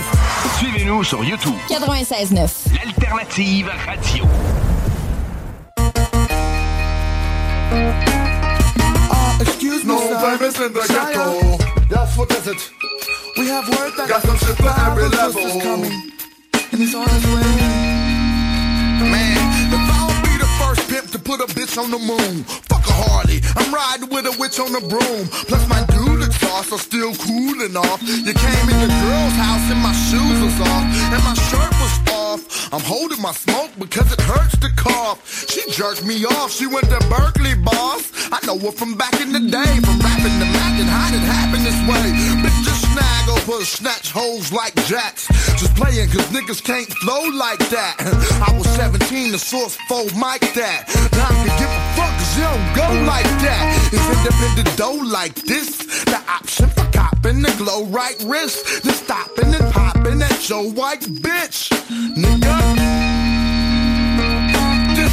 Suivez-nous 0.58 1.02
sur 1.04 1.24
YouTube. 1.24 1.54
96.9. 1.70 2.48
L'alternative 2.74 3.70
radio. 3.86 4.24
Excuse 9.40 9.84
me, 9.84 9.94
no. 9.94 11.58
That's 11.88 12.16
what 12.16 12.30
is 12.32 12.46
it? 12.48 12.70
We 13.38 13.48
have 13.48 13.66
word 13.68 13.92
that 13.96 14.08
got 14.08 14.22
some 14.22 14.36
shit 14.36 14.56
for 14.56 14.72
every 14.86 15.08
level. 15.08 15.60
Coming, 15.60 16.12
and 16.70 16.80
he's 16.80 16.94
on 16.94 17.08
his 17.08 17.24
way. 17.26 18.01
Man, 19.02 19.38
if 19.74 19.82
I 19.82 19.96
don't 20.06 20.22
be 20.22 20.34
the 20.38 20.50
first 20.62 20.88
pimp 20.88 21.10
to 21.10 21.18
put 21.18 21.40
a 21.40 21.48
bitch 21.54 21.76
on 21.76 21.90
the 21.90 21.98
moon, 21.98 22.44
fuck 22.70 22.86
a 22.86 22.92
Harley. 22.92 23.40
I'm 23.56 23.72
riding 23.74 24.08
with 24.14 24.26
a 24.26 24.34
witch 24.38 24.60
on 24.60 24.72
the 24.72 24.80
broom. 24.80 25.26
Plus 25.48 25.66
my 25.68 25.82
dude 25.90 26.22
exhaust 26.22 26.72
are 26.72 26.78
still 26.78 27.14
cooling 27.14 27.76
off. 27.76 28.00
You 28.02 28.34
came 28.34 28.66
in 28.70 28.78
the 28.78 28.92
girl's 29.02 29.36
house 29.36 29.66
and 29.72 29.80
my 29.82 29.94
shoes 30.08 30.38
was 30.38 30.58
off, 30.62 30.84
and 31.14 31.22
my 31.24 31.34
shirt 31.50 31.72
was 31.82 31.94
off. 32.12 32.40
I'm 32.72 32.80
holding 32.80 33.20
my 33.20 33.32
smoke 33.32 33.70
because 33.78 34.12
it 34.12 34.20
hurts 34.20 34.56
to 34.58 34.70
cough. 34.76 35.20
She 35.50 35.60
jerked 35.70 36.04
me 36.04 36.24
off. 36.24 36.52
She 36.52 36.66
went 36.66 36.88
to 36.88 37.00
Berkeley, 37.08 37.54
boss. 37.54 38.12
I 38.32 38.38
know 38.46 38.58
her 38.58 38.72
from 38.72 38.94
back 38.94 39.20
in 39.20 39.32
the 39.32 39.40
day, 39.40 39.72
from 39.84 39.98
rapping 40.00 40.36
to 40.40 40.48
macking. 40.48 40.88
How 40.88 41.10
did 41.10 41.20
it 41.20 41.28
happen 41.28 41.60
this 41.64 41.76
way? 41.84 42.41
Push, 43.44 43.70
snatch 43.70 44.12
holes 44.12 44.52
like 44.52 44.72
jacks. 44.86 45.26
Just 45.58 45.74
playing 45.74 46.08
cause 46.10 46.26
niggas 46.28 46.62
can't 46.62 46.88
flow 47.02 47.28
like 47.34 47.58
that. 47.70 47.96
I 48.48 48.56
was 48.56 48.68
17, 48.76 49.32
the 49.32 49.38
source 49.38 49.76
four 49.88 50.04
mic 50.14 50.42
that. 50.54 50.86
Now 51.10 51.26
I 51.26 51.34
can 51.34 51.50
give 51.58 51.66
a 51.66 51.82
fuck 51.98 52.14
cause 52.14 52.38
you 52.38 52.44
don't 52.44 52.70
go 52.78 52.86
like 53.04 53.26
that. 53.42 53.90
It's 53.92 54.08
independent 54.14 54.78
dough 54.78 55.02
like 55.04 55.34
this. 55.34 56.04
The 56.04 56.22
option 56.28 56.68
for 56.68 56.86
copping 56.92 57.42
the 57.42 57.52
glow 57.58 57.84
right 57.86 58.16
wrist. 58.24 58.84
The 58.84 58.92
stopping 58.92 59.52
and 59.52 59.72
popping 59.72 60.22
at 60.22 60.48
your 60.48 60.70
white 60.70 61.02
bitch. 61.02 61.70
Nigga. 62.14 62.56
This 64.94 65.12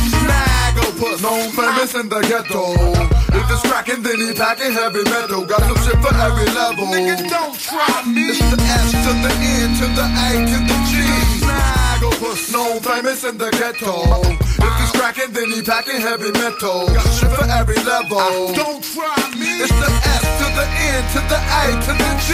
puss. 1.00 1.22
Known 1.24 1.50
famous 1.50 1.96
in 1.96 2.10
the 2.10 2.22
ghetto. 2.22 3.09
If 3.50 3.56
it's 3.56 3.66
cracking, 3.66 4.04
then 4.04 4.20
he 4.22 4.32
packing 4.34 4.74
heavy 4.74 5.04
metal. 5.10 5.44
Got 5.44 5.66
some 5.66 5.82
shit 5.82 5.98
for 6.06 6.14
every 6.14 6.46
level. 6.54 6.86
Nigga, 6.86 7.18
don't 7.34 7.58
try 7.58 8.06
me. 8.06 8.30
It's 8.30 8.38
the 8.46 8.62
S 8.62 8.92
to 8.94 9.12
the 9.26 9.34
N 9.42 9.74
to 9.82 9.88
the 9.98 10.06
A 10.06 10.30
to 10.38 10.58
the 10.70 10.78
G. 10.86 11.02
Snaggle 11.42 12.14
puss. 12.22 12.54
Known 12.54 12.80
famous 12.80 13.24
in 13.24 13.40
the 13.40 13.50
ghetto. 13.50 14.06
If 14.38 14.74
it's 14.86 14.92
cracking, 14.94 15.34
then 15.34 15.50
he 15.50 15.64
packing 15.64 16.00
heavy 16.00 16.30
metal. 16.30 16.94
Got 16.94 17.10
shit 17.10 17.32
for 17.34 17.50
every 17.50 17.82
level. 17.90 18.54
Don't 18.54 18.84
try 18.86 19.18
me. 19.34 19.66
It's 19.66 19.74
the 19.74 19.90
S 19.98 20.26
to 20.30 20.48
the 20.54 20.66
N 20.70 21.02
to 21.18 21.20
the 21.26 21.40
A 21.42 21.64
to 21.90 21.94
the 21.98 22.12
G. 22.22 22.30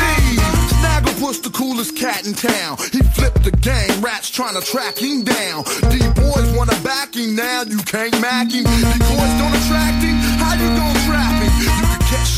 Snagglepuss 0.83 1.41
the 1.41 1.49
coolest 1.51 1.95
cat 1.95 2.27
in 2.27 2.33
town. 2.33 2.75
He 2.91 2.99
flipped 3.15 3.41
the 3.47 3.55
game, 3.63 4.03
rats 4.03 4.29
trying 4.29 4.59
to 4.59 4.67
track 4.67 4.97
him 4.97 5.23
down. 5.23 5.63
D-boys 5.87 6.51
wanna 6.57 6.75
back 6.83 7.15
him 7.15 7.35
now, 7.35 7.63
you 7.63 7.77
can't 7.87 8.19
mack 8.19 8.51
him. 8.51 8.65
Decoys 8.67 9.33
don't 9.39 9.55
attract 9.55 10.03
him, 10.03 10.15
how 10.43 10.53
you 10.59 10.67
gonna 10.75 10.94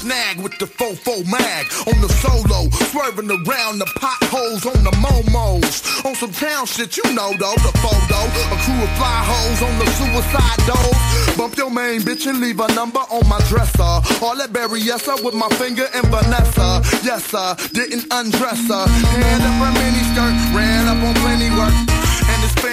snag 0.07 0.39
with 0.39 0.57
the 0.57 0.65
fofo 0.65 1.19
mag 1.27 1.65
on 1.91 1.99
the 1.99 2.07
solo, 2.23 2.69
swerving 2.91 3.29
around 3.29 3.79
the 3.79 3.89
potholes 3.99 4.65
on 4.65 4.79
the 4.83 4.91
momos. 5.03 5.83
On 6.05 6.15
some 6.15 6.31
town 6.31 6.65
shit, 6.65 6.95
you 6.95 7.03
know 7.13 7.31
though, 7.35 7.59
the 7.67 7.73
photo. 7.83 8.19
A 8.53 8.57
crew 8.63 8.79
of 8.87 8.91
fly 8.95 9.19
hoes 9.27 9.61
on 9.67 9.75
the 9.79 9.87
suicide 9.99 10.61
doors. 10.63 11.37
Bump 11.37 11.57
your 11.57 11.69
main 11.69 11.99
bitch 12.01 12.25
and 12.25 12.39
leave 12.39 12.59
a 12.59 12.67
number 12.73 13.03
on 13.11 13.27
my 13.27 13.39
dresser. 13.49 13.99
All 14.23 14.35
that 14.37 14.53
berry 14.53 14.79
yes 14.79 15.03
sir 15.03 15.15
with 15.23 15.35
my 15.35 15.49
finger 15.59 15.87
and 15.93 16.07
Vanessa. 16.07 16.81
Yes 17.03 17.25
sir, 17.25 17.55
didn't 17.73 18.05
undress 18.11 18.63
her. 18.67 18.87
Hand 18.87 19.43
up 19.43 19.55
her 19.59 19.71
mini 19.75 20.03
skirt, 20.11 20.35
ran 20.55 20.87
up 20.87 21.03
on 21.03 21.15
plenty 21.15 21.49
work. 21.51 21.96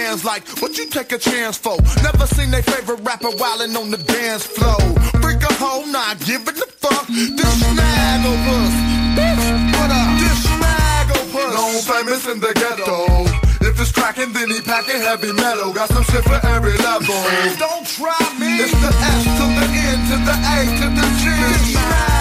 Fans 0.05 0.23
like, 0.23 0.47
what 0.61 0.77
you 0.77 0.85
take 0.87 1.11
a 1.13 1.17
chance 1.17 1.57
for? 1.57 1.77
Never 2.03 2.27
seen 2.27 2.51
their 2.51 2.61
favorite 2.61 3.01
rapper 3.01 3.29
wildin' 3.41 3.75
on 3.75 3.89
the 3.89 3.97
dance 3.97 4.45
floor. 4.45 4.77
Freak 5.19 5.41
a 5.41 5.53
hoe, 5.57 5.83
not 5.89 6.19
giving 6.19 6.53
a 6.53 6.67
fuck. 6.77 7.07
This 7.07 7.53
snaggle 7.57 8.37
puss. 8.45 8.75
Bitch, 9.17 9.45
what 9.73 9.89
up? 9.89 10.09
This 10.21 10.39
snaggle 10.45 11.25
puss. 11.33 11.51
Known 11.57 11.77
famous 11.89 12.27
in 12.27 12.39
the 12.39 12.53
ghetto. 12.53 13.25
If 13.65 13.81
it's 13.81 13.91
cracking, 13.91 14.31
then 14.31 14.51
he 14.51 14.61
packing 14.61 15.01
heavy 15.01 15.33
metal. 15.33 15.73
Got 15.73 15.89
some 15.89 16.03
shit 16.03 16.23
for 16.23 16.39
every 16.53 16.77
level. 16.77 17.17
Don't 17.57 17.87
try 17.87 18.21
me. 18.37 18.61
It's 18.61 18.77
the 18.77 18.91
S 18.93 19.23
to 19.25 19.45
the 19.57 19.65
N 19.89 19.99
to 20.09 20.17
the 20.21 20.35
A 20.53 20.57
to 20.81 20.87
the 21.01 21.07
G. 21.17 22.14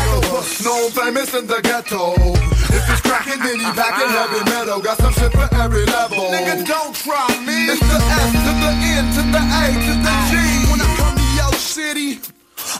Known 0.45 0.90
famous 0.92 1.32
in 1.34 1.47
the 1.47 1.61
ghetto. 1.62 2.12
If 2.68 2.84
it's 2.92 3.01
cracking, 3.01 3.40
then 3.40 3.59
he 3.61 3.68
packing 3.72 4.12
heavy 4.12 4.45
metal. 4.51 4.80
Got 4.80 4.99
some 4.99 5.12
shit 5.14 5.32
for 5.32 5.49
every 5.57 5.84
level. 5.86 6.28
Nigga, 6.28 6.66
don't 6.68 6.95
try 6.95 7.28
me. 7.49 7.72
It's 7.72 7.80
the 7.80 7.97
S 7.97 8.32
to 8.45 8.53
the 8.61 8.72
N 8.92 9.05
to 9.16 9.22
the 9.32 9.40
A 9.40 9.64
to 9.72 9.95
the 10.05 10.14
G. 10.28 10.36
When 10.68 10.80
I 10.84 10.88
come 11.01 11.16
to 11.16 11.28
your 11.40 11.53
city, 11.57 12.20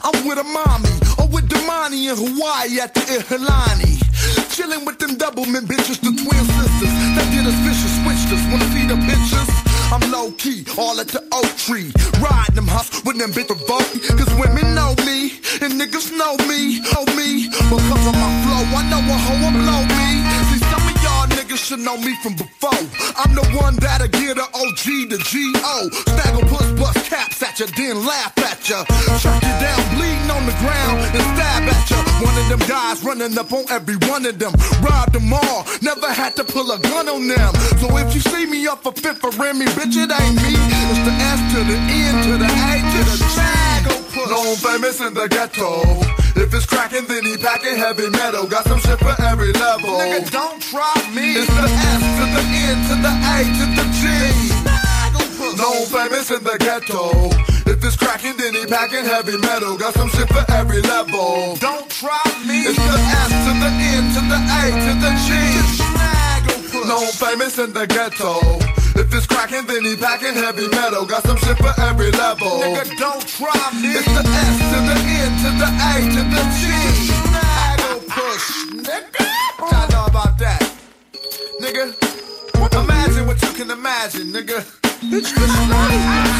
I'm 0.05 0.29
with 0.29 0.39
a 0.39 0.45
mommy 0.45 0.93
or 1.17 1.27
with 1.33 1.49
Damani 1.49 2.09
in 2.12 2.17
Hawaii 2.17 2.81
at 2.81 2.93
the 2.93 3.01
Ihilani. 3.01 3.97
Chilling 4.53 4.85
with 4.85 4.99
them 4.99 5.17
double 5.17 5.45
mint 5.47 5.67
bitches, 5.67 6.01
the 6.05 6.12
twin 6.12 6.45
sisters. 6.45 6.93
They 7.17 7.27
did 7.33 7.49
us 7.49 7.59
vicious, 7.65 7.93
switched 8.05 8.29
us. 8.33 8.45
Wanna 8.53 8.64
low 10.15 10.31
key, 10.33 10.65
all 10.79 11.01
at 11.01 11.09
the 11.09 11.23
oak 11.33 11.51
tree. 11.67 11.91
Riding 12.23 12.55
them 12.55 12.69
huffs 12.69 13.03
with 13.05 13.19
them 13.19 13.33
bitch 13.33 13.51
vote. 13.71 13.91
Cause 14.19 14.33
women 14.39 14.75
know 14.75 14.95
me, 15.09 15.19
and 15.62 15.75
niggas 15.81 16.09
know 16.21 16.35
me, 16.47 16.79
know 16.93 17.05
me. 17.19 17.49
Because 17.51 18.07
of 18.11 18.15
my 18.23 18.31
flow, 18.43 18.62
I 18.79 18.83
know 18.91 19.03
a 19.15 19.17
hoe 19.27 19.39
will 19.43 19.55
blow 19.59 19.83
me. 19.99 20.24
Niggas 21.55 21.69
should 21.69 21.81
know 21.81 21.97
me 21.97 22.17
from 22.17 22.35
before. 22.35 22.83
I'm 23.15 23.35
the 23.35 23.47
one 23.63 23.77
that'll 23.77 24.09
get 24.09 24.39
a 24.39 24.43
OG 24.43 25.11
to 25.11 25.19
G-O. 25.19 25.89
Snagglepuss 26.11 26.79
bust 26.79 27.07
caps 27.09 27.43
at 27.43 27.61
ya, 27.61 27.67
then 27.77 28.05
laugh 28.05 28.37
at 28.39 28.69
ya. 28.69 28.83
Chuck 29.23 29.39
you 29.39 29.55
down, 29.63 29.79
bleeding 29.95 30.31
on 30.35 30.47
the 30.47 30.57
ground, 30.59 30.99
and 31.15 31.23
stab 31.39 31.63
at 31.71 31.91
ya. 31.91 32.03
One 32.27 32.35
of 32.35 32.49
them 32.49 32.69
guys 32.69 33.05
running 33.05 33.39
up 33.39 33.53
on 33.53 33.65
every 33.71 33.97
one 34.11 34.27
of 34.27 34.37
them. 34.37 34.53
Robbed 34.83 35.13
them 35.13 35.33
all, 35.33 35.65
never 35.81 36.11
had 36.11 36.35
to 36.37 36.45
pull 36.45 36.73
a 36.73 36.79
gun 36.79 37.09
on 37.09 37.29
them. 37.29 37.55
So 37.79 37.87
if 37.99 38.15
you 38.15 38.21
see 38.21 38.47
me 38.47 38.67
up 38.67 38.85
a 38.87 38.91
fifth 38.91 39.19
for 39.19 39.31
Remy, 39.31 39.67
bitch, 39.79 39.95
it 39.95 40.11
ain't 40.11 40.37
me. 40.43 40.59
It's 40.59 41.03
the 41.07 41.15
S 41.15 41.41
to 41.55 41.61
the 41.71 41.79
N 41.79 42.15
to 42.27 42.33
the 42.35 42.51
A 42.51 42.75
to 42.83 43.01
the 43.07 43.17
Staggle 43.31 44.03
puss. 44.11 44.31
Known 44.31 44.57
famous 44.57 45.01
in 45.01 45.15
the 45.15 45.29
ghetto. 45.29 46.24
If 46.37 46.53
it's 46.53 46.66
cracking, 46.66 47.07
then 47.07 47.24
he 47.24 47.37
packing 47.37 47.76
heavy 47.76 48.11
metal. 48.11 48.47
Got 48.47 48.64
some 48.64 48.80
shit 48.80 48.99
for 48.99 49.14
every 49.22 49.53
level. 49.53 49.91
Nigga, 49.99 50.30
don't 50.30 50.61
try 50.61 50.95
me. 51.14 51.35
It's 51.39 51.47
the 51.47 51.66
S 51.66 52.03
to 52.18 52.24
the 52.35 52.43
N 52.43 52.78
to 52.91 52.95
the 53.07 53.12
A 53.35 53.37
to 53.59 53.64
the 53.78 53.85
G. 53.95 54.03
Known 55.57 55.87
famous 55.87 56.30
in 56.30 56.43
the 56.43 56.57
ghetto. 56.59 57.30
If 57.70 57.85
it's 57.85 57.97
cracking, 57.97 58.37
then 58.37 58.55
he 58.55 58.66
packing 58.66 59.05
heavy 59.05 59.39
metal. 59.39 59.76
Got 59.76 59.95
some 59.95 60.09
shit 60.11 60.28
for 60.28 60.45
every 60.53 60.82
level. 60.82 61.57
Don't 61.61 61.89
try 61.89 62.22
me. 62.47 62.66
It's 62.66 62.76
the 62.76 62.99
S 62.99 63.30
to 63.30 63.53
the 63.62 63.70
N 63.70 64.05
to 64.14 64.20
the 64.26 64.41
A 64.43 64.62
to 64.85 64.93
the 65.05 65.12
G. 65.24 65.28
Known 66.89 67.07
famous 67.12 67.59
in 67.59 67.72
the 67.72 67.87
ghetto. 67.87 68.74
If 69.15 69.19
it's 69.19 69.31
cracking, 69.33 69.65
then 69.67 69.85
he 69.85 69.95
packing 69.95 70.35
heavy 70.35 70.67
metal. 70.67 71.07
Got 71.07 71.23
some 71.23 71.37
shit 71.37 71.57
for 71.59 71.73
every 71.83 72.11
level. 72.11 72.49
Nigga, 72.59 72.99
don't 72.99 73.23
try 73.23 73.55
me. 73.81 73.95
It's 73.95 74.11
the 74.11 74.27
S 74.27 74.59
to 74.59 74.79
the 74.91 74.97
N 75.07 75.31
to 75.39 75.51
the 75.55 75.71
A 75.71 76.03
to 76.03 76.23
the 76.35 76.43
G. 76.59 76.67
Snaggle 77.23 78.03
push, 78.11 78.75
nigga. 78.75 79.23
I 79.61 79.87
know 79.93 80.07
about 80.07 80.37
that. 80.39 80.67
Nigga, 81.62 81.95
imagine 82.83 83.29
what 83.29 83.41
you 83.41 83.53
can 83.53 83.71
imagine, 83.71 84.33
nigga. 84.33 84.67
Bitch, 84.83 85.31
snaggle, 85.31 86.35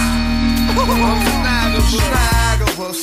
snaggle 1.95 2.75
puss. 2.75 2.99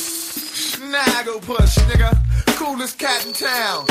Snaggle 0.76 1.40
push, 1.40 1.78
nigga. 1.88 2.12
Coolest 2.58 2.98
cat 2.98 3.24
in 3.24 3.32
town. 3.32 3.86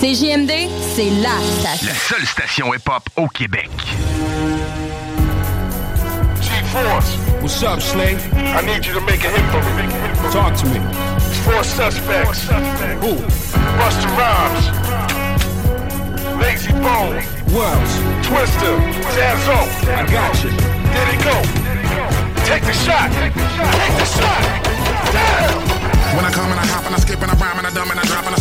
CJMD, 0.00 0.52
c'est 0.94 1.10
la 1.20 1.34
station. 1.58 1.88
La 1.88 1.94
seule 1.94 2.24
station 2.24 2.72
hip-hop 2.72 3.02
au 3.16 3.26
Québec. 3.26 3.68
What's 7.40 7.60
up, 7.64 7.80
Slay? 7.80 8.14
I 8.32 8.62
need 8.64 8.86
you 8.86 8.94
to 8.94 9.00
make 9.00 9.24
a 9.24 9.28
hit 9.28 9.44
for 9.50 9.60
me. 9.74 9.82
Talk 10.30 10.54
to 10.58 10.66
me. 10.66 10.78
Four 11.42 11.64
suspects. 11.64 12.46
Who? 13.02 13.16
Buster 13.76 14.08
Rhymes. 14.14 14.70
Lazy 16.40 16.72
Bone. 16.74 17.18
Wells. 17.50 17.92
Twister. 18.22 18.78
Jazzo. 19.18 19.58
I 19.90 20.06
got 20.06 20.44
you. 20.44 20.50
There 20.94 21.06
they 21.10 21.18
go. 21.24 21.42
Take 22.46 22.62
the 22.62 22.72
shot. 22.72 23.10
Take 23.18 23.34
the 23.34 24.06
shot. 24.14 24.42
Damn. 25.10 25.58
When 26.14 26.24
I 26.24 26.30
come 26.30 26.50
and 26.50 26.60
I 26.60 26.66
hop 26.66 26.86
and 26.86 26.94
I 26.94 26.98
skip 26.98 27.20
and 27.20 27.30
I 27.30 27.34
rhyme 27.34 27.58
and 27.58 27.66
I 27.66 27.70
dumb 27.70 27.90
and 27.90 27.98
I 27.98 28.04
drop 28.04 28.26
and 28.26 28.34
I 28.34 28.38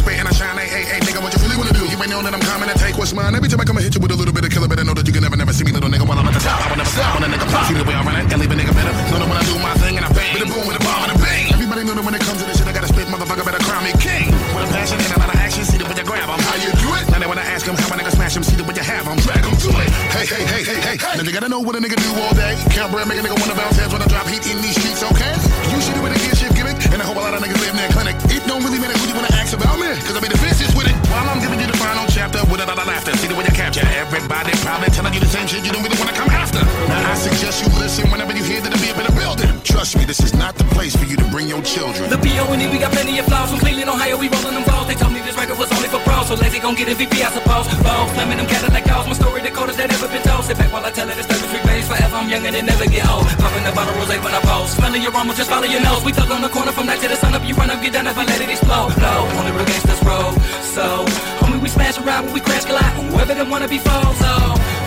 do? 2.07 2.13
You 2.13 2.15
ain't 2.15 2.23
know 2.23 2.31
that 2.31 2.33
I'm 2.33 2.45
coming 2.47 2.69
to 2.71 2.77
take 2.79 2.97
what's 2.97 3.13
mine. 3.13 3.35
Every 3.35 3.49
time 3.49 3.59
I 3.59 3.65
come 3.65 3.77
and 3.77 3.83
hit 3.83 3.95
you 3.95 4.01
with 4.01 4.11
a 4.11 4.15
little 4.15 4.33
bit 4.33 4.43
of 4.45 4.51
killer, 4.51 4.67
better 4.67 4.83
know 4.83 4.93
that 4.93 5.05
you 5.07 5.13
can 5.13 5.23
never, 5.23 5.35
never 5.35 5.51
see 5.53 5.63
me, 5.63 5.71
little 5.71 5.89
nigga, 5.89 6.07
while 6.07 6.19
I'm 6.19 6.27
at 6.27 6.33
the 6.33 6.39
top. 6.39 6.59
I 6.63 6.69
will 6.71 6.79
never 6.79 6.89
stop 6.89 7.19
when 7.19 7.23
a 7.27 7.33
nigga 7.35 7.47
pop. 7.51 7.67
See 7.67 7.75
the 7.75 7.83
way 7.83 7.95
I 7.95 8.03
run 8.03 8.15
it 8.15 8.31
and 8.31 8.39
leave 8.39 8.51
a 8.51 8.55
nigga 8.55 8.73
better. 8.73 8.93
Know 9.11 9.19
that 9.19 9.27
when 9.27 9.37
I 9.37 9.43
do 9.43 9.55
my 9.59 9.73
thing 9.83 9.93
and 9.99 10.05
I 10.07 10.11
bang, 10.15 10.33
with 10.33 10.47
a 10.47 10.49
boom, 10.49 10.65
with 10.67 10.79
a 10.79 10.83
bomb 10.83 11.03
and 11.07 11.13
a 11.13 11.17
bang. 11.19 11.51
Everybody 11.51 11.83
know 11.83 11.95
that 11.99 12.05
when 12.05 12.15
it 12.15 12.23
comes 12.23 12.39
to 12.39 12.45
this 12.47 12.57
shit, 12.57 12.67
I 12.67 12.73
gotta 12.73 12.87
spit, 12.87 13.07
motherfucker, 13.11 13.43
better 13.43 13.61
crown 13.63 13.83
me 13.83 13.93
king. 13.99 14.31
With 14.55 14.67
a 14.67 14.71
passion 14.71 14.97
and 15.03 15.11
a 15.11 15.19
lot 15.19 15.29
of 15.31 15.39
action, 15.39 15.63
see 15.67 15.77
the 15.77 15.85
way 15.85 15.95
you 15.99 16.05
grab 16.07 16.29
'em. 16.31 16.39
How 16.39 16.55
you 16.57 16.71
do 16.79 16.89
it? 16.95 17.03
Now 17.11 17.19
they 17.19 17.27
wanna 17.27 17.45
ask 17.45 17.67
'em 17.67 17.75
how 17.75 17.91
a 17.91 17.95
nigga 17.99 18.11
smash 18.15 18.35
'em, 18.37 18.43
see 18.43 18.55
the 18.55 18.63
way 18.63 18.75
you 18.75 18.85
have 18.85 19.05
'em, 19.07 19.17
drag 19.19 19.43
'em 19.43 19.55
to 19.67 19.69
it. 19.83 19.89
Hey, 20.15 20.25
hey, 20.25 20.43
hey, 20.47 20.63
hey, 20.63 20.79
hey. 20.79 20.95
hey. 20.97 21.15
Now 21.17 21.23
you 21.27 21.33
gotta 21.35 21.51
know 21.51 21.59
what 21.59 21.75
a 21.75 21.81
nigga 21.83 21.97
do 21.99 22.09
all 22.23 22.33
day. 22.33 22.55
Count 22.71 22.91
bread, 22.91 23.07
make 23.07 23.19
a 23.19 23.23
nigga 23.25 23.37
wanna 23.37 23.57
bounce 23.57 23.77
heads 23.77 23.91
when 23.91 24.01
I 24.01 24.07
drop 24.07 24.27
heat 24.31 24.43
in 24.47 24.57
these 24.63 24.77
streets, 24.79 25.03
okay? 25.03 25.33
Usually 25.75 25.99
with 25.99 26.15
a 26.15 26.19
gear 26.23 26.35
shift 26.39 26.55
gimmick, 26.55 26.77
and 26.87 27.01
a 27.01 27.11
lot 27.11 27.33
of 27.35 27.43
niggas 27.43 27.59
live 27.59 27.75
in 27.75 27.79
that 27.83 27.91
clinic. 27.91 28.15
It 28.31 28.41
don't 28.47 28.63
really 28.63 28.79
matter 28.79 28.97
who 28.97 29.05
you 29.11 29.15
wanna 29.19 29.36
ask 29.47 29.55
about 29.55 29.79
me, 29.79 29.87
cause 30.03 30.11
I 30.11 30.19
be 30.19 30.27
fences 30.43 30.75
with 30.75 30.91
it. 30.91 30.95
While 31.07 31.23
I'm 31.31 31.39
giving 31.39 31.59
you 31.63 31.67
the 31.67 31.79
final 31.79 32.03
chapter 32.11 32.43
with 32.51 32.59
a 32.59 32.67
lot 32.67 32.75
of 32.75 32.87
laughter. 32.87 33.15
See 33.15 33.31
the 33.31 33.35
way 33.35 33.47
you 33.47 33.55
capture 33.55 33.85
everybody 33.95 34.51
probably 34.59 34.91
telling 34.91 35.13
you 35.15 35.23
the 35.23 35.31
same 35.31 35.47
shit 35.47 35.63
you 35.63 35.71
don't 35.71 35.83
really 35.83 35.95
wanna 35.95 36.11
come 36.11 36.27
after. 36.35 36.59
Now 36.91 37.11
I 37.11 37.15
suggest 37.15 37.63
you 37.63 37.71
listen 37.79 38.11
whenever 38.11 38.35
you 38.35 38.43
hear 38.43 38.59
that 38.59 38.71
the 38.75 38.79
beat 38.83 38.91
in 38.99 39.07
the 39.07 39.15
building. 39.15 39.47
Trust 39.63 39.95
me, 39.95 40.03
this 40.03 40.19
is 40.19 40.33
not 40.35 40.59
the 40.59 40.67
place 40.75 40.95
for 40.99 41.05
you 41.07 41.15
to 41.15 41.27
bring 41.31 41.47
your 41.47 41.61
children. 41.63 42.09
The 42.09 42.19
B.O.N.E. 42.19 42.67
we 42.67 42.77
got 42.77 42.91
plenty 42.91 43.19
of 43.19 43.25
flaws 43.25 43.51
From 43.51 43.59
Cleveland, 43.59 43.89
Ohio, 43.89 44.17
we 44.17 44.27
rolling 44.27 44.55
them 44.57 44.65
balls 44.65 44.87
They 44.87 44.95
told 44.95 45.13
me 45.13 45.21
this 45.21 45.37
record 45.37 45.57
was 45.59 45.71
only 45.71 45.87
for 45.87 45.99
pros 46.03 46.27
So 46.27 46.35
lazy 46.35 46.59
gon' 46.59 46.75
get 46.75 46.89
a 46.89 46.95
VP, 46.95 47.23
I 47.23 47.29
suppose 47.31 47.67
Balls, 47.83 48.11
slamming 48.15 48.37
them 48.37 48.47
Cadillac 48.47 48.83
dolls 48.83 49.07
My 49.07 49.13
story, 49.13 49.41
the 49.41 49.51
coldest 49.51 49.77
that 49.77 49.93
ever 49.93 50.07
been 50.07 50.23
told 50.23 50.43
Sit 50.43 50.57
back 50.57 50.73
while 50.73 50.83
I 50.83 50.91
tell 50.91 51.07
it, 51.07 51.15
it's 51.17 51.27
33 51.27 51.61
days 51.63 51.76
forever 51.76 51.76
I'm 52.17 52.29
young 52.29 52.45
and 52.47 52.55
it 52.55 52.65
never 52.65 52.85
get 52.89 53.05
old. 53.07 53.29
Popping 53.37 53.63
the 53.63 53.71
bottle 53.71 53.93
rose 53.93 54.09
when 54.09 54.33
I 54.33 54.41
pose 54.41 54.71
Smelling 54.73 55.03
your 55.03 55.13
aroma, 55.13 55.33
just 55.35 55.49
follow 55.49 55.69
your 55.69 55.81
nose. 55.81 56.03
We 56.03 56.11
tug 56.11 56.31
on 56.31 56.41
the 56.41 56.49
corner 56.49 56.71
from 56.71 56.87
night 56.87 56.99
to 57.01 57.07
the 57.07 57.15
sun. 57.15 57.35
Up 57.35 57.45
You 57.45 57.53
run 57.53 57.69
up, 57.69 57.81
get 57.81 57.93
down 57.93 58.07
if 58.07 58.17
I 58.17 58.25
let 58.25 58.41
it 58.41 58.49
explode. 58.49 58.95
Blow, 58.97 59.29
on 59.37 59.45
the 59.45 59.53
real 59.53 59.65
gangsters 59.65 60.01
roll. 60.01 60.33
So, 60.65 61.05
homie, 61.39 61.61
we 61.61 61.69
smash 61.69 61.99
around 61.99 62.25
when 62.25 62.33
we 62.33 62.41
crash 62.41 62.65
collide. 62.65 62.93
Whoever 63.13 63.35
them 63.35 63.49
wanna 63.49 63.67
be 63.67 63.77
foes, 63.77 64.17
so 64.17 64.33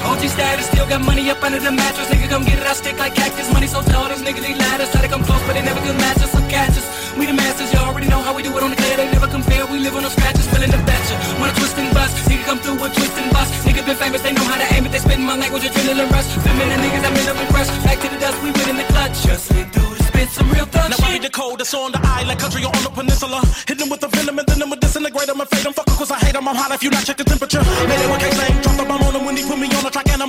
OG 0.03 0.23
status, 0.29 0.67
still 0.67 0.87
got 0.89 1.01
money 1.03 1.31
up 1.31 1.43
under 1.43 1.61
the 1.61 1.71
mattress. 1.71 2.09
Nigga, 2.09 2.29
come 2.29 2.45
get 2.45 2.59
it, 2.59 2.67
I 2.67 2.73
stick 2.73 2.99
like 2.99 3.15
cactus. 3.15 3.53
Money 3.53 3.67
so 3.67 3.83
tall, 3.83 4.09
these 4.09 4.23
niggas, 4.23 4.43
they 4.43 4.55
ladders 4.55 4.91
Try 4.93 5.03
to 5.03 5.09
come 5.09 5.23
close, 5.25 5.43
but 5.47 5.55
they 5.55 5.63
never 5.63 5.81
could 5.81 5.97
match 5.97 6.19
us. 6.19 6.33
So 6.33 6.41
catch 6.49 6.77
us, 6.77 6.87
we 7.17 7.27
the 7.27 7.35
masters, 7.35 7.73
you 7.73 7.79
already 7.79 8.09
know 8.09 8.21
how 8.21 8.35
we 8.35 8.43
do 8.43 8.51
it 8.57 8.63
on 8.63 8.71
the 8.71 8.77
clear. 8.77 8.97
They 8.97 9.11
never 9.13 9.29
compare, 9.29 9.67
we 9.67 9.79
live 9.79 9.95
on 9.97 10.03
no 10.03 10.09
scratches, 10.09 10.47
feeling 10.49 10.71
the 10.71 10.81
betcha 10.89 11.15
Wanna 11.39 11.53
twist 11.55 11.77
and 11.79 11.93
bust, 11.95 12.15
nigga 12.29 12.45
come 12.45 12.59
through 12.59 12.79
with 12.81 12.95
twist 12.95 13.17
and 13.19 13.31
bust. 13.33 13.51
Nigga 13.67 13.85
been 13.87 13.97
famous, 13.97 14.23
they 14.23 14.33
know 14.33 14.45
how 14.45 14.59
to 14.59 14.67
aim 14.75 14.87
it. 14.87 14.93
They 14.93 14.99
spitting 14.99 15.27
my 15.27 15.37
language, 15.37 15.65
adrenaline 15.65 16.11
rush 16.11 16.29
Feminine 16.45 16.81
niggas, 16.81 17.05
I'm 17.05 17.17
in 17.17 17.29
up 17.29 17.37
and 17.37 17.49
crush 17.53 17.69
Back 17.85 17.99
to 18.01 18.09
the 18.09 18.19
dust, 18.19 18.37
we 18.43 18.51
win 18.53 18.69
in 18.73 18.77
the 18.77 18.87
clutch. 18.93 19.17
Just 19.23 19.53
lit 19.55 19.69
through 19.73 19.95
the 19.95 20.05
spit, 20.05 20.29
some 20.31 20.51
real 20.51 20.67
thug 20.67 20.91
Now 20.91 20.97
shit 20.97 21.07
I 21.07 21.19
be 21.19 21.19
the 21.29 21.31
coldest 21.31 21.75
on 21.75 21.93
the 21.93 22.01
island, 22.03 22.39
country 22.41 22.65
or 22.65 22.73
on 22.75 22.83
the 22.83 22.91
peninsula. 22.91 23.41
Hit 23.69 23.79
them 23.79 23.89
with 23.91 24.01
the 24.01 24.09
venom 24.09 24.39
and 24.39 24.47
then 24.49 24.59
them 24.59 24.71
with 24.71 24.81
disintegrate 24.81 25.27
them 25.27 25.41
and 25.41 25.49
fade 25.51 25.65
them. 25.65 25.73
Fuck 25.73 25.87
'cause 25.87 26.11
I 26.11 26.19
hate 26.19 26.35
them. 26.35 26.49
I'm 26.49 26.57
hot 26.57 26.73
if 26.73 26.83
you 26.83 26.91
not 26.91 27.05
check 27.05 27.17
the 27.17 27.25
temperature. 27.25 27.61
It 27.61 28.11
with 28.11 28.21
K-Slang, 28.21 28.70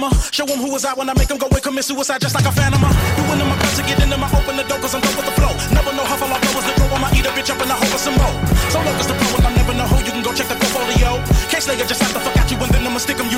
on 0.04 0.12
a 0.12 0.16
track 0.16 0.22
anima. 0.22 0.32
Show 0.32 0.46
them 0.46 0.60
who 0.60 0.72
was 0.72 0.86
out 0.86 0.98
when 0.98 1.10
I 1.10 1.14
make 1.14 1.28
them 1.28 1.38
go 1.38 1.48
and 1.48 1.62
commit 1.62 1.84
suicide 1.86 2.22
just 2.22 2.36
like 2.36 2.46
a 2.46 2.52
phantom. 2.52 2.82
Doing 2.82 3.40
them 3.40 3.50
my 3.50 3.58
best 3.58 3.78
to 3.78 3.84
get 3.84 4.02
in 4.02 4.10
them, 4.10 4.24
I 4.24 4.28
open 4.28 4.58
the 4.58 4.64
door 4.64 4.80
'cause 4.80 4.96
I'm 4.96 5.02
done 5.02 5.16
with 5.16 5.26
the 5.26 5.32
flow. 5.32 5.54
Never 5.74 5.92
know 5.94 6.06
how 6.06 6.18
far 6.18 6.30
I 6.30 6.40
go 6.40 6.60
as 6.60 6.66
the. 6.66 6.82
I'ma 6.92 7.10
eat 7.16 7.26
a 7.26 7.32
bitch 7.32 7.50
up 7.50 7.62
and 7.62 7.72
I 7.72 7.76
hope 7.76 7.88
for 7.88 7.98
some 7.98 8.16
more. 8.16 8.36
So 8.70 8.80
long 8.82 8.96
as 9.00 9.08
the 9.08 9.14
pro 9.14 9.38
and 9.38 9.48
I 9.48 9.52
never 9.56 9.74
know 9.74 9.88
who, 9.88 9.98
you 10.06 10.12
can 10.12 10.24
go 10.24 10.34
check 10.34 10.48
the 10.50 10.56
portfolio. 10.56 11.22
K-Slayer 11.50 11.86
just 11.86 12.02
have 12.02 12.14
to 12.14 12.20
fuck 12.20 12.38
out 12.38 12.52
you 12.52 12.58
and 12.58 12.72
then 12.74 12.88
I'ma 12.88 13.00
stick 13.00 13.12
stick 13.12 13.20
'em, 13.20 13.31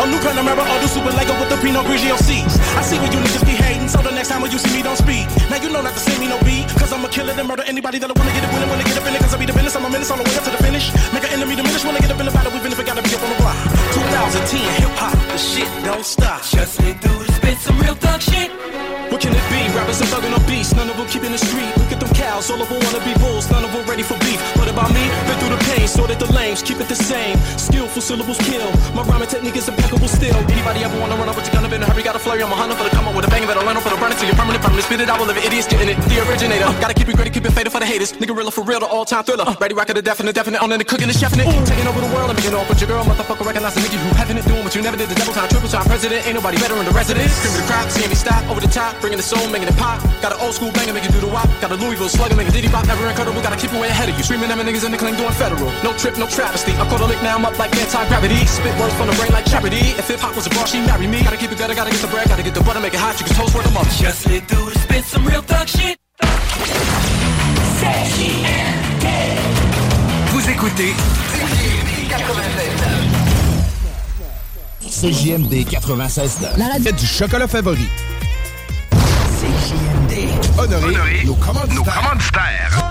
Or 0.00 0.06
new 0.08 0.20
Panamera 0.24 0.64
or 0.64 0.78
the 0.80 0.88
Super 0.88 1.12
Lego 1.12 1.34
with 1.40 1.50
the 1.50 1.58
Pinot 1.60 1.84
Grigio 1.84 2.16
seats. 2.16 2.56
I 2.78 2.82
see 2.82 2.98
where 2.98 3.12
you 3.12 3.20
niggas 3.20 3.44
be 3.44 3.52
hating, 3.52 3.88
so 3.88 3.98
the 4.00 4.10
next 4.10 4.28
time 4.28 4.40
when 4.40 4.50
you 4.50 4.58
see 4.58 4.72
me, 4.72 4.82
don't 4.82 4.96
speak. 4.96 5.26
Now 5.50 5.60
you 5.60 5.68
know 5.68 5.82
not 5.82 5.94
to 5.94 6.00
see 6.00 6.16
me 6.18 6.28
no 6.28 6.38
beat, 6.42 6.68
cause 6.80 6.92
I'ma 6.92 7.08
kill 7.08 7.28
it 7.28 7.36
murder 7.44 7.64
anybody 7.66 7.98
that'll 7.98 8.16
wanna 8.16 8.32
get 8.32 8.44
it, 8.44 8.50
win 8.52 8.62
it, 8.62 8.68
wanna 8.68 8.84
get 8.84 8.96
up 8.96 9.06
in 9.06 9.14
it, 9.14 9.20
cause 9.20 9.34
I 9.34 9.38
be 9.38 9.46
the 9.46 9.52
business. 9.52 9.76
I'm 9.76 9.84
a 9.84 9.90
menace 9.90 10.10
all 10.10 10.16
the 10.16 10.24
way 10.24 10.36
up 10.36 10.44
to 10.44 10.50
the 10.50 10.62
finish. 10.62 10.88
Make 11.12 11.24
an 11.24 11.32
enemy 11.36 11.56
diminish 11.56 11.84
when 11.84 11.96
I 11.96 12.00
get 12.00 12.10
up 12.10 12.20
in 12.20 12.26
the 12.26 12.32
battle, 12.32 12.52
we 12.52 12.60
been 12.60 12.72
if 12.72 12.78
it 12.78 12.86
gotta 12.86 13.02
be 13.02 13.12
up 13.14 13.22
on 13.22 13.30
the 13.30 13.38
block. 13.42 13.56
2010 13.92 14.80
hip 14.80 14.94
hop, 14.96 15.16
the 15.28 15.38
shit 15.38 15.70
don't 15.84 16.04
stop. 16.04 16.42
Just 16.42 16.80
me 16.80 16.92
through 16.94 17.24
the 17.24 17.32
spit, 17.32 17.58
some 17.58 17.78
real 17.78 17.94
thug 17.94 18.20
shit 18.22 18.50
What 18.50 18.61
Rappers 19.92 20.08
and 20.08 20.24
thugging 20.24 20.32
on 20.32 20.40
beats, 20.48 20.72
none 20.72 20.88
of 20.88 20.96
them 20.96 21.06
keeping 21.06 21.32
the 21.32 21.38
street. 21.38 21.68
Look 21.76 21.92
at 21.92 22.00
them 22.00 22.08
cows, 22.16 22.48
all 22.48 22.56
of 22.62 22.68
them 22.68 22.80
wanna 22.80 23.04
be 23.04 23.12
bulls, 23.20 23.50
none 23.52 23.60
of 23.60 23.72
them 23.76 23.84
ready 23.84 24.02
for 24.02 24.16
beef. 24.24 24.40
What 24.56 24.64
about 24.68 24.88
me? 24.88 25.04
Been 25.28 25.36
through 25.36 25.52
the 25.52 25.60
pain, 25.68 25.86
sorted 25.86 26.18
the 26.18 26.32
lanes, 26.32 26.62
keep 26.62 26.80
it 26.80 26.88
the 26.88 26.96
same. 26.96 27.36
Skillful 27.60 28.00
syllables 28.00 28.38
kill. 28.38 28.64
My 28.96 29.02
rhyming 29.04 29.28
technique 29.28 29.56
is 29.56 29.68
impeccable 29.68 30.08
still. 30.08 30.32
Anybody 30.48 30.80
ever 30.80 30.96
wanna 30.98 31.16
run 31.16 31.28
up 31.28 31.36
with 31.36 31.44
your 31.44 31.60
gun, 31.60 31.68
in 31.68 31.82
a 31.82 31.84
hurry, 31.84 32.02
got 32.02 32.16
a 32.16 32.18
flurry. 32.18 32.42
I'm 32.42 32.50
a 32.50 32.56
hunter 32.56 32.74
for 32.74 32.84
the 32.84 32.90
come 32.96 33.06
up 33.06 33.14
with 33.14 33.28
a 33.28 33.30
bang, 33.30 33.44
better 33.44 33.60
learn 33.60 33.76
for 33.84 33.92
the 33.92 34.00
burning 34.00 34.16
till 34.16 34.28
you're 34.32 34.40
permanent, 34.40 34.64
permanent. 34.64 34.84
Spit 34.88 35.00
it 35.04 35.10
out, 35.12 35.20
will 35.20 35.28
live 35.28 35.36
idiots 35.36 35.68
getting 35.68 35.92
it. 35.92 36.00
The 36.08 36.24
originator. 36.24 36.64
Uh. 36.64 36.80
Gotta 36.80 36.96
keep 36.96 37.08
it 37.12 37.16
gritty, 37.16 37.28
keep 37.28 37.44
it 37.44 37.52
faded 37.52 37.70
for 37.70 37.80
the 37.80 37.84
haters. 37.84 38.16
Nigga, 38.16 38.32
real 38.32 38.50
for 38.50 38.64
real, 38.64 38.80
the 38.80 38.88
all 38.88 39.04
time 39.04 39.24
thriller. 39.24 39.44
Uh. 39.44 39.60
Ready, 39.60 39.74
rock 39.74 39.90
it, 39.90 39.94
the 39.94 40.00
definite, 40.00 40.34
definite, 40.34 40.62
on 40.64 40.72
the 40.72 40.84
cooking 40.88 41.12
and 41.12 41.18
chefing 41.20 41.44
it. 41.44 41.48
Taking 41.68 41.84
over 41.84 42.00
the 42.00 42.08
world, 42.16 42.32
I'm 42.32 42.36
making 42.36 42.56
off 42.56 42.64
with 42.64 42.80
your 42.80 42.88
girl, 42.88 43.04
motherfucker, 43.04 43.44
recognize 43.44 43.76
the 43.76 43.84
nigga 43.84 44.00
who 44.00 44.08
having 44.16 44.40
it, 44.40 44.44
doing 44.48 44.64
what 44.64 44.72
you 44.74 44.80
never 44.80 44.96
did. 44.96 45.12
The 45.12 45.20
double 45.20 45.36
time, 45.36 45.52
triple 45.52 45.68
time 45.68 45.84
president, 45.84 46.24
ain't 46.24 46.40
nobody 46.40 46.56
better 46.56 46.80
in 46.80 46.88
the 46.88 46.96
residence. 46.96 47.36
Screaming 47.44 47.60
the 47.60 47.68
crowd, 47.68 47.92
seeing 47.92 48.08
me 48.08 48.16
stop, 48.16 48.40
over 48.48 48.60
the 48.64 48.72
top, 48.72 48.96
bringing 49.04 49.20
the 49.20 49.26
soul, 49.26 49.44
making 49.52 49.68
it 49.68 49.76
pop. 49.82 49.98
Got 50.22 50.32
an 50.34 50.40
old 50.46 50.54
school 50.54 50.70
banger, 50.70 50.94
make 50.94 51.04
it 51.04 51.10
do 51.10 51.18
the 51.18 51.26
wop. 51.26 51.50
Got 51.58 51.74
a 51.74 51.78
Louisville 51.82 52.08
slugger, 52.08 52.36
make 52.38 52.46
a 52.46 52.54
diddy 52.54 52.70
bop, 52.70 52.86
never 52.86 53.02
incredible. 53.10 53.42
Gotta 53.42 53.58
keep 53.58 53.74
it 53.74 53.80
way 53.82 53.90
ahead 53.90 54.08
of 54.08 54.14
you. 54.16 54.22
Screaming 54.22 54.48
them 54.48 54.62
niggas 54.62 54.86
in 54.86 54.92
the 54.94 55.00
cling 55.02 55.16
doing 55.18 55.34
federal. 55.34 55.66
No 55.82 55.90
trip, 55.98 56.14
no 56.16 56.26
travesty. 56.30 56.72
I 56.78 56.86
caught 56.86 57.02
a 57.02 57.08
lick, 57.10 57.20
now 57.26 57.34
I'm 57.36 57.44
up 57.44 57.58
like 57.58 57.74
anti-gravity. 57.74 58.46
Spit 58.46 58.74
words 58.78 58.94
from 58.94 59.10
the 59.10 59.16
brain 59.18 59.32
like 59.34 59.46
charity. 59.50 59.82
If 59.98 60.06
hip 60.06 60.20
hop 60.22 60.36
was 60.38 60.46
a 60.46 60.52
bar, 60.54 60.66
she 60.70 60.78
marry 60.86 61.06
me. 61.10 61.18
Gotta 61.26 61.36
keep 61.36 61.50
it 61.50 61.58
better, 61.58 61.74
gotta 61.74 61.90
get 61.90 62.00
the 62.00 62.12
bread, 62.14 62.28
gotta 62.28 62.46
get 62.46 62.54
the 62.54 62.62
butter, 62.62 62.80
make 62.80 62.94
it 62.94 63.02
hot. 63.02 63.18
You 63.18 63.26
can 63.26 63.34
toast 63.34 63.52
for 63.52 63.62
the 63.66 63.74
mother. 63.74 63.90
Just 63.98 64.22
through 64.22 64.70
the 64.70 64.78
spit, 64.78 65.04
some 65.04 65.26
real 65.26 65.42
thug 65.42 65.66
shit 65.66 65.98
Vous 70.32 70.48
écoutez 70.48 70.94
CJMD 74.88 75.64
96 75.64 76.38
La 76.56 76.68
radio 76.68 76.92
du 76.92 77.06
chocolat 77.06 77.48
favori. 77.48 77.88
CJMD. 80.52 80.74
Honoré, 80.84 81.24
Honoré 81.24 81.24
nos 81.24 81.34
commanditaires. 81.34 81.74
nos 81.74 81.84
commanditaires. 81.84 82.82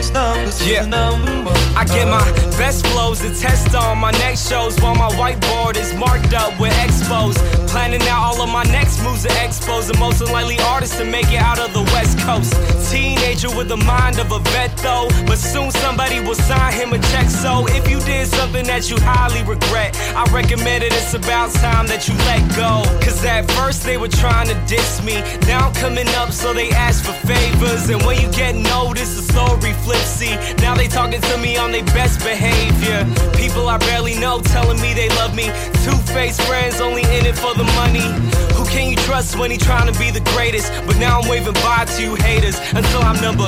Yeah. 0.00 0.80
is 0.80 0.86
the 0.86 0.86
number 0.86 1.50
one. 1.50 1.76
I 1.76 1.84
get 1.84 2.08
my 2.08 2.24
best 2.56 2.86
flows 2.86 3.20
to 3.20 3.28
test 3.38 3.74
on 3.74 3.98
my 3.98 4.10
next 4.12 4.48
shows 4.48 4.80
while 4.80 4.94
my 4.94 5.10
whiteboard 5.10 5.76
is 5.76 5.92
marked 5.94 6.32
up 6.32 6.58
with 6.58 6.72
expos. 6.72 7.36
Planning 7.68 8.02
out 8.08 8.22
all 8.24 8.42
of 8.42 8.48
my 8.48 8.64
next 8.64 9.02
moves 9.04 9.22
to 9.22 9.28
expos 9.28 9.92
the 9.92 9.98
most 9.98 10.20
unlikely 10.20 10.58
artist 10.60 10.96
to 10.98 11.04
make 11.04 11.30
it 11.30 11.40
out 11.40 11.58
of 11.58 11.72
the 11.72 11.82
West 11.92 12.18
Coast. 12.20 12.52
Teenager 12.90 13.50
with 13.54 13.68
the 13.68 13.76
mind 13.76 14.18
of 14.18 14.32
a 14.32 14.38
vet 14.50 14.74
though, 14.78 15.08
but 15.26 15.38
soon 15.38 15.70
somebody 15.70 16.18
will 16.20 16.34
sign 16.34 16.72
him 16.72 16.92
a 16.92 16.98
check. 17.12 17.28
So 17.28 17.66
if 17.68 17.88
you 17.88 18.00
did 18.00 18.26
something 18.26 18.66
that 18.66 18.90
you 18.90 18.96
highly 19.00 19.42
regret, 19.44 19.96
I 20.16 20.24
recommend 20.32 20.82
it. 20.82 20.92
It's 20.92 21.14
about 21.14 21.52
time 21.52 21.86
that 21.88 22.08
you 22.08 22.14
let 22.30 22.42
go. 22.56 22.82
Cause 23.04 23.22
at 23.24 23.50
first 23.52 23.84
they 23.84 23.98
were 23.98 24.08
trying 24.08 24.48
to 24.48 24.56
diss 24.66 25.02
me. 25.02 25.20
Now 25.46 25.68
I'm 25.68 25.74
coming 25.74 26.08
up, 26.20 26.32
so 26.32 26.54
they 26.54 26.70
ask 26.70 27.04
for 27.04 27.14
favors. 27.26 27.88
And 27.90 28.02
when 28.02 28.20
you 28.20 28.30
get 28.32 28.54
noticed, 28.54 29.16
the 29.16 29.32
story 29.32 29.72
flips. 29.84 29.89
See, 29.98 30.34
now 30.58 30.74
they 30.74 30.88
talking 30.88 31.20
to 31.20 31.38
me 31.38 31.56
on 31.56 31.72
their 31.72 31.84
best 31.86 32.20
behavior. 32.20 33.06
People 33.36 33.68
I 33.68 33.78
barely 33.78 34.14
know 34.18 34.40
telling 34.40 34.80
me 34.80 34.94
they 34.94 35.08
love 35.20 35.34
me. 35.34 35.46
Two-faced 35.84 36.42
friends 36.42 36.80
only 36.80 37.02
in 37.02 37.26
it 37.26 37.36
for 37.36 37.54
the 37.54 37.64
money. 37.80 38.06
Who 38.54 38.64
can 38.66 38.90
you 38.90 38.96
trust 38.96 39.38
when 39.38 39.50
he 39.50 39.56
trying 39.56 39.92
to 39.92 39.98
be 39.98 40.10
the 40.10 40.20
greatest? 40.34 40.72
But 40.86 40.96
now 40.98 41.20
I'm 41.20 41.28
waving 41.28 41.54
bye 41.54 41.86
to 41.86 42.02
you 42.02 42.14
haters 42.16 42.58
until 42.74 43.02
I'm 43.02 43.20
number. 43.20 43.46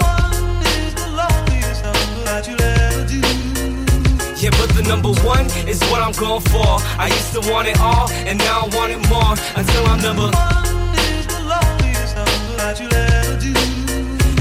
Yeah, 4.42 4.50
but 4.58 4.70
the 4.74 4.82
number 4.88 5.12
one 5.22 5.46
is 5.68 5.80
what 5.84 6.02
I'm 6.02 6.10
going 6.12 6.40
for. 6.40 6.66
I 6.98 7.06
used 7.06 7.32
to 7.34 7.52
want 7.52 7.68
it 7.68 7.78
all, 7.78 8.10
and 8.26 8.38
now 8.38 8.62
I 8.62 8.76
want 8.76 8.90
it 8.90 8.98
more 9.08 9.36
until 9.54 9.86
I'm 9.86 10.02
number. 10.02 10.34
One 10.34 10.98
is 10.98 11.26
the 11.28 11.40
loneliest 11.46 12.16
number. 12.16 12.56
that 12.56 12.80
you'll 12.80 12.92
ever 12.92 13.38
do. 13.38 13.81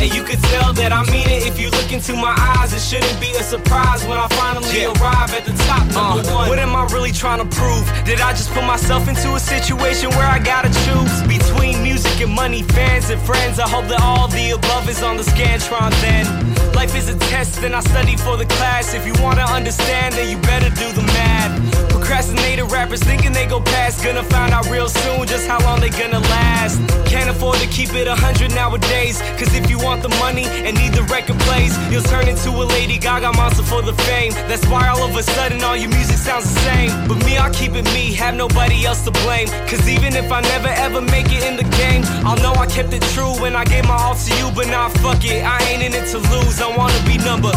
And 0.01 0.11
you 0.15 0.23
could 0.23 0.41
tell 0.49 0.73
that 0.73 0.91
I 0.91 1.03
mean 1.11 1.29
it 1.29 1.45
if 1.45 1.59
you 1.59 1.69
look 1.69 1.91
into 1.93 2.13
my 2.15 2.33
eyes. 2.57 2.73
It 2.73 2.81
shouldn't 2.81 3.21
be 3.21 3.29
a 3.37 3.43
surprise 3.43 4.03
when 4.05 4.17
I 4.17 4.27
finally 4.29 4.85
arrive 4.85 5.29
at 5.37 5.45
the 5.45 5.53
top. 5.69 5.85
Number 5.93 6.25
Uh, 6.27 6.35
one. 6.35 6.49
What 6.49 6.57
am 6.57 6.75
I 6.75 6.85
really 6.89 7.11
trying 7.11 7.37
to 7.37 7.45
prove? 7.45 7.85
Did 8.03 8.19
I 8.19 8.31
just 8.33 8.49
put 8.51 8.63
myself 8.65 9.07
into 9.07 9.35
a 9.35 9.39
situation 9.39 10.09
where 10.17 10.25
I 10.25 10.39
gotta 10.39 10.69
choose 10.85 11.21
between 11.29 11.83
music 11.83 12.11
and 12.22 12.34
money, 12.34 12.61
fans 12.63 13.09
and 13.09 13.22
friends? 13.22 13.59
I 13.59 13.67
hope 13.67 13.86
that 13.88 14.01
all 14.01 14.28
the 14.28 14.51
above 14.51 14.89
is 14.89 15.01
on 15.01 15.17
the 15.17 15.24
Scantron 15.24 15.91
then. 16.01 16.26
Life 16.74 16.95
is 16.95 17.09
a 17.09 17.17
test 17.32 17.63
and 17.63 17.76
I 17.76 17.82
study 17.82 18.15
for 18.15 18.38
the 18.38 18.45
class. 18.45 18.93
If 18.93 19.05
you 19.05 19.13
wanna 19.22 19.43
understand, 19.43 20.15
then 20.15 20.30
you 20.30 20.38
better 20.38 20.69
do 20.69 20.91
the 20.93 21.03
math. 21.13 21.89
Procrastinated 21.89 22.72
rappers 22.72 23.01
thinking 23.03 23.34
they 23.34 23.45
go 23.45 23.59
past. 23.61 24.03
Gonna 24.03 24.24
find 24.24 24.53
out 24.53 24.69
real 24.69 24.89
soon 24.89 25.28
just 25.28 25.47
how 25.47 25.59
long 25.61 25.80
they 25.80 25.89
gonna 25.89 26.19
last. 26.19 26.80
Can't 27.05 27.30
afford 27.30 27.57
to 27.57 27.67
keep 27.67 27.93
it 27.93 28.07
a 28.07 28.15
hundred 28.15 28.53
nowadays. 28.55 29.22
Cause 29.38 29.53
if 29.53 29.69
you 29.69 29.78
want 29.78 30.01
the 30.01 30.09
money 30.26 30.45
and 30.65 30.78
need 30.78 30.93
the 30.93 31.03
record 31.03 31.39
plays, 31.41 31.78
you'll 31.91 32.03
turn 32.03 32.28
into 32.28 32.49
a 32.49 32.65
Lady 32.76 32.97
Gaga 32.97 33.34
monster 33.34 33.63
for 33.63 33.82
the 33.82 33.93
fame. 34.07 34.34
That's 34.49 34.65
why 34.67 34.88
all 34.88 35.03
of 35.03 35.15
a 35.15 35.24
sudden 35.24 35.63
all 35.63 35.76
your 35.76 35.89
music 35.89 36.17
sounds 36.17 36.51
the 36.53 36.59
same. 36.61 37.07
But 37.07 37.24
me, 37.26 37.38
I'll 37.38 37.53
keep 37.53 37.74
it 37.74 37.86
me, 37.93 38.13
have 38.13 38.36
nobody 38.36 38.86
else 38.86 39.03
to 39.05 39.11
blame. 39.11 39.47
Cause 39.67 39.88
even 39.88 40.15
if 40.15 40.32
I 40.32 40.41
never 40.41 40.69
ever 40.69 41.01
make 41.01 41.32
it 41.32 41.43
in 41.43 41.57
the 41.57 41.67
game, 41.78 42.03
I'll 42.26 42.38
know 42.38 42.53
I 42.53 42.68
kept 42.68 42.93
it 42.93 43.01
true 43.14 43.34
when 43.41 43.55
I 43.55 43.64
gave 43.66 43.86
my 43.86 43.95
all 43.95 44.16
to 44.16 44.32
you. 44.38 44.51
But 44.55 44.68
nah, 44.68 44.89
fuck 44.89 45.24
it, 45.26 45.43
I 45.43 45.57
ain't 45.70 45.84
in 45.84 45.93
it 45.93 46.07
to 46.12 46.20
lose. 46.20 46.62
I 46.62 46.76
wanna 46.76 47.01
be 47.05 47.18
number. 47.18 47.51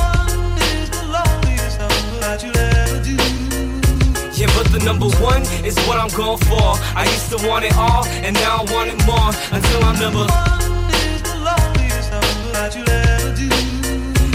Yeah, 4.35 4.51
but 4.57 4.67
the 4.73 4.83
number 4.85 5.07
one 5.23 5.43
is 5.65 5.79
what 5.87 5.97
I'm 5.97 6.11
going 6.11 6.39
for. 6.51 6.75
I 6.99 7.05
used 7.05 7.31
to 7.31 7.49
want 7.49 7.65
it 7.65 7.77
all, 7.77 8.05
and 8.27 8.35
now 8.35 8.65
I 8.67 8.73
want 8.73 8.91
it 8.91 8.99
more. 9.07 9.31
Until 9.55 9.85
I'm 9.85 9.99
number. 10.01 10.27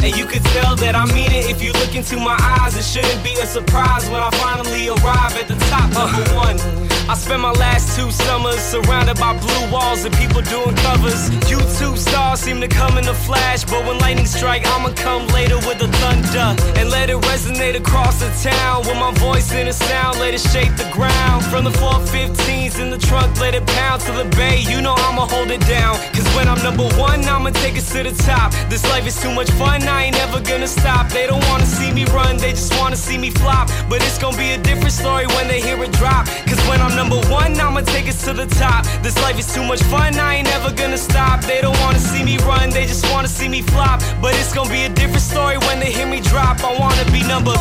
And 0.02 0.16
you 0.16 0.26
could 0.26 0.44
tell 0.56 0.76
that 0.78 0.96
I 0.96 1.06
mean 1.14 1.32
it 1.32 1.50
if 1.50 1.62
you 1.62 1.74
look 1.74 1.94
into 1.96 2.16
my 2.18 2.38
eyes. 2.40 2.78
It 2.78 2.86
shouldn't 2.86 3.24
be 3.24 3.34
a 3.42 3.46
surprise 3.46 4.10
when 4.10 4.24
I 4.24 4.30
finally 4.40 4.88
arrive 4.88 5.36
at 5.36 5.48
the 5.50 5.56
top. 5.68 5.92
Number 5.92 6.24
one. 6.34 6.99
I 7.10 7.16
spent 7.16 7.42
my 7.42 7.52
last 7.54 7.98
two 7.98 8.12
summers 8.12 8.60
surrounded 8.60 9.18
by 9.18 9.34
blue 9.34 9.72
walls 9.72 10.06
and 10.06 10.14
people 10.14 10.42
doing 10.42 10.76
covers. 10.86 11.32
YouTube 11.50 11.98
stars 11.98 12.40
seem 12.40 12.62
to 12.62 12.68
come 12.68 13.00
in 13.00 13.08
a 13.08 13.16
flash, 13.16 13.64
but 13.64 13.84
when 13.84 13.98
lightning 13.98 14.28
strike, 14.28 14.62
I'ma 14.68 14.94
come 14.94 15.26
later 15.30 15.58
with 15.66 15.80
the 15.80 15.88
thunder 15.88 16.54
and 16.78 16.92
let 16.92 17.10
it 17.10 17.18
resonate 17.26 17.76
across 17.76 18.20
the 18.20 18.30
town. 18.48 18.86
With 18.86 18.98
my 18.98 19.12
voice 19.16 19.52
in 19.54 19.68
a 19.68 19.74
sound, 19.74 20.20
let 20.20 20.36
it 20.36 20.40
shake 20.54 20.70
the 20.78 20.88
ground. 20.94 21.44
From 21.46 21.64
the 21.64 21.72
415s 21.82 22.80
in 22.80 22.92
the 22.92 23.00
trunk, 23.00 23.40
let 23.42 23.56
it 23.56 23.66
pound 23.66 24.02
to 24.02 24.12
the 24.12 24.26
bay. 24.38 24.60
You 24.70 24.80
know 24.80 24.94
I'ma 24.96 25.26
hold 25.26 25.50
it 25.50 25.62
down. 25.62 25.98
Cause 26.14 26.30
when 26.36 26.48
I'm 26.48 26.62
number 26.62 26.86
one, 26.94 27.26
I'ma 27.26 27.50
take 27.50 27.76
it 27.76 27.90
to 27.90 28.04
the 28.04 28.14
top. 28.22 28.54
This 28.70 28.86
life 28.86 29.08
is 29.08 29.20
too 29.20 29.34
much 29.34 29.50
fun, 29.58 29.82
I 29.82 30.04
ain't 30.04 30.16
never 30.16 30.40
gonna 30.42 30.68
stop. 30.68 31.10
They 31.10 31.26
don't 31.26 31.44
wanna 31.50 31.66
see 31.66 31.92
me 31.92 32.06
run, 32.14 32.38
they 32.38 32.52
just 32.52 32.78
wanna 32.78 32.98
see 32.98 33.18
me 33.18 33.32
flop. 33.32 33.68
But 33.90 34.04
it's 34.04 34.20
gonna 34.20 34.38
be 34.38 34.52
a 34.52 34.60
different 34.60 34.94
story 34.94 35.26
when 35.26 35.48
they 35.48 35.60
hear 35.60 35.82
it 35.84 35.92
drop. 35.94 36.28
Cause 36.46 36.62
when 36.70 36.80
I'm 36.80 36.99
number 37.00 37.22
one, 37.32 37.58
I'ma 37.58 37.80
take 37.80 38.08
it 38.08 38.18
to 38.28 38.34
the 38.34 38.46
top. 38.60 38.84
This 39.02 39.16
life 39.24 39.40
is 39.40 39.48
too 39.56 39.64
much 39.64 39.82
fun, 39.84 40.20
I 40.20 40.36
ain't 40.38 40.50
never 40.50 40.70
gonna 40.74 40.98
stop. 40.98 41.40
They 41.50 41.62
don't 41.62 41.80
wanna 41.80 42.00
see 42.12 42.24
me 42.26 42.38
run, 42.40 42.72
they 42.72 42.86
just 42.86 43.06
wanna 43.12 43.30
see 43.30 43.48
me 43.48 43.62
flop. 43.62 44.02
But 44.22 44.34
it's 44.40 44.54
gonna 44.54 44.70
be 44.70 44.84
a 44.84 44.90
different 44.90 45.22
story 45.22 45.58
when 45.66 45.80
they 45.80 45.92
hear 45.98 46.08
me 46.08 46.20
drop. 46.20 46.58
I 46.62 46.72
wanna 46.84 47.06
be 47.16 47.22
number. 47.34 47.56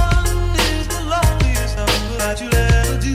Do. 2.39 3.14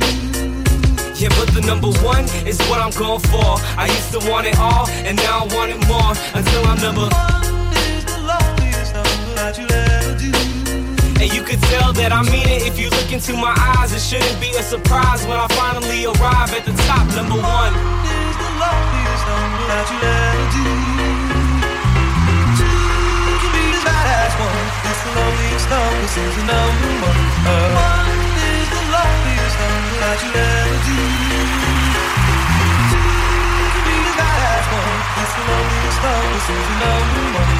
Yeah, 1.21 1.31
but 1.37 1.47
the 1.57 1.61
number 1.71 1.91
one 2.13 2.25
is 2.51 2.57
what 2.67 2.79
I'm 2.85 2.93
going 3.03 3.23
for. 3.31 3.49
I 3.83 3.85
used 3.97 4.11
to 4.15 4.19
want 4.31 4.47
it 4.47 4.57
all, 4.57 4.87
and 5.07 5.15
now 5.17 5.43
I 5.43 5.55
want 5.55 5.69
it 5.75 5.81
more. 5.91 6.11
Until 6.37 6.61
I'm 6.71 6.79
number. 6.87 7.07
Loneliest 8.29 8.93
number 8.95 9.35
that 9.35 9.59
ever 9.59 9.99
do. 9.99 10.02
And 11.23 11.31
you 11.31 11.39
could 11.41 11.63
tell 11.71 11.95
that 11.95 12.11
I 12.11 12.19
mean 12.27 12.43
it 12.51 12.67
if 12.67 12.75
you 12.75 12.91
look 12.91 13.07
into 13.07 13.31
my 13.31 13.55
eyes. 13.55 13.95
It 13.95 14.03
shouldn't 14.03 14.43
be 14.43 14.51
a 14.59 14.63
surprise 14.63 15.23
when 15.23 15.39
I 15.39 15.47
finally 15.55 16.03
arrive 16.03 16.51
at 16.51 16.67
the 16.67 16.75
top. 16.83 17.07
Number 17.15 17.39
one. 17.39 17.71
Is 17.71 18.35
the 18.43 18.51
loneliest 18.59 19.23
number 19.23 19.63
that 19.71 19.87
you'll 19.87 20.03
ever 20.03 20.47
do. 20.51 20.67
Two 22.59 23.39
can 23.39 23.51
be 23.55 23.63
as 23.71 23.83
bad 23.87 24.03
as 24.03 24.35
one. 24.35 24.67
It's 24.83 24.99
the 24.99 25.11
loneliest 25.15 25.67
number, 25.71 26.11
is 26.11 26.11
the 26.11 26.43
number 26.43 26.91
one. 27.07 27.23
One 27.47 28.19
is 28.43 28.67
the 28.67 28.83
loneliest 28.83 29.55
number 29.63 29.95
that 30.03 30.19
you'll 30.27 30.43
ever 30.43 30.75
do. 30.91 30.99
Two 32.91 32.99
can 32.99 33.83
be 33.87 33.95
as 33.95 34.15
bad 34.19 34.39
as 34.59 34.65
one. 34.75 34.99
It's 35.23 35.33
the 35.39 35.43
loneliest 35.47 35.99
number, 36.03 36.35
is 36.35 36.51
the 36.51 36.75
number 36.83 37.47
one. 37.47 37.52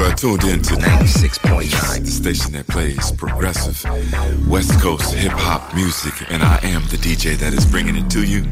Are 0.00 0.14
tuned 0.14 0.44
in 0.44 0.62
to 0.62 0.74
96.9, 0.74 2.00
the 2.00 2.10
station 2.10 2.52
that 2.52 2.66
plays 2.68 3.12
progressive 3.12 3.84
West 4.48 4.80
Coast 4.80 5.12
hip 5.12 5.32
hop 5.32 5.74
music, 5.74 6.14
and 6.30 6.42
I 6.42 6.58
am 6.62 6.82
the 6.88 6.96
DJ 6.96 7.36
that 7.36 7.52
is 7.52 7.66
bringing 7.66 7.96
it 7.96 8.08
to 8.10 8.24
you. 8.24 8.42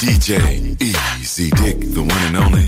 DJ 0.00 0.80
Easy 0.80 1.50
Dick, 1.50 1.80
the 1.92 2.00
one 2.00 2.22
and 2.24 2.36
only. 2.36 2.64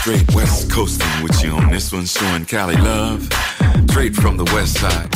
Straight 0.00 0.34
West 0.34 0.70
Coasting 0.70 1.22
with 1.22 1.42
you 1.42 1.50
on 1.52 1.70
this 1.70 1.92
one, 1.92 2.04
showing 2.04 2.44
Cali 2.44 2.76
love. 2.76 3.22
Straight 3.88 4.14
from 4.14 4.36
the 4.36 4.44
West 4.54 4.78
Side. 4.78 5.10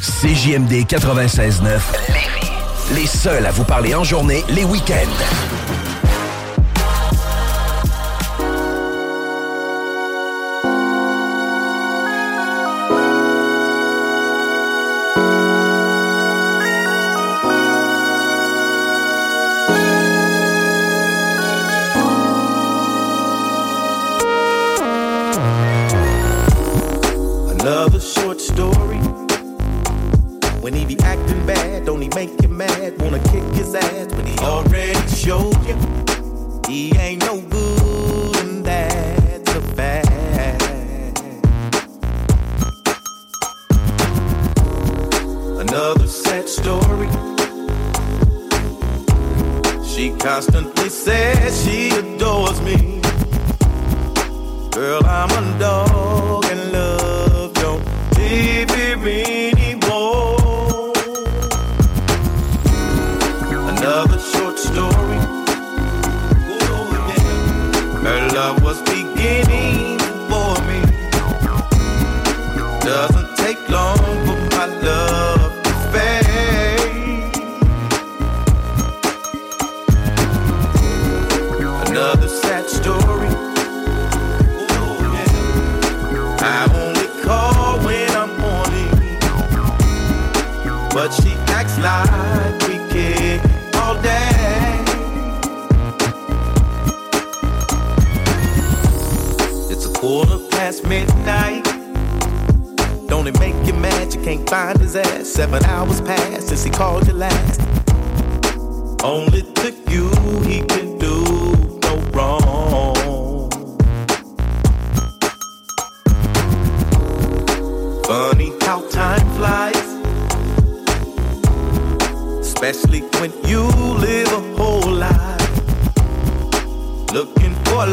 CJMD 0.00 0.86
96.9, 0.86 1.62
Lévis. 2.08 2.94
Les 2.94 3.06
seuls 3.06 3.46
à 3.46 3.50
vous 3.52 3.64
parler 3.64 3.94
en 3.94 4.04
journée, 4.04 4.44
les 4.50 4.64
week-ends. 4.64 5.57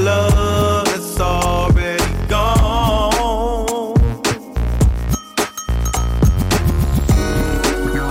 Love 0.05 0.85
that's 0.85 1.19
already 1.19 2.27
gone. 2.27 3.95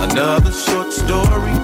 Another 0.09 0.51
short 0.51 0.91
story. 0.91 1.55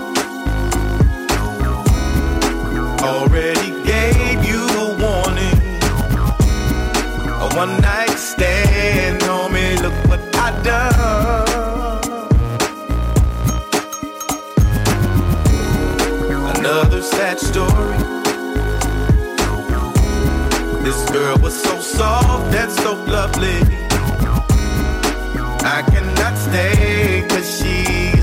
Already 3.11 3.71
gave 3.83 4.39
you 4.45 4.61
a 4.83 4.87
warning. 5.03 5.59
A 7.45 7.47
one 7.61 7.73
night 7.81 8.17
stand, 8.17 9.21
homie. 9.23 9.81
Look 9.81 9.97
what 10.09 10.21
I 10.37 10.61
done. 10.63 10.90
This 20.91 21.09
girl 21.09 21.37
was 21.37 21.55
so 21.63 21.79
soft 21.79 22.53
and 22.53 22.69
so 22.69 22.91
lovely. 23.05 23.59
I 25.63 25.81
cannot 25.89 26.35
stay 26.37 27.25
cause 27.29 27.49
she's 27.57 28.20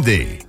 CJMD. 0.00 0.39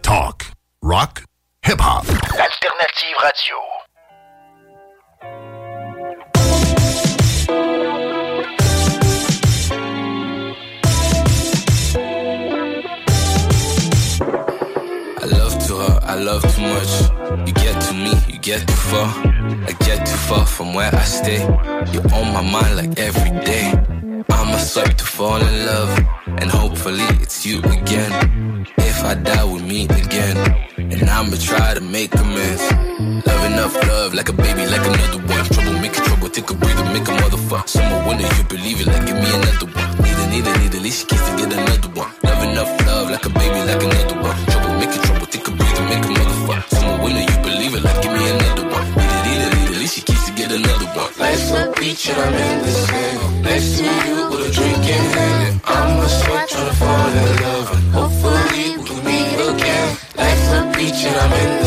Winter, 38.22 38.38
you 38.38 38.44
believe 38.44 38.82
it, 38.82 38.88
like 38.88 39.06
give 39.08 39.16
me 39.18 39.30
another 39.34 39.66
one. 39.66 39.90
Need 40.06 40.14
a, 40.14 40.26
need 40.30 40.46
a, 40.46 40.54
need 40.60 40.74
a, 40.76 40.80
least 40.80 41.00
she 41.02 41.06
keeps 41.08 41.26
to 41.26 41.38
get 41.38 41.54
another 41.54 41.90
one. 41.90 42.12
Love 42.24 42.44
enough 42.44 42.72
love, 42.86 43.10
like 43.10 43.26
a 43.26 43.30
baby, 43.30 43.60
like 43.66 43.82
another 43.82 44.22
one. 44.22 44.38
Trouble 44.46 44.74
making 44.78 45.02
trouble, 45.02 45.26
take 45.26 45.48
a 45.48 45.52
breather, 45.52 45.86
make 45.90 46.06
a 46.06 46.12
motherfucker. 46.14 46.70
Summer, 46.70 47.04
winter, 47.04 47.26
you 47.26 47.38
believe 47.42 47.74
it, 47.74 47.84
like 47.84 48.02
give 48.04 48.14
me 48.14 48.30
another 48.30 48.66
one. 48.70 48.86
Need 48.94 49.10
a, 49.10 49.20
need 49.26 49.42
a, 49.42 49.50
need 49.58 49.70
a, 49.74 49.80
least 49.82 49.96
she 49.96 50.02
keeps 50.02 50.26
to 50.28 50.34
get 50.34 50.52
another 50.52 50.86
one. 50.94 51.10
Life's 51.18 51.50
a 51.52 51.74
beach 51.80 52.10
and 52.10 52.22
I'm 52.22 52.34
in 52.34 52.62
the 52.62 52.72
sand 52.72 53.42
Next 53.42 53.78
to 53.78 53.86
you 54.06 54.30
with 54.30 54.50
a 54.50 54.52
drink 54.54 54.86
in 54.86 55.06
hand 55.18 55.62
I'm 55.66 56.00
a 56.00 56.10
sweat 56.10 56.50
trying 56.50 56.70
to 56.70 56.76
fall 56.76 57.10
in 57.10 57.42
love 57.42 57.68
hopefully 57.98 58.78
we 58.78 58.84
can 58.86 59.00
meet 59.06 59.34
again 59.50 59.98
Life's 60.16 60.52
a 60.54 60.62
beach 60.78 61.06
and 61.06 61.16
I'm 61.16 61.34
in 61.42 61.58
the 61.58 61.61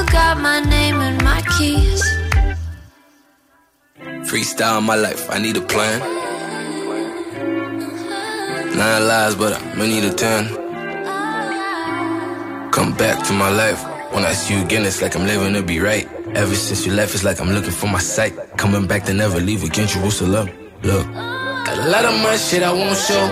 I 0.00 0.06
forgot 0.06 0.40
my 0.40 0.60
name 0.60 0.96
and 1.02 1.22
my 1.22 1.42
keys. 1.58 2.02
Freestyle 4.24 4.82
my 4.82 4.94
life, 4.94 5.28
I 5.30 5.38
need 5.38 5.58
a 5.58 5.60
plan. 5.60 6.00
Nine 8.74 9.06
lives, 9.06 9.34
but 9.34 9.52
I 9.52 9.74
may 9.74 9.88
need 9.88 10.04
a 10.04 10.14
ten. 10.14 10.48
Come 12.70 12.94
back 12.96 13.26
to 13.26 13.34
my 13.34 13.50
life. 13.50 13.84
When 14.14 14.24
I 14.24 14.32
see 14.32 14.54
you 14.54 14.64
again, 14.64 14.86
it's 14.86 15.02
like 15.02 15.14
I'm 15.16 15.26
living 15.26 15.52
to 15.52 15.62
be 15.62 15.80
right. 15.80 16.08
Ever 16.34 16.54
since 16.54 16.86
you 16.86 16.94
left, 16.94 17.14
it's 17.14 17.22
like 17.22 17.38
I'm 17.38 17.50
looking 17.50 17.70
for 17.70 17.88
my 17.88 18.00
sight. 18.00 18.32
Coming 18.56 18.86
back 18.86 19.04
to 19.04 19.12
never 19.12 19.38
leave 19.38 19.64
again, 19.64 19.86
Jerusalem. 19.86 20.48
Look, 20.82 21.12
got 21.12 21.76
a 21.76 21.90
lot 21.90 22.06
of 22.06 22.14
my 22.22 22.36
shit 22.36 22.62
I 22.62 22.72
won't 22.72 22.96
show. 22.96 23.24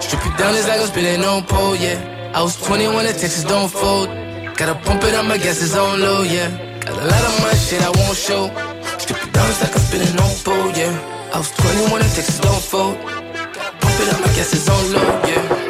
Strip 0.00 0.26
it 0.26 0.36
down, 0.36 0.56
it's 0.56 0.66
like 0.66 0.80
I'm 0.80 0.88
spinning 0.88 1.24
on 1.24 1.44
pole, 1.44 1.76
yeah. 1.76 2.32
I 2.34 2.42
was 2.42 2.56
21 2.66 3.06
and 3.06 3.16
Texas 3.16 3.44
don't 3.44 3.70
fold. 3.70 4.27
Gotta 4.58 4.74
pump 4.74 5.04
it 5.04 5.14
up, 5.14 5.24
my 5.24 5.38
gas 5.38 5.62
is 5.62 5.76
on 5.76 6.00
low, 6.00 6.22
yeah. 6.22 6.50
Got 6.80 6.90
a 6.90 7.06
lot 7.06 7.24
of 7.28 7.42
my 7.44 7.54
shit 7.54 7.80
I 7.80 7.90
won't 7.90 8.16
show. 8.16 8.50
Stupid 8.98 9.30
it's 9.32 9.62
like 9.62 9.72
I'm 9.72 9.78
spinning 9.78 10.18
on 10.18 10.34
pole, 10.42 10.72
yeah. 10.76 11.30
I 11.32 11.38
was 11.38 11.52
21 11.52 12.02
and 12.02 12.10
Texas 12.10 12.40
don't 12.40 12.60
fold. 12.60 12.98
Pump 12.98 14.00
it 14.02 14.12
up, 14.12 14.20
my 14.20 14.26
gas 14.34 14.52
is 14.52 14.68
on 14.68 14.92
low, 14.92 15.22
yeah 15.28 15.67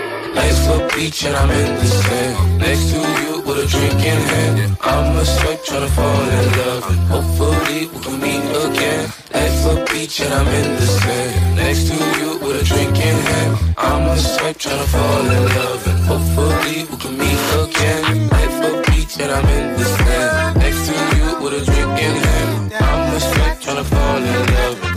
the 0.69 0.79
beach 0.95 1.25
and 1.25 1.37
I'm 1.37 1.51
in 1.51 1.71
the 1.81 1.87
sand. 1.87 2.59
Next 2.59 2.85
to 2.93 2.99
you 3.23 3.33
with 3.47 3.65
a 3.65 3.67
drink 3.67 4.01
in 4.13 4.21
hand. 4.33 4.77
I'm 4.81 5.17
a 5.17 5.25
strip 5.25 5.65
trying 5.65 5.87
to 5.87 5.93
fall 5.99 6.25
in 6.39 6.47
love. 6.61 6.85
and 6.93 7.03
Hopefully 7.15 7.81
we 7.93 7.99
can 8.05 8.17
meet 8.21 8.45
again. 8.67 9.05
At 9.33 9.53
the 9.65 9.75
beach 9.91 10.21
and 10.21 10.33
I'm 10.35 10.49
in 10.61 10.69
the 10.81 10.87
sand. 11.01 11.57
Next 11.57 11.83
to 11.89 11.97
you 12.19 12.29
with 12.43 12.63
a 12.63 12.65
drink 12.65 12.97
in 13.09 13.19
hand. 13.29 13.53
I'm 13.77 14.05
a 14.09 14.17
strip 14.17 14.59
trying 14.59 14.83
to 14.85 14.89
fall 14.95 15.27
in 15.37 15.45
love. 15.59 15.83
And 15.91 16.01
hopefully 16.11 16.77
we 16.91 16.97
can 17.03 17.15
meet 17.23 17.43
again. 17.65 18.03
At 18.43 18.53
the 18.63 18.71
beach 18.89 19.15
and 19.23 19.31
I'm 19.37 19.49
in 19.57 19.67
the 19.79 19.85
sand. 19.85 20.59
Next 20.63 20.83
to 20.89 20.95
you 21.17 21.27
with 21.43 21.61
a 21.61 21.63
drink 21.65 21.97
in 22.07 22.15
hand. 22.27 22.73
I'm 22.75 23.15
a 23.17 23.21
strip 23.21 23.61
trying 23.65 23.81
to 23.83 23.85
fall 23.85 24.17
in 24.17 24.47
love. 24.57 24.88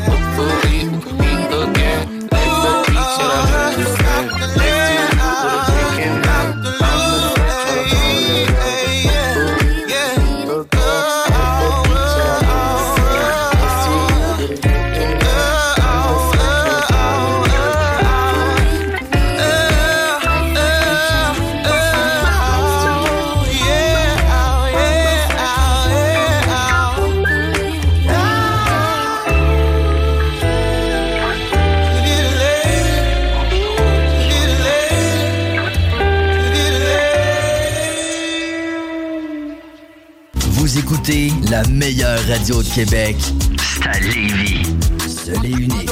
Écoutez 41.01 41.31
la 41.49 41.63
meilleure 41.67 42.19
radio 42.27 42.61
de 42.61 42.67
Québec. 42.67 43.15
C'est 43.57 43.87
à 43.87 43.99
Lévis. 43.99 44.63
Seul 45.07 45.45
et 45.45 45.49
unique. 45.49 45.89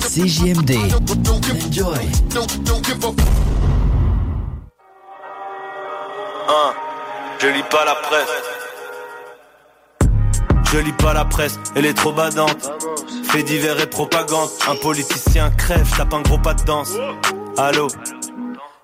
CJMD. 0.00 0.76
Enjoy. 1.66 2.08
Hein, 6.48 6.72
je 7.40 7.48
lis 7.48 7.64
pas 7.70 7.84
la 7.84 7.94
presse. 7.94 8.28
Je 10.72 10.78
lis 10.78 10.92
pas 10.92 11.12
la 11.12 11.24
presse, 11.24 11.58
elle 11.74 11.86
est 11.86 11.94
trop 11.94 12.12
badante. 12.12 12.70
Fait 13.24 13.42
divers 13.42 13.80
et 13.80 13.86
propagande. 13.86 14.48
Un 14.68 14.76
politicien 14.76 15.50
crève, 15.50 15.88
tape 15.96 16.14
un 16.14 16.22
gros 16.22 16.38
pas 16.38 16.54
de 16.54 16.62
danse. 16.64 16.92
Allô? 17.58 17.88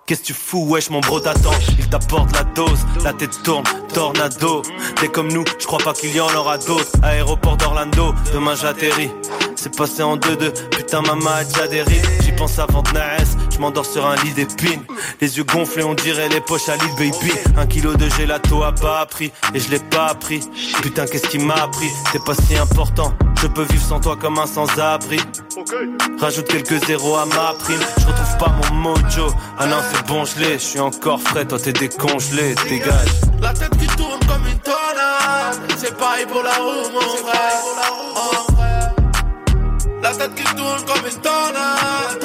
Qu'est-ce 0.09 0.23
que 0.23 0.27
tu 0.29 0.33
fous, 0.33 0.65
wesh, 0.67 0.89
mon 0.89 1.01
bro 1.01 1.21
t'attend 1.21 1.53
Il 1.79 1.87
t'apporte 1.87 2.33
la 2.33 2.43
dose, 2.43 2.87
la 3.05 3.13
tête 3.13 3.43
tourne, 3.43 3.65
tornado. 3.93 4.63
T'es 4.99 5.09
comme 5.09 5.31
nous, 5.31 5.45
je 5.59 5.67
crois 5.67 5.81
pas 5.85 5.93
qu'il 5.93 6.17
y 6.17 6.19
en 6.19 6.35
aura 6.35 6.57
d'autres. 6.57 6.93
Aéroport 7.03 7.59
d'Orlando, 7.59 8.15
demain 8.33 8.55
j'atterris. 8.55 9.11
C'est 9.55 9.77
passé 9.77 10.03
en 10.03 10.17
2-2, 10.17 10.71
putain 10.71 11.03
maman 11.03 11.29
a 11.29 11.45
déjà 11.45 11.69
des 11.69 11.83
J'y 12.39 12.45
pense 12.45 12.59
avant 12.61 12.83
de 12.83 12.91
je 13.51 13.59
m'endors 13.59 13.85
sur 13.85 14.07
un 14.07 14.15
lit 14.23 14.31
d'épines. 14.31 14.85
Les 15.21 15.39
yeux 15.39 15.43
gonflés, 15.43 15.83
on 15.83 15.95
dirait 15.95 16.29
les 16.29 16.41
poches 16.41 16.69
à 16.69 16.77
lit 16.77 16.93
baby. 16.97 17.33
Un 17.57 17.67
kilo 17.67 17.97
de 17.97 18.09
gelato 18.11 18.63
a 18.63 18.71
pas 18.71 19.01
appris, 19.01 19.33
et 19.55 19.59
je 19.59 19.69
l'ai 19.73 19.81
pas 19.81 20.07
appris. 20.11 20.39
Putain 20.81 21.07
qu'est-ce 21.07 21.27
qui 21.27 21.39
m'a 21.39 21.55
appris, 21.55 21.91
c'est 22.13 22.25
pas 22.25 22.35
si 22.35 22.57
important. 22.57 23.13
Je 23.43 23.49
peux 23.49 23.65
vivre 23.65 23.83
sans 23.83 23.99
toi 23.99 24.17
comme 24.17 24.39
un 24.39 24.47
sans-abri. 24.47 25.19
Rajoute 26.21 26.47
quelques 26.47 26.87
zéros 26.87 27.17
à 27.17 27.27
ma 27.27 27.55
prime, 27.59 27.81
je 27.99 28.07
retrouve 28.07 28.39
pas 28.39 28.55
mon 28.71 28.93
mojo. 28.93 29.35
Ah 29.59 29.67
non 29.67 29.79
c'est 29.93 30.07
bon 30.07 30.25
je 30.25 30.39
l'ai, 30.39 30.53
je 30.61 30.65
suis 30.65 30.81
encore 30.81 31.21
frais, 31.21 31.45
toi 31.45 31.59
t'es 31.59 31.73
décongelé, 31.73 32.55
dégage. 32.69 33.21
La 33.43 33.53
tête 33.53 33.77
qui 33.77 33.87
tourne 33.97 34.21
comme 34.29 34.47
une 34.47 34.61
tornade. 34.61 35.59
C'est 35.77 35.97
pareil 35.97 36.27
pour 36.27 36.45
la 36.45 36.55
roue 36.55 36.89
mon 36.93 37.01
frère. 37.01 37.63
Oh, 38.17 38.48
tête 40.19 40.35
qui 40.35 40.45
tourne 40.57 40.85
comme 40.85 41.07
une 41.07 41.21
tornade. 41.21 42.25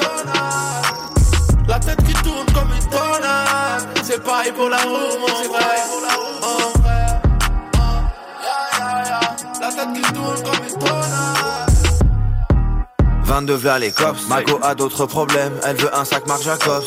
La 1.68 1.80
tête 1.80 2.04
qui 2.04 2.14
tourne 2.14 2.46
comme 2.54 2.72
une 2.76 2.90
tornade. 2.90 3.88
C'est 4.04 4.24
pareil 4.24 4.52
pour 4.52 4.70
la 4.70 4.78
roue 4.78 5.20
mon 5.20 5.28
frère. 5.28 5.86
La 9.62 9.70
tête 9.70 9.94
qui 9.94 10.14
tourne 10.14 10.44
comme 10.44 10.66
une 10.68 10.80
tornade. 10.80 11.70
22 13.26 13.54
vers 13.56 13.80
les 13.80 13.92
cops, 13.92 14.28
Mago 14.28 14.60
a 14.62 14.76
d'autres 14.76 15.06
problèmes, 15.06 15.54
elle 15.66 15.78
veut 15.78 15.96
un 15.96 16.06
sac 16.06 16.28
Marc 16.28 16.44
Jacobs. 16.44 16.84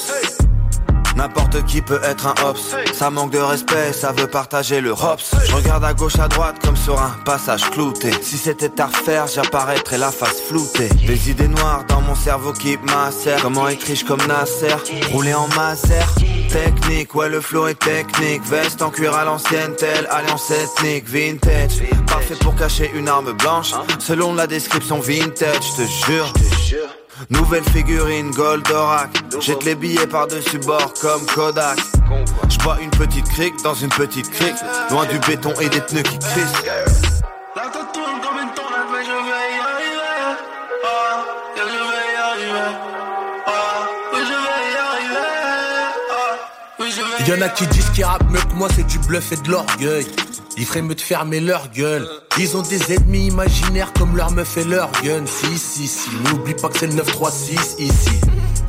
N'importe 1.17 1.65
qui 1.65 1.81
peut 1.81 2.01
être 2.05 2.27
un 2.27 2.35
hops, 2.45 2.77
ça 2.93 3.11
manque 3.11 3.33
de 3.33 3.39
respect, 3.39 3.95
ça 3.95 4.13
veut 4.13 4.27
partager 4.27 4.83
le 4.83 4.91
hops. 4.91 5.35
Je 5.49 5.55
regarde 5.55 5.83
à 5.83 5.95
gauche 5.95 6.19
à 6.19 6.29
droite 6.29 6.57
comme 6.63 6.77
sur 6.77 7.01
un 7.01 7.17
passage 7.25 7.71
clouté. 7.71 8.11
Si 8.21 8.37
c'était 8.37 8.79
à 8.81 8.87
refaire, 8.87 9.27
j'apparaîtrais 9.27 9.97
la 9.97 10.13
face 10.13 10.43
floutée. 10.43 10.91
Des 11.07 11.31
idées 11.31 11.49
noires 11.49 11.85
dans 11.89 12.03
mon 12.03 12.15
cerveau 12.15 12.53
qui 12.53 12.77
macèrent. 12.79 13.41
Comment 13.41 13.67
être 13.69 13.83
riche 13.85 14.05
comme 14.05 14.21
Nasser, 14.27 14.77
rouler 15.11 15.33
en 15.33 15.49
maser. 15.57 15.95
Technique, 16.51 17.15
ouais 17.15 17.31
le 17.31 17.41
flow 17.41 17.69
est 17.69 17.79
technique. 17.79 18.43
Veste 18.45 18.83
en 18.83 18.91
cuir 18.91 19.15
à 19.15 19.25
l'ancienne, 19.25 19.75
telle 19.77 20.07
alliance 20.11 20.51
ethnique, 20.51 21.09
vintage. 21.09 21.83
Parfait 22.07 22.37
pour 22.41 22.55
cacher 22.57 22.91
une 22.95 23.09
arme 23.09 23.33
blanche, 23.33 23.73
selon 24.01 24.35
la 24.35 24.47
description 24.47 24.99
vintage, 24.99 25.65
je 25.79 25.83
te 25.83 25.89
jure. 26.07 26.33
Nouvelle 27.31 27.65
figurine 27.65 28.31
Goldorak 28.31 29.11
Jette 29.41 29.65
les 29.65 29.75
billets 29.75 30.07
par-dessus 30.07 30.59
bord 30.59 30.93
comme 31.01 31.25
Kodak 31.27 31.79
Je 32.49 32.59
bois 32.59 32.79
une 32.81 32.91
petite 32.91 33.29
crique 33.29 33.55
dans 33.63 33.75
une 33.75 33.89
petite 33.89 34.31
crique 34.31 34.57
Loin 34.91 35.07
du 35.07 35.19
béton 35.21 35.53
et 35.61 35.69
des 35.69 35.81
pneus 35.81 36.03
qui 36.03 36.19
crissent 36.19 36.63
La 37.55 37.63
tête 37.63 37.93
tourne 37.93 38.21
comme 38.23 38.43
une 38.43 38.53
tornade, 38.55 38.87
mais 38.93 39.05
je 39.05 39.11
vais 39.11 39.17
y 39.17 39.61
arriver. 39.61 40.37
Que 41.55 41.63
je 41.63 41.79
vais 41.91 42.07
y 42.13 42.17
arriver. 42.17 42.71
Que 44.13 44.19
je 44.19 44.37
vais 44.45 44.67
y 44.73 44.77
arriver. 44.77 45.29
Que 46.79 46.85
je 46.85 47.01
vais 47.01 47.25
y 47.25 47.29
Y'en 47.31 47.47
a 47.47 47.49
qui 47.49 47.67
disent 47.69 47.91
qu'ils 47.91 48.05
rappent 48.05 48.31
mieux 48.31 48.41
que 48.41 48.55
moi, 48.55 48.69
c'est 48.75 48.87
du 48.87 48.99
bluff 49.01 49.33
et 49.33 49.37
de 49.37 49.51
l'orgueil. 49.51 50.07
Ils 50.59 50.65
feraient 50.65 50.83
mieux 50.83 50.95
de 50.95 51.01
fermer 51.01 51.41
leur 51.41 51.69
gueule. 51.69 52.09
Ils 52.39 52.57
ont 52.57 52.63
des 52.63 52.95
ennemis 52.95 53.27
imaginaires 53.27 53.93
comme 53.93 54.17
leur 54.17 54.31
meuf 54.31 54.57
et 54.57 54.65
leur 54.65 54.91
gun. 55.03 55.25
Si, 55.27 55.59
si, 55.59 55.87
si, 55.87 56.09
n'oublie 56.25 56.55
pas 56.55 56.69
que 56.69 56.79
c'est 56.79 56.87
le 56.87 56.95
936 56.95 57.77
ici. 57.79 58.21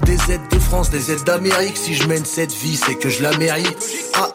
Des 0.04 0.18
aides 0.32 0.48
de 0.52 0.60
France, 0.60 0.90
des 0.90 1.12
aides 1.12 1.24
d'Amérique. 1.24 1.78
Si 1.78 1.94
je 1.94 2.06
mène 2.08 2.26
cette 2.26 2.52
vie, 2.52 2.76
c'est 2.76 2.96
que 2.96 3.10
je 3.10 3.24
la 3.24 3.38
mérite. 3.38 3.78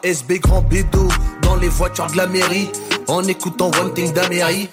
ASB 0.03 0.41
Grand 0.41 0.63
Bédo, 0.63 1.09
dans 1.43 1.57
les 1.57 1.69
voitures 1.69 2.07
de 2.07 2.17
la 2.17 2.27
mairie. 2.27 2.71
En 3.07 3.23
écoutant 3.25 3.71
One 3.81 3.93
Thing 3.93 4.13
d'Amérique. 4.13 4.71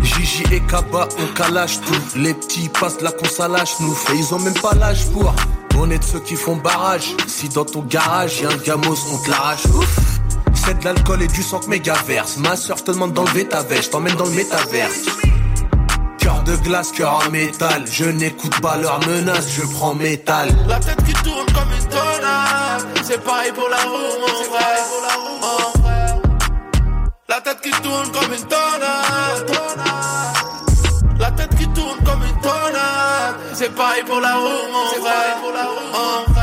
Gigi 0.00 0.44
et 0.50 0.60
Kaba, 0.60 1.08
on 1.18 1.34
calage 1.34 1.80
tout. 1.82 2.18
Les 2.18 2.32
petits 2.32 2.70
passent 2.70 3.02
la 3.02 3.12
consalage 3.12 3.74
nous 3.80 3.96
Et 4.12 4.16
ils 4.16 4.34
ont 4.34 4.38
même 4.38 4.54
pas 4.54 4.74
l'âge 4.74 5.06
pour. 5.10 5.34
On 5.76 5.90
est 5.90 5.98
de 5.98 6.04
ceux 6.04 6.20
qui 6.20 6.34
font 6.34 6.56
barrage. 6.56 7.14
Si 7.26 7.48
dans 7.50 7.64
ton 7.64 7.82
garage 7.82 8.40
y'a 8.40 8.48
un 8.48 8.56
gamos, 8.56 8.96
on 9.12 9.18
te 9.18 9.30
l'arrache. 9.30 9.62
C'est 10.68 10.80
de 10.80 10.84
l'alcool 10.84 11.22
et 11.22 11.28
du 11.28 11.42
sang 11.42 11.60
que 11.60 11.70
méga 11.70 11.94
verse. 12.06 12.36
Ma 12.36 12.54
soeur, 12.54 12.84
te 12.84 12.90
demande 12.90 13.14
d'enlever 13.14 13.48
ta 13.48 13.62
veste, 13.62 13.84
je 13.84 13.88
t'emmène 13.88 14.16
dans 14.16 14.26
le 14.26 14.32
métaverse. 14.32 15.06
Cœur 16.18 16.42
de 16.42 16.56
glace, 16.56 16.92
cœur 16.92 17.22
en 17.26 17.30
métal. 17.30 17.84
Je 17.90 18.04
n'écoute 18.04 18.60
pas 18.60 18.76
leurs 18.76 19.00
menaces, 19.08 19.48
je 19.48 19.62
prends 19.62 19.94
métal. 19.94 20.50
La 20.66 20.78
tête 20.78 21.02
qui 21.06 21.14
tourne 21.24 21.46
comme 21.54 21.72
une 21.72 21.88
tornade 21.88 22.86
C'est 23.02 23.24
pareil 23.24 23.50
pour 23.52 23.66
la 23.70 23.78
roue 23.78 24.20
mon 24.20 24.44
frère 24.44 24.84
Oh, 25.42 25.78
frère. 25.82 26.16
La 27.30 27.40
tête 27.40 27.60
qui 27.62 27.70
tourne 27.70 28.12
comme 28.12 28.32
une 28.34 28.46
tornade 28.46 29.50
La 31.18 31.30
tête 31.30 31.56
qui 31.56 31.66
tourne 31.68 31.98
comme 32.04 32.22
une 32.24 32.40
tornade 32.42 33.36
C'est 33.54 33.74
pareil 33.74 34.02
pour 34.04 34.20
la 34.20 34.34
roue 34.34 34.68
mon 34.70 35.02
frère 35.02 36.37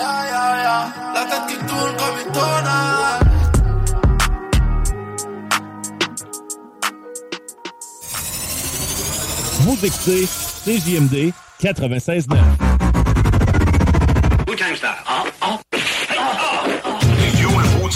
yeah, 0.00 0.24
yeah, 0.32 0.62
yeah. 0.64 1.12
La 1.14 1.24
tête 1.30 1.46
qui 1.48 1.56
tourne 1.66 1.96
comme 1.96 2.18
une 2.26 2.32
tornade 2.32 3.26
Vous 9.60 9.84
écoutez 9.84 10.26
CJMD 10.64 11.32
96.9. 11.60 12.69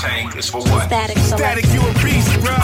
and 0.05 0.25
Wu-Tang 0.27 0.39
is 0.39 0.49
for 0.49 0.61
what? 0.61 0.87
Static 0.87 1.19
Static, 1.19 1.65
you 1.73 1.81
a 1.81 1.93
beast, 2.03 2.33
bro. 2.41 2.57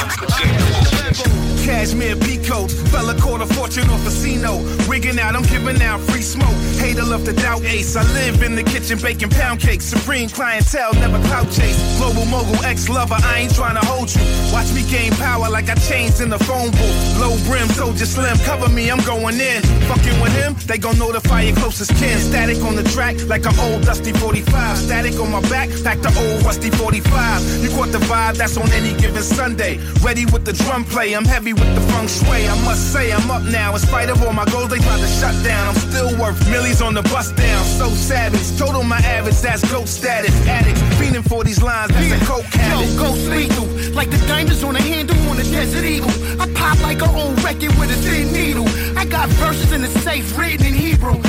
Cashmere 1.65 2.17
peacoat, 2.17 2.71
fella 2.89 3.15
caught 3.21 3.43
a 3.43 3.47
fortune 3.47 3.89
off 3.91 4.01
a 4.01 4.05
casino. 4.05 4.59
Wigging 4.89 5.19
out, 5.21 5.37
I'm 5.37 5.43
giving 5.43 5.81
out 5.83 6.01
free 6.01 6.23
smoke. 6.23 6.57
Hater 6.81 7.05
love 7.05 7.25
the 7.25 7.33
doubt 7.33 7.63
ace. 7.65 7.97
I 7.97 8.03
live 8.15 8.43
in 8.43 8.55
the 8.55 8.63
kitchen 8.63 8.99
baking 8.99 9.31
pound 9.31 9.61
cakes. 9.61 9.85
Supreme 9.85 10.29
clientele, 10.29 10.95
never 10.95 11.21
clout 11.29 11.51
chase. 11.51 11.79
Global 11.99 12.25
mogul, 12.27 12.57
ex 12.65 12.89
lover, 12.89 13.17
I 13.19 13.41
ain't 13.41 13.55
trying 13.55 13.79
to 13.81 13.87
hold 13.87 14.13
you. 14.15 14.23
Watch 14.53 14.73
me 14.73 14.83
gain 14.91 15.13
power 15.13 15.49
like 15.49 15.69
I 15.69 15.75
changed 15.75 16.21
in 16.21 16.31
the 16.31 16.39
phone 16.39 16.71
booth. 16.71 17.21
Low 17.21 17.37
brim, 17.47 17.69
soldier 17.69 18.07
slim, 18.07 18.37
cover 18.39 18.69
me, 18.69 18.91
I'm 18.91 19.05
going 19.05 19.39
in. 19.39 19.63
Fucking 19.91 20.21
with 20.21 20.35
him, 20.35 20.57
they 20.67 20.79
gon' 20.79 20.99
notify 20.99 21.43
your 21.43 21.57
closest 21.57 21.95
kin. 21.97 22.19
Static 22.19 22.63
on 22.65 22.75
the 22.75 22.85
track 22.85 23.17
like 23.27 23.45
an 23.47 23.59
old 23.61 23.83
dusty 23.83 24.13
45. 24.13 24.77
Static 24.79 25.21
on 25.21 25.31
my 25.31 25.43
back, 25.49 25.69
like 25.85 26.01
the 26.03 26.13
old 26.19 26.43
rusty 26.45 26.71
45. 26.71 27.30
You 27.63 27.71
caught 27.71 27.93
the 27.93 27.99
vibe, 28.11 28.37
that's 28.37 28.57
on 28.57 28.71
any 28.73 28.95
given 28.99 29.23
Sunday. 29.23 29.79
Ready 30.03 30.27
with 30.27 30.45
the 30.45 30.53
drum 30.53 30.85
play, 30.85 31.15
I'm 31.15 31.25
heavy 31.25 31.53
with 31.53 31.75
the 31.75 31.81
feng 31.93 32.09
shui. 32.09 32.49
I 32.49 32.57
must 32.65 32.93
say, 32.93 33.13
I'm 33.13 33.31
up 33.31 33.43
now. 33.43 33.73
In 33.75 33.79
spite 33.79 34.11
of 34.11 34.23
all 34.23 34.33
my 34.33 34.45
goals, 34.47 34.71
they 34.71 34.79
tried 34.79 35.01
to 35.01 35.07
shut 35.07 35.35
down. 35.45 35.69
I'm 35.69 35.75
still 35.75 36.11
worth 36.19 36.39
millions 36.51 36.83
on 36.83 36.95
the 36.95 37.03
bus 37.03 37.33
down. 37.33 37.65
So 37.65 37.89
savage, 37.91 38.59
total 38.59 38.83
my 38.83 38.99
average, 38.99 39.41
that's 39.41 39.63
goat 39.71 39.89
status. 39.89 40.35
Addict, 40.47 40.79
fiending 40.99 41.27
for 41.27 41.45
these 41.45 41.63
lines, 41.63 41.93
that's 41.93 42.11
a 42.11 42.25
coke 42.27 42.45
habit. 42.45 42.89
Yo, 42.89 42.99
ghost 42.99 43.27
lethal, 43.29 43.67
like 43.95 44.11
the 44.11 44.19
diamonds 44.27 44.63
on 44.65 44.77
a 44.77 44.83
handle 44.83 45.19
on 45.31 45.39
a 45.39 45.45
desert 45.45 45.85
eagle. 45.85 46.11
I 46.41 46.51
pop 46.55 46.81
like 46.83 47.03
an 47.03 47.11
old 47.11 47.43
record 47.45 47.75
with 47.79 47.91
a 47.91 47.99
thin 48.03 48.33
needle. 48.33 48.69
I 48.99 49.05
got 49.05 49.29
verses 49.41 49.73
in 49.73 49.83
the 49.83 49.89
safe 50.01 50.37
written 50.39 50.67
in 50.67 50.75
Hebrew. 50.75 51.21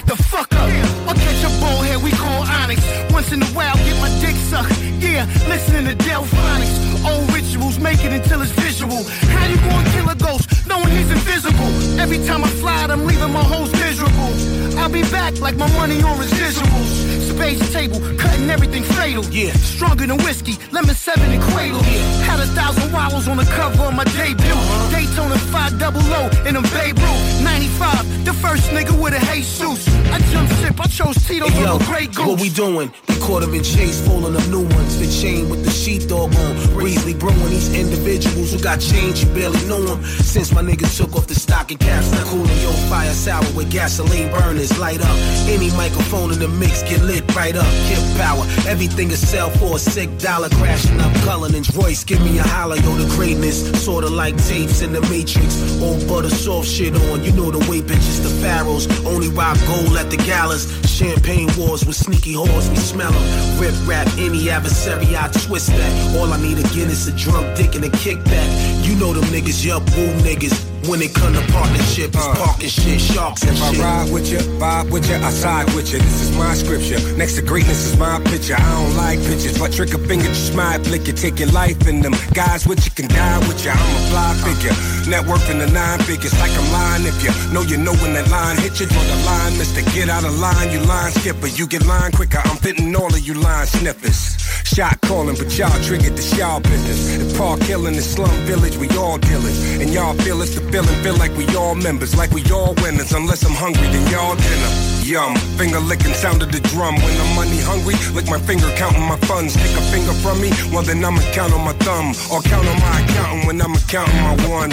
Back 0.00 0.16
the 0.16 0.22
fuck 0.22 0.50
up. 0.54 0.70
I'll 1.06 1.14
catch 1.14 1.44
a 1.44 1.48
bullhead 1.60 2.02
we 2.02 2.10
call 2.12 2.42
Onyx. 2.48 2.80
Once 3.12 3.32
in 3.32 3.42
a 3.42 3.46
while, 3.46 3.76
get 3.84 4.00
my 4.00 4.08
dick 4.20 4.34
sucked. 4.34 4.72
Yeah, 4.98 5.26
listening 5.46 5.84
to 5.84 5.94
Delfonics. 6.04 7.04
Old 7.04 7.30
rituals, 7.34 7.78
make 7.78 8.02
it 8.02 8.12
until 8.12 8.40
it's 8.40 8.52
visual. 8.52 8.79
How 8.90 9.46
you 9.46 9.56
gonna 9.56 9.90
kill 9.90 10.08
a 10.08 10.16
ghost 10.16 10.66
knowing 10.66 10.90
he's 10.90 11.10
invisible? 11.10 11.70
Every 12.00 12.18
time 12.26 12.42
I 12.44 12.48
fly, 12.48 12.84
I'm 12.84 13.04
leaving 13.06 13.32
my 13.32 13.42
hoes 13.42 13.70
miserable. 13.72 14.32
I'll 14.78 14.88
be 14.90 15.02
back 15.10 15.38
like 15.40 15.56
my 15.56 15.70
money 15.76 16.02
on 16.02 16.18
residuals. 16.18 16.90
Space 17.30 17.72
table, 17.72 18.00
cutting 18.18 18.50
everything 18.50 18.82
fatal. 18.82 19.24
Yeah, 19.26 19.52
stronger 19.52 20.06
than 20.06 20.18
whiskey, 20.18 20.58
lemon 20.72 20.94
seven 20.94 21.30
and 21.30 21.42
cradle. 21.42 21.80
Yeah, 21.82 22.24
had 22.24 22.40
a 22.40 22.46
thousand 22.46 22.92
wallows 22.92 23.28
on 23.28 23.36
the 23.36 23.44
cover 23.44 23.84
of 23.84 23.94
my 23.94 24.04
debut. 24.04 24.50
Uh-huh. 24.52 24.90
Daytona 24.96 25.38
five 25.54 25.78
double 25.78 26.00
O 26.02 26.28
in 26.46 26.56
a 26.56 26.62
Babe 26.62 26.98
Ruth. 26.98 27.42
95, 27.42 28.24
the 28.24 28.32
first 28.34 28.64
nigga 28.70 28.92
with 29.00 29.14
a 29.14 29.20
Jesus. 29.32 29.88
I 30.12 30.18
jumped 30.32 30.52
ship, 30.60 30.78
I 30.80 30.86
chose 30.88 31.16
Tito 31.26 31.46
Hey, 31.48 31.62
yo, 31.62 31.74
over 31.74 31.84
Grey 31.84 32.06
Goose. 32.06 32.26
what 32.26 32.40
we 32.40 32.50
doing? 32.50 32.92
We 33.08 33.14
caught 33.20 33.42
him 33.42 33.54
in 33.54 33.62
chase, 33.62 34.04
falling 34.06 34.36
up 34.36 34.46
new 34.48 34.62
ones. 34.66 34.98
The 34.98 35.06
chain 35.22 35.48
with 35.48 35.64
the 35.64 35.70
sheepdog 35.70 36.34
on. 36.34 36.72
Breezy 36.74 37.14
brewing 37.14 37.48
these 37.48 37.72
individuals 37.74 38.52
who 38.52 38.58
got 38.60 38.79
change, 38.80 39.24
you 39.24 39.30
barely 39.34 39.62
know 39.66 39.80
them. 39.82 40.02
Since 40.04 40.52
my 40.52 40.62
niggas 40.62 40.96
took 40.96 41.14
off 41.14 41.26
the 41.26 41.34
stock 41.34 41.70
and 41.70 41.78
caps, 41.78 42.10
now 42.12 42.24
your 42.62 42.72
fire 42.88 43.12
sour 43.12 43.44
with 43.54 43.70
gasoline 43.70 44.30
burners. 44.30 44.78
Light 44.78 45.00
up 45.00 45.16
any 45.48 45.70
microphone 45.76 46.32
in 46.32 46.38
the 46.38 46.48
mix, 46.48 46.82
get 46.82 47.02
lit 47.02 47.24
right 47.34 47.54
up. 47.54 47.70
Give 47.88 48.02
power, 48.16 48.44
everything 48.66 49.10
is 49.10 49.20
sell 49.26 49.50
for 49.50 49.76
a 49.76 49.78
sick 49.78 50.10
dollar. 50.18 50.48
Crashing 50.50 51.00
up 51.00 51.12
Cullinan's 51.24 51.74
Royce, 51.76 52.04
give 52.04 52.20
me 52.22 52.38
a 52.38 52.42
holler, 52.42 52.76
yo, 52.76 52.94
the 52.96 53.08
greatness. 53.16 53.70
Sorta 53.84 54.08
like 54.08 54.36
tapes 54.46 54.82
in 54.82 54.92
the 54.92 55.00
Matrix. 55.02 55.80
Old 55.82 56.06
butter 56.08 56.30
soft 56.30 56.68
shit 56.68 56.94
on, 56.94 57.22
you 57.22 57.32
know 57.32 57.50
the 57.50 57.58
way 57.70 57.80
bitches, 57.80 58.22
the 58.22 58.30
pharaohs. 58.42 58.86
Only 59.06 59.28
rob 59.28 59.58
gold 59.66 59.96
at 59.96 60.10
the 60.10 60.16
galas. 60.16 60.66
Champagne 60.88 61.48
wars 61.56 61.84
with 61.86 61.96
sneaky 61.96 62.34
whores, 62.34 62.68
we 62.68 62.76
smell 62.76 63.12
them. 63.12 63.60
Rip 63.60 63.74
rap 63.86 64.06
any 64.18 64.50
adversary, 64.50 65.16
I 65.16 65.28
twist 65.28 65.68
that. 65.68 66.16
All 66.16 66.32
I 66.32 66.40
need 66.40 66.58
again 66.58 66.90
is 66.90 67.08
a 67.08 67.12
drunk 67.16 67.56
dick 67.56 67.74
and 67.74 67.84
a 67.84 67.88
kickback. 67.88 68.48
You 68.82 68.96
know 68.96 69.12
them 69.12 69.24
niggas, 69.24 69.64
yup, 69.64 69.82
woo 69.96 70.12
niggas. 70.22 70.69
When 70.88 71.02
it 71.02 71.12
come 71.14 71.34
to 71.34 71.44
partnership, 71.52 72.14
it's 72.14 72.26
uh. 72.26 72.34
parking 72.34 72.68
shit, 72.68 73.00
sharks 73.00 73.42
and 73.42 73.52
If 73.52 73.62
I 73.62 73.82
ride 73.82 74.12
with 74.12 74.30
you, 74.32 74.38
vibe 74.56 74.90
with 74.90 75.08
you, 75.10 75.16
I 75.16 75.30
side 75.30 75.66
with 75.74 75.92
you. 75.92 75.98
This 75.98 76.22
is 76.22 76.36
my 76.36 76.54
scripture. 76.54 76.98
Next 77.16 77.34
to 77.36 77.42
greatness 77.42 77.84
is 77.84 77.98
my 77.98 78.18
picture. 78.24 78.54
I 78.56 78.70
don't 78.80 78.96
like 78.96 79.18
pictures, 79.20 79.58
but 79.58 79.72
trick 79.72 79.92
a 79.92 79.98
finger, 79.98 80.28
just 80.28 80.52
smile, 80.52 80.82
flick 80.82 81.06
you, 81.06 81.12
take 81.12 81.38
your 81.38 81.50
life 81.52 81.86
in 81.86 82.00
them. 82.00 82.14
Guys 82.32 82.66
with 82.66 82.84
you 82.84 82.92
can 82.92 83.08
die 83.08 83.38
with 83.46 83.62
you. 83.64 83.70
I'm 83.70 83.96
a 83.96 84.00
fly 84.08 84.32
figure. 84.40 84.74
Network 85.10 85.44
in 85.50 85.58
the 85.58 85.68
nine 85.68 85.98
figures, 86.00 86.32
like 86.40 86.52
I'm 86.56 86.72
lying. 86.72 87.04
If 87.04 87.22
you 87.22 87.30
know 87.52 87.60
you 87.60 87.76
know 87.76 87.94
when 88.00 88.14
that 88.14 88.30
line 88.30 88.56
hit 88.56 88.80
you, 88.80 88.86
draw 88.86 89.02
the 89.02 89.20
line, 89.26 89.58
mister. 89.58 89.82
Get 89.92 90.08
out 90.08 90.24
of 90.24 90.38
line, 90.38 90.72
you 90.72 90.80
line 90.80 91.12
skipper. 91.12 91.48
You 91.48 91.66
get 91.66 91.84
line 91.84 92.12
quicker. 92.12 92.40
I'm 92.44 92.56
fitting 92.56 92.94
all 92.96 93.12
of 93.12 93.20
you 93.20 93.34
line 93.34 93.66
snippers. 93.66 94.36
Shot 94.64 95.00
calling, 95.02 95.36
but 95.36 95.50
y'all 95.58 95.82
triggered 95.82 96.16
the 96.16 96.36
y'all 96.38 96.60
business. 96.60 97.18
If 97.18 97.36
Park 97.36 97.60
Hill 97.62 97.86
in 97.86 97.94
the 97.94 98.02
slum 98.02 98.30
village, 98.46 98.76
we 98.76 98.88
all 98.96 99.18
dealers. 99.18 99.58
And 99.80 99.90
y'all 99.90 100.14
feel 100.14 100.40
it's 100.42 100.54
the 100.54 100.69
feeling, 100.70 100.94
feel 101.02 101.16
like 101.16 101.36
we 101.36 101.46
all 101.56 101.74
members, 101.74 102.16
like 102.16 102.30
we 102.30 102.42
all 102.50 102.74
winners. 102.82 103.12
Unless 103.12 103.44
I'm 103.44 103.54
hungry, 103.54 103.88
then 103.88 104.06
y'all 104.10 104.36
dinner. 104.36 104.70
Yum, 105.02 105.34
finger 105.58 105.80
licking 105.80 106.14
sound 106.14 106.42
of 106.42 106.52
the 106.52 106.60
drum. 106.70 106.94
When 106.94 107.14
I'm 107.20 107.34
money 107.34 107.58
hungry, 107.58 107.94
lick 108.14 108.26
my 108.30 108.38
finger 108.38 108.70
counting 108.76 109.06
my 109.06 109.18
funds. 109.26 109.54
Take 109.54 109.76
a 109.76 109.82
finger 109.90 110.12
from 110.22 110.40
me, 110.40 110.50
well 110.72 110.82
then 110.82 111.04
I'ma 111.04 111.20
count 111.32 111.52
on 111.52 111.64
my 111.64 111.74
thumb. 111.84 112.14
Or 112.30 112.40
count 112.42 112.66
on 112.66 112.78
my 112.78 113.00
accountant 113.02 113.46
when 113.46 113.60
I'ma 113.60 113.78
counting 113.88 114.22
my 114.22 114.34
one. 114.48 114.70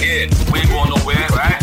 Yeah, 0.00 0.28
we 0.52 0.58
ain't 0.60 0.68
going 0.68 0.90
nowhere, 0.90 1.28
right? 1.36 1.60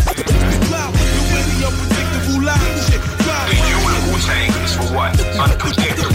And 3.42 3.60
you 3.68 3.78
and 3.90 4.00
Wu-Tang 4.08 4.52
is 4.64 4.74
for 4.76 4.88
what? 4.96 5.12
Unpredictable. 5.40 6.11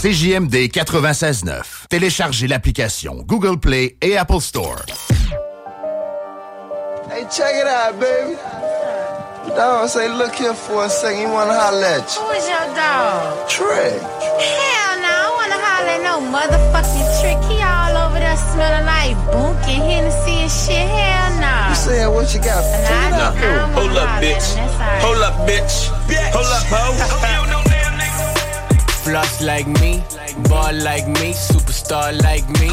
CJMD 0.00 0.70
96.9. 0.70 1.86
Téléchargez 1.90 2.46
l'application 2.48 3.16
Google 3.26 3.58
Play 3.58 3.98
et 4.00 4.16
Apple 4.16 4.40
Store. 4.40 4.86
Hey, 7.10 7.26
check 7.30 7.52
it 7.54 7.66
out, 7.66 8.00
baby. 8.00 8.34
Dog 9.54 9.88
say, 9.90 10.08
look 10.08 10.34
here 10.36 10.54
for 10.54 10.86
a 10.86 10.88
second. 10.88 11.20
He 11.20 11.26
wanna 11.26 11.52
holler 11.52 11.84
at 11.84 12.16
you? 12.16 12.22
Who 12.22 12.30
is 12.32 12.48
your 12.48 12.74
dog? 12.74 13.46
Trey. 13.46 13.98
Hell 14.00 14.96
no, 15.04 15.16
I 15.20 15.36
wanna 15.36 15.60
holler 15.60 15.92
at 15.92 16.00
no 16.00 16.16
motherfucking 16.32 17.20
trick. 17.20 17.36
He 17.52 17.60
all 17.60 18.08
over 18.08 18.18
there 18.18 18.38
smelling 18.38 18.86
like 18.86 19.16
bunk 19.30 19.60
and 19.68 19.84
Hennessy 19.84 20.48
and 20.48 20.50
shit. 20.50 20.88
Hell 20.88 21.40
no. 21.44 21.68
You 21.68 21.74
said 21.76 22.08
what 22.08 22.32
you 22.32 22.40
got? 22.40 22.64
Hold 23.74 23.98
up, 23.98 24.22
bitch. 24.22 24.56
Hold 25.04 25.18
up, 25.18 25.34
bitch. 25.46 25.90
Hold 26.32 26.46
up, 26.46 26.64
ho. 26.72 27.46
Floss 29.02 29.40
like 29.40 29.66
me, 29.66 30.04
ball 30.48 30.74
like 30.74 31.08
me, 31.08 31.32
superstar 31.32 32.12
like 32.22 32.46
me. 32.60 32.68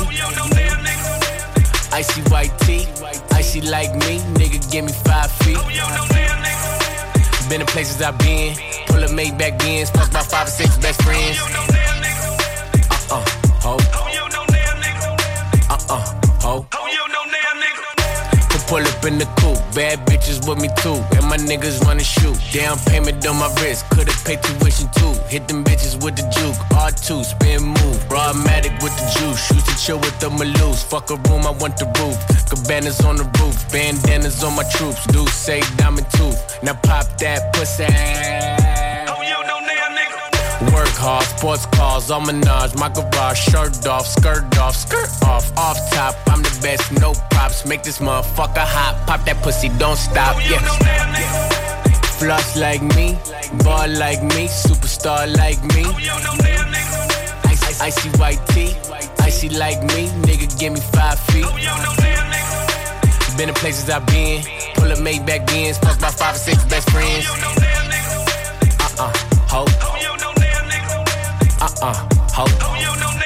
Icy 1.94 2.22
white 2.30 2.52
tee, 2.60 2.86
icy 3.32 3.62
like 3.62 3.94
me, 3.96 4.20
nigga 4.36 4.60
give 4.70 4.86
me 4.86 4.92
five 4.92 5.32
feet. 5.44 5.58
Been 7.50 7.62
in 7.62 7.68
places 7.68 8.02
I've 8.02 8.18
been, 8.20 8.58
pull 8.88 9.04
up 9.04 9.12
Maybach 9.12 9.58
Benz, 9.58 9.90
fuck 9.90 10.12
my 10.12 10.22
five 10.22 10.48
or 10.48 10.52
six 10.52 10.78
best 10.78 11.02
friends. 11.02 11.40
Uh-uh, 12.92 13.24
ho. 13.62 13.78
Uh-uh, 15.70 16.22
ho. 16.42 16.77
Pull 18.68 18.84
up 18.84 19.06
in 19.06 19.18
the 19.18 19.26
coupe, 19.40 19.64
bad 19.74 20.06
bitches 20.06 20.46
with 20.46 20.60
me 20.60 20.68
too. 20.84 21.00
And 21.16 21.26
my 21.26 21.38
niggas 21.38 21.86
wanna 21.86 22.04
shoot. 22.04 22.38
Down 22.52 22.78
payment 22.80 23.26
on 23.26 23.38
my 23.38 23.48
wrist, 23.62 23.90
could've 23.92 24.24
paid 24.26 24.44
tuition 24.44 24.90
too. 24.92 25.14
Hit 25.30 25.48
them 25.48 25.64
bitches 25.64 25.96
with 26.04 26.18
the 26.18 26.24
juke, 26.36 26.60
R2, 26.76 27.24
spin 27.24 27.64
move. 27.64 28.10
Broadmatic 28.10 28.74
with 28.84 28.92
the 29.00 29.08
juice, 29.18 29.50
used 29.52 29.68
to 29.68 29.78
chill 29.78 30.00
with 30.00 30.20
the 30.20 30.30
Maloose. 30.30 30.84
Fuck 30.84 31.12
a 31.12 31.16
room, 31.30 31.48
I 31.48 31.52
want 31.52 31.78
the 31.78 31.86
roof. 31.98 32.18
Cabanas 32.50 33.00
on 33.06 33.16
the 33.16 33.24
roof, 33.40 33.56
bandanas 33.72 34.44
on 34.44 34.54
my 34.58 34.64
troops. 34.76 35.08
Do 35.08 35.26
say 35.28 35.62
diamond 35.78 36.08
tooth, 36.12 36.62
now 36.62 36.74
pop 36.74 37.06
that 37.20 37.54
pussy. 37.54 38.57
Work 40.74 40.96
hard, 41.00 41.24
sports 41.24 41.66
cars, 41.68 42.12
all 42.12 42.22
menage, 42.22 42.76
my 42.76 42.90
garage, 42.90 43.40
shirt 43.40 43.88
off, 43.88 44.06
skirt 44.06 44.58
off, 44.58 44.76
skirt 44.76 45.10
off, 45.24 45.46
off 45.58 45.78
top. 45.92 46.16
I'm 46.28 46.42
the 46.42 46.60
best, 46.62 46.92
no 47.00 47.14
props. 47.32 47.66
Make 47.66 47.84
this 47.84 48.00
motherfucker 48.00 48.66
hot, 48.76 48.96
pop 49.08 49.26
that 49.26 49.42
pussy, 49.42 49.70
don't 49.78 49.98
stop. 49.98 50.36
Yeah. 50.42 50.60
Floss 52.20 52.58
like 52.58 52.82
me, 52.82 53.18
ball 53.64 53.88
like 53.88 54.22
me, 54.24 54.48
superstar 54.48 55.26
like 55.38 55.62
me. 55.76 55.84
Icy, 57.46 57.82
icy 57.82 58.10
white 58.18 58.42
tee, 58.48 58.76
icy 59.20 59.50
like 59.50 59.82
me, 59.94 60.08
nigga 60.26 60.48
give 60.60 60.74
me 60.74 60.80
five 60.80 61.20
feet. 61.32 61.46
Been 63.38 63.50
in 63.50 63.56
places 63.56 63.90
I've 63.90 64.06
been, 64.08 64.44
pull 64.76 64.92
up 64.92 64.98
Maybach 64.98 65.46
Benz, 65.46 65.78
fuck 65.78 66.02
my 66.02 66.10
five 66.10 66.36
or 66.36 66.40
six 66.40 66.66
best 66.66 66.90
friends. 66.90 67.26
Uh-uh, 71.80 71.94
ho. 72.34 72.44
Uh-uh, 72.44 72.50
ho. 72.56 73.18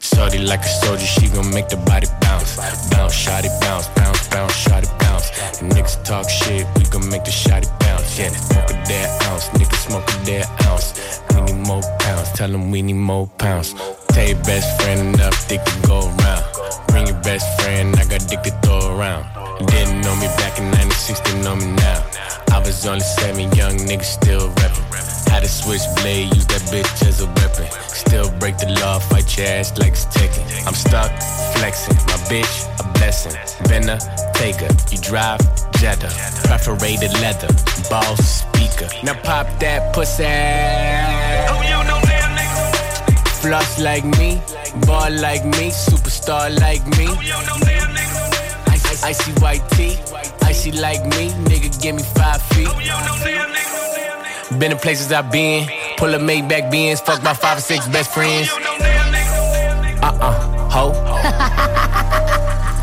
Shorty 0.00 0.38
like 0.38 0.60
a 0.60 0.66
soldier, 0.66 1.06
she 1.06 1.28
gon' 1.28 1.48
make 1.54 1.68
the 1.68 1.76
body 1.76 2.08
bounce. 2.20 2.56
Bounce, 2.90 3.14
shotty 3.14 3.48
bounce, 3.60 3.86
bounce, 3.94 4.26
bounce, 4.28 4.52
shotty 4.64 4.90
bounce. 4.98 5.30
And 5.60 5.70
niggas 5.70 6.02
talk 6.04 6.28
shit, 6.28 6.66
we 6.76 6.84
gon' 6.90 7.08
make 7.10 7.24
the 7.24 7.30
shotty 7.30 7.70
bounce. 7.78 8.18
Yeah, 8.18 8.30
smoke 8.30 8.70
a 8.70 8.84
dead 8.84 9.22
ounce, 9.22 9.48
niggas 9.50 9.86
smoke 9.86 10.08
a 10.08 10.24
dead 10.24 10.46
ounce. 10.66 11.20
We 11.34 11.40
need 11.42 11.66
more 11.66 11.82
pounds, 12.00 12.32
tell 12.32 12.48
them 12.50 12.70
we 12.72 12.82
need 12.82 12.94
more 12.94 13.28
pounds. 13.38 13.74
Tell 14.08 14.26
your 14.26 14.42
best 14.42 14.82
friend 14.82 15.14
enough, 15.14 15.48
dick 15.48 15.62
to 15.62 15.86
go 15.86 15.98
around. 16.00 16.44
Bring 16.88 17.06
your 17.06 17.20
best 17.22 17.46
friend, 17.60 17.94
I 17.96 18.04
got 18.04 18.26
dick 18.28 18.42
to 18.42 18.50
throw 18.62 18.98
around. 18.98 19.24
Didn't 19.66 20.00
know 20.00 20.16
me 20.16 20.26
back 20.42 20.58
in 20.58 20.70
96, 20.72 21.20
they 21.20 21.42
know 21.42 21.54
me 21.54 21.66
now. 21.66 22.04
I 22.52 22.58
was 22.58 22.84
only 22.84 23.00
seven, 23.00 23.52
young 23.54 23.76
niggas 23.78 24.10
still 24.18 24.48
rapping. 24.48 25.13
Had 25.34 25.42
a 25.42 25.48
switchblade, 25.48 26.32
use 26.32 26.46
that 26.46 26.62
bitch 26.70 27.08
as 27.08 27.20
a 27.20 27.26
weapon. 27.26 27.66
Still 27.88 28.30
break 28.38 28.56
the 28.56 28.70
law, 28.80 29.00
fight 29.00 29.36
your 29.36 29.48
ass 29.48 29.76
like 29.80 29.90
it's 29.90 30.06
Tekken. 30.06 30.46
I'm 30.64 30.74
stuck, 30.74 31.10
flexing. 31.58 31.96
My 32.06 32.18
bitch, 32.30 32.54
a 32.78 32.84
blessing. 32.94 33.34
Been 33.68 33.88
a 33.88 33.98
taker. 34.34 34.70
You 34.92 34.98
drive, 34.98 35.40
Jetta. 35.80 36.06
Perforated 36.46 37.12
leather. 37.14 37.48
Boss 37.90 38.46
speaker. 38.46 38.88
Now 39.02 39.14
pop 39.26 39.48
that 39.58 39.92
pussy. 39.92 40.22
Floss 43.42 43.80
like 43.80 44.04
me. 44.04 44.40
Ball 44.86 45.10
like 45.18 45.44
me. 45.44 45.74
Superstar 45.74 46.56
like 46.60 46.86
me. 46.96 47.08
Icy, 48.70 49.02
icy 49.02 49.32
white 49.42 49.68
tee. 49.70 49.98
Icy 50.42 50.70
like 50.78 51.04
me. 51.16 51.30
Nigga, 51.50 51.82
give 51.82 51.96
me 51.96 52.04
five 52.14 52.40
feet. 52.54 53.73
Been 54.58 54.72
in 54.72 54.78
places 54.78 55.10
I've 55.12 55.30
been. 55.30 55.68
Pull 55.96 56.14
a 56.14 56.18
Maybach 56.18 56.70
Benz. 56.70 57.00
Fuck 57.00 57.22
my 57.22 57.34
five 57.34 57.58
or 57.58 57.60
six 57.60 57.86
best 57.88 58.12
friends. 58.12 58.48
Uh-uh, 60.02 60.32
ho. 60.70 60.90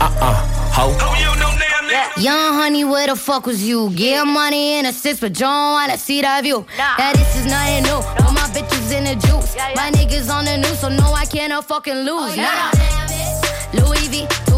Uh-uh, 0.02 0.34
ho. 0.74 1.22
Young 2.22 2.54
honey, 2.54 2.84
where 2.84 3.08
the 3.08 3.16
fuck 3.16 3.46
was 3.48 3.68
you? 3.68 3.90
Get 3.92 4.26
money 4.26 4.78
in 4.78 4.86
a 4.86 4.94
six, 4.94 5.20
but 5.20 5.32
you 5.32 5.46
don't 5.46 5.74
wanna 5.74 5.98
see 5.98 6.22
that 6.22 6.44
view. 6.44 6.66
Now 6.78 7.14
this 7.14 7.36
is 7.36 7.46
nothing 7.46 7.84
new. 7.84 7.98
All 8.26 8.34
my 8.34 8.46
bitches 8.54 8.92
in 8.96 9.06
the 9.06 9.16
juice. 9.16 9.56
My 9.76 9.90
niggas 9.92 10.30
on 10.32 10.46
the 10.46 10.58
news, 10.58 10.80
so 10.80 10.90
no, 10.90 11.14
I 11.14 11.26
cannot 11.26 11.66
fucking 11.66 11.96
lose. 11.96 12.34
Oh, 12.34 12.36
nah. 12.36 12.72
Louis 13.74 14.08
V, 14.10 14.28
two, 14.28 14.46
two, 14.46 14.51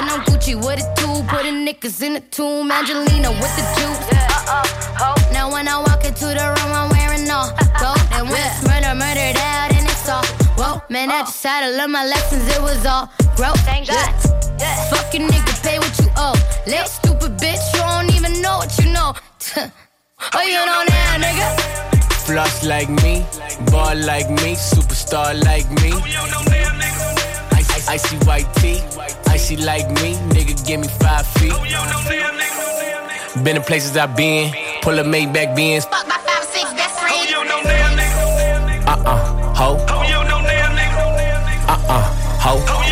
when 0.00 0.10
I'm 0.10 0.20
Gucci 0.28 0.54
with 0.54 0.84
a 0.84 0.86
two. 1.00 1.16
Putting 1.28 1.64
niggas 1.66 2.02
in 2.02 2.14
the 2.14 2.20
tomb. 2.20 2.70
Angelina 2.70 3.30
with 3.30 3.54
the 3.56 3.64
juice. 3.76 4.00
Uh-uh, 4.12 5.32
now 5.32 5.50
when 5.50 5.66
I 5.68 5.78
walk 5.78 6.04
into 6.04 6.26
the 6.38 6.46
room, 6.54 6.72
I'm 6.80 6.88
wearing 6.90 7.28
all 7.30 7.48
gold. 7.80 8.02
And 8.12 8.28
when 8.28 8.42
it's 8.48 8.60
murder, 8.68 8.94
murdered 8.94 9.38
out, 9.40 9.72
and 9.76 9.84
it's 9.88 10.08
all 10.08 10.24
whoa. 10.60 10.82
Man, 10.90 11.10
I 11.10 11.20
uh-uh. 11.20 11.26
just 11.26 11.42
had 11.42 11.60
to 11.66 11.76
learn 11.78 11.90
my 11.90 12.04
lessons. 12.04 12.44
It 12.48 12.60
was 12.60 12.84
all 12.84 13.10
growth. 13.36 13.60
Thank 13.64 13.88
God. 13.88 14.12
Yeah. 14.60 14.90
Fuck 14.90 15.14
you, 15.14 15.20
nigga, 15.20 15.52
pay 15.64 15.78
what 15.78 15.94
you 15.98 16.08
owe. 16.16 16.36
Little 16.66 16.92
stupid 16.98 17.32
bitch, 17.40 17.64
you 17.74 17.80
don't 17.80 18.12
even 18.16 18.42
know 18.42 18.58
what 18.58 18.72
you 18.78 18.92
know. 18.92 19.14
oh, 20.36 20.42
you 20.42 20.60
know 20.68 20.82
now, 20.94 21.24
nigga. 21.24 21.48
Floss 22.26 22.64
like 22.64 22.88
me, 22.88 23.24
ball 23.70 23.96
like 23.96 24.28
me, 24.30 24.56
superstar 24.56 25.32
like 25.44 25.68
me. 25.80 27.05
Icy, 27.88 28.16
white 28.26 28.52
tee, 28.56 28.80
icy 29.28 29.56
like 29.58 29.88
me, 30.02 30.14
nigga 30.34 30.66
give 30.66 30.80
me 30.80 30.88
five 30.88 31.26
feet. 31.38 31.52
Been 33.44 33.56
in 33.56 33.62
places 33.62 33.96
I've 33.96 34.16
been, 34.16 34.52
pull 34.82 34.98
a 34.98 35.04
Maybach 35.04 35.54
Benz. 35.54 35.84
Fuck 35.84 36.08
my 36.08 36.18
five, 36.18 36.44
six 36.44 36.72
best 36.74 36.98
friends. 36.98 37.30
Uh-uh, 38.88 39.54
ho. 39.54 39.76
Uh-uh, 41.68 42.02
ho. 42.40 42.86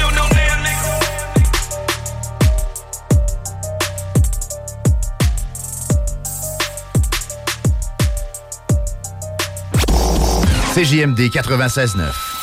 CJMD 10.75 11.31
96.9. 11.31 12.35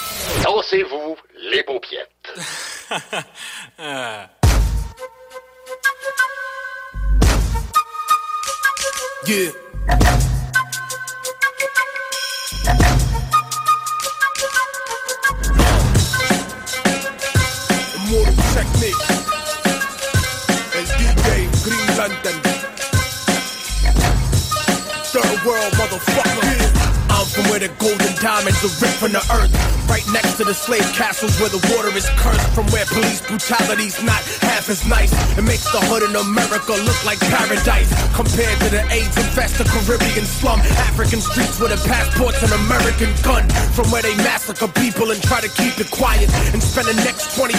Dansez-vous 0.43 1.17
les 1.51 1.63
Yeah. 9.27 9.51
Immortal 17.95 18.35
technique. 18.53 18.95
El 20.73 20.85
DJ 20.87 21.27
Green 21.63 21.87
Lantern. 21.97 22.39
Third 25.03 25.45
world 25.45 25.73
motherfucker. 25.73 26.43
I'm 27.09 27.25
from 27.25 27.43
where 27.49 27.59
the 27.59 27.67
golden 27.77 28.15
diamonds 28.21 28.63
are 28.63 28.75
ripped 28.81 28.97
from 28.99 29.11
the 29.11 29.19
earth. 29.33 29.80
Right 29.91 30.07
next 30.15 30.39
to 30.39 30.47
the 30.47 30.55
slave 30.55 30.87
castles 30.95 31.35
where 31.43 31.51
the 31.51 31.59
water 31.75 31.91
is 31.91 32.07
cursed. 32.15 32.47
From 32.55 32.63
where 32.71 32.87
police 32.87 33.19
brutality's 33.19 33.99
not 33.99 34.23
half 34.39 34.71
as 34.71 34.87
nice. 34.87 35.11
It 35.35 35.43
makes 35.43 35.67
the 35.67 35.83
hood 35.83 36.07
in 36.07 36.15
America 36.15 36.79
look 36.87 36.95
like 37.03 37.19
paradise. 37.19 37.91
Compared 38.15 38.55
to 38.63 38.67
the 38.71 38.87
AIDS 38.87 39.19
infested 39.19 39.67
Caribbean 39.67 40.23
slum. 40.23 40.63
African 40.87 41.19
streets 41.19 41.59
with 41.59 41.75
a 41.75 41.79
passports 41.83 42.39
and 42.39 42.55
American 42.63 43.11
gun. 43.19 43.43
From 43.75 43.91
where 43.91 43.99
they 43.99 44.15
massacre 44.23 44.71
people 44.79 45.11
and 45.11 45.19
try 45.27 45.43
to 45.43 45.51
keep 45.59 45.75
it 45.75 45.91
quiet. 45.91 46.31
And 46.55 46.63
spend 46.63 46.87
the 46.87 46.95
next 47.03 47.35
25 47.35 47.51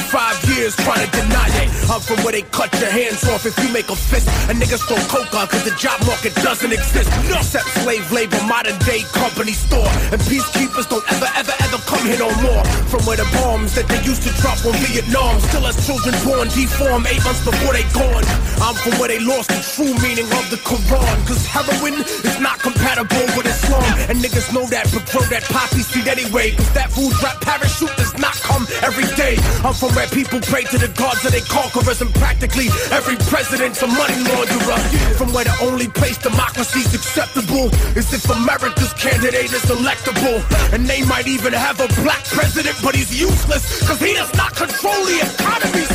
years 0.56 0.72
trying 0.80 1.04
to 1.04 1.10
deny 1.12 1.52
it. 1.60 1.68
I'm 1.92 2.00
from 2.00 2.16
where 2.24 2.32
they 2.32 2.48
cut 2.48 2.72
your 2.80 2.88
hands 2.88 3.28
off 3.28 3.44
if 3.44 3.52
you 3.60 3.68
make 3.76 3.92
a 3.92 3.96
fist. 4.08 4.24
And 4.48 4.56
niggas 4.56 4.80
throw 4.88 4.96
coca 5.12 5.52
cause 5.52 5.68
the 5.68 5.76
job 5.76 6.00
market 6.08 6.32
doesn't 6.40 6.72
exist. 6.72 7.12
No. 7.28 7.44
Except 7.44 7.68
slave 7.84 8.08
labor, 8.08 8.40
modern 8.48 8.80
day 8.88 9.04
company 9.12 9.52
store. 9.52 9.92
And 10.08 10.20
peacekeepers 10.24 10.88
don't 10.88 11.04
ever, 11.12 11.28
ever, 11.36 11.52
ever 11.60 11.76
come 11.84 12.08
here 12.08 12.21
no 12.22 12.30
more. 12.38 12.62
From 12.86 13.02
where 13.02 13.18
the 13.18 13.26
bombs 13.42 13.74
that 13.74 13.88
they 13.90 13.98
used 14.06 14.22
to 14.22 14.30
drop 14.38 14.62
on 14.62 14.78
Vietnam 14.86 15.40
still 15.50 15.66
has 15.66 15.74
children 15.82 16.14
born 16.22 16.46
deformed 16.54 17.10
eight 17.10 17.22
months 17.26 17.42
before 17.42 17.74
they 17.74 17.82
gone. 17.90 18.22
I'm 18.62 18.78
from 18.78 18.94
where 19.02 19.10
they 19.10 19.18
lost 19.18 19.50
the 19.50 19.58
true 19.74 19.90
meaning 19.98 20.30
of 20.30 20.44
the 20.46 20.60
Quran. 20.62 21.16
Cause 21.26 21.42
heroin 21.42 21.98
is 21.98 22.38
not 22.38 22.62
compatible 22.62 23.26
with 23.34 23.50
Islam. 23.50 23.82
And 24.06 24.22
niggas 24.22 24.54
know 24.54 24.66
that, 24.70 24.86
but 24.94 25.02
grow 25.10 25.26
that 25.34 25.42
poppy 25.50 25.82
seed 25.82 26.06
anyway. 26.06 26.54
Cause 26.54 26.70
that 26.78 26.94
food 26.94 27.10
drop 27.18 27.42
parachute 27.42 27.90
does 27.98 28.14
not 28.22 28.38
come 28.46 28.70
every 28.86 29.08
day. 29.18 29.34
I'm 29.66 29.74
from 29.74 29.90
where 29.98 30.06
people 30.14 30.38
pray 30.46 30.62
to 30.70 30.78
the 30.78 30.92
gods 30.94 31.26
of 31.26 31.34
their 31.34 31.46
conquerors. 31.50 31.98
And 32.04 32.12
practically 32.22 32.70
every 32.94 33.18
president's 33.26 33.82
a 33.82 33.90
money 33.90 34.22
launderer. 34.30 34.78
From 35.18 35.34
where 35.34 35.48
the 35.48 35.56
only 35.66 35.88
place 35.90 36.18
democracy's 36.22 36.94
acceptable 36.94 37.66
is 37.98 38.14
if 38.14 38.30
America's 38.30 38.94
candidate 38.94 39.50
is 39.50 39.66
electable. 39.66 40.38
And 40.70 40.86
they 40.86 41.02
might 41.02 41.26
even 41.26 41.52
have 41.52 41.80
a 41.80 41.88
black 42.02 42.24
president, 42.24 42.76
but 42.82 42.94
he's 42.94 43.18
useless. 43.18 43.86
Cause 43.86 44.00
he 44.00 44.14
does 44.14 44.32
not 44.34 44.54
control 44.54 45.04
the 45.04 45.20
economy. 45.20 45.91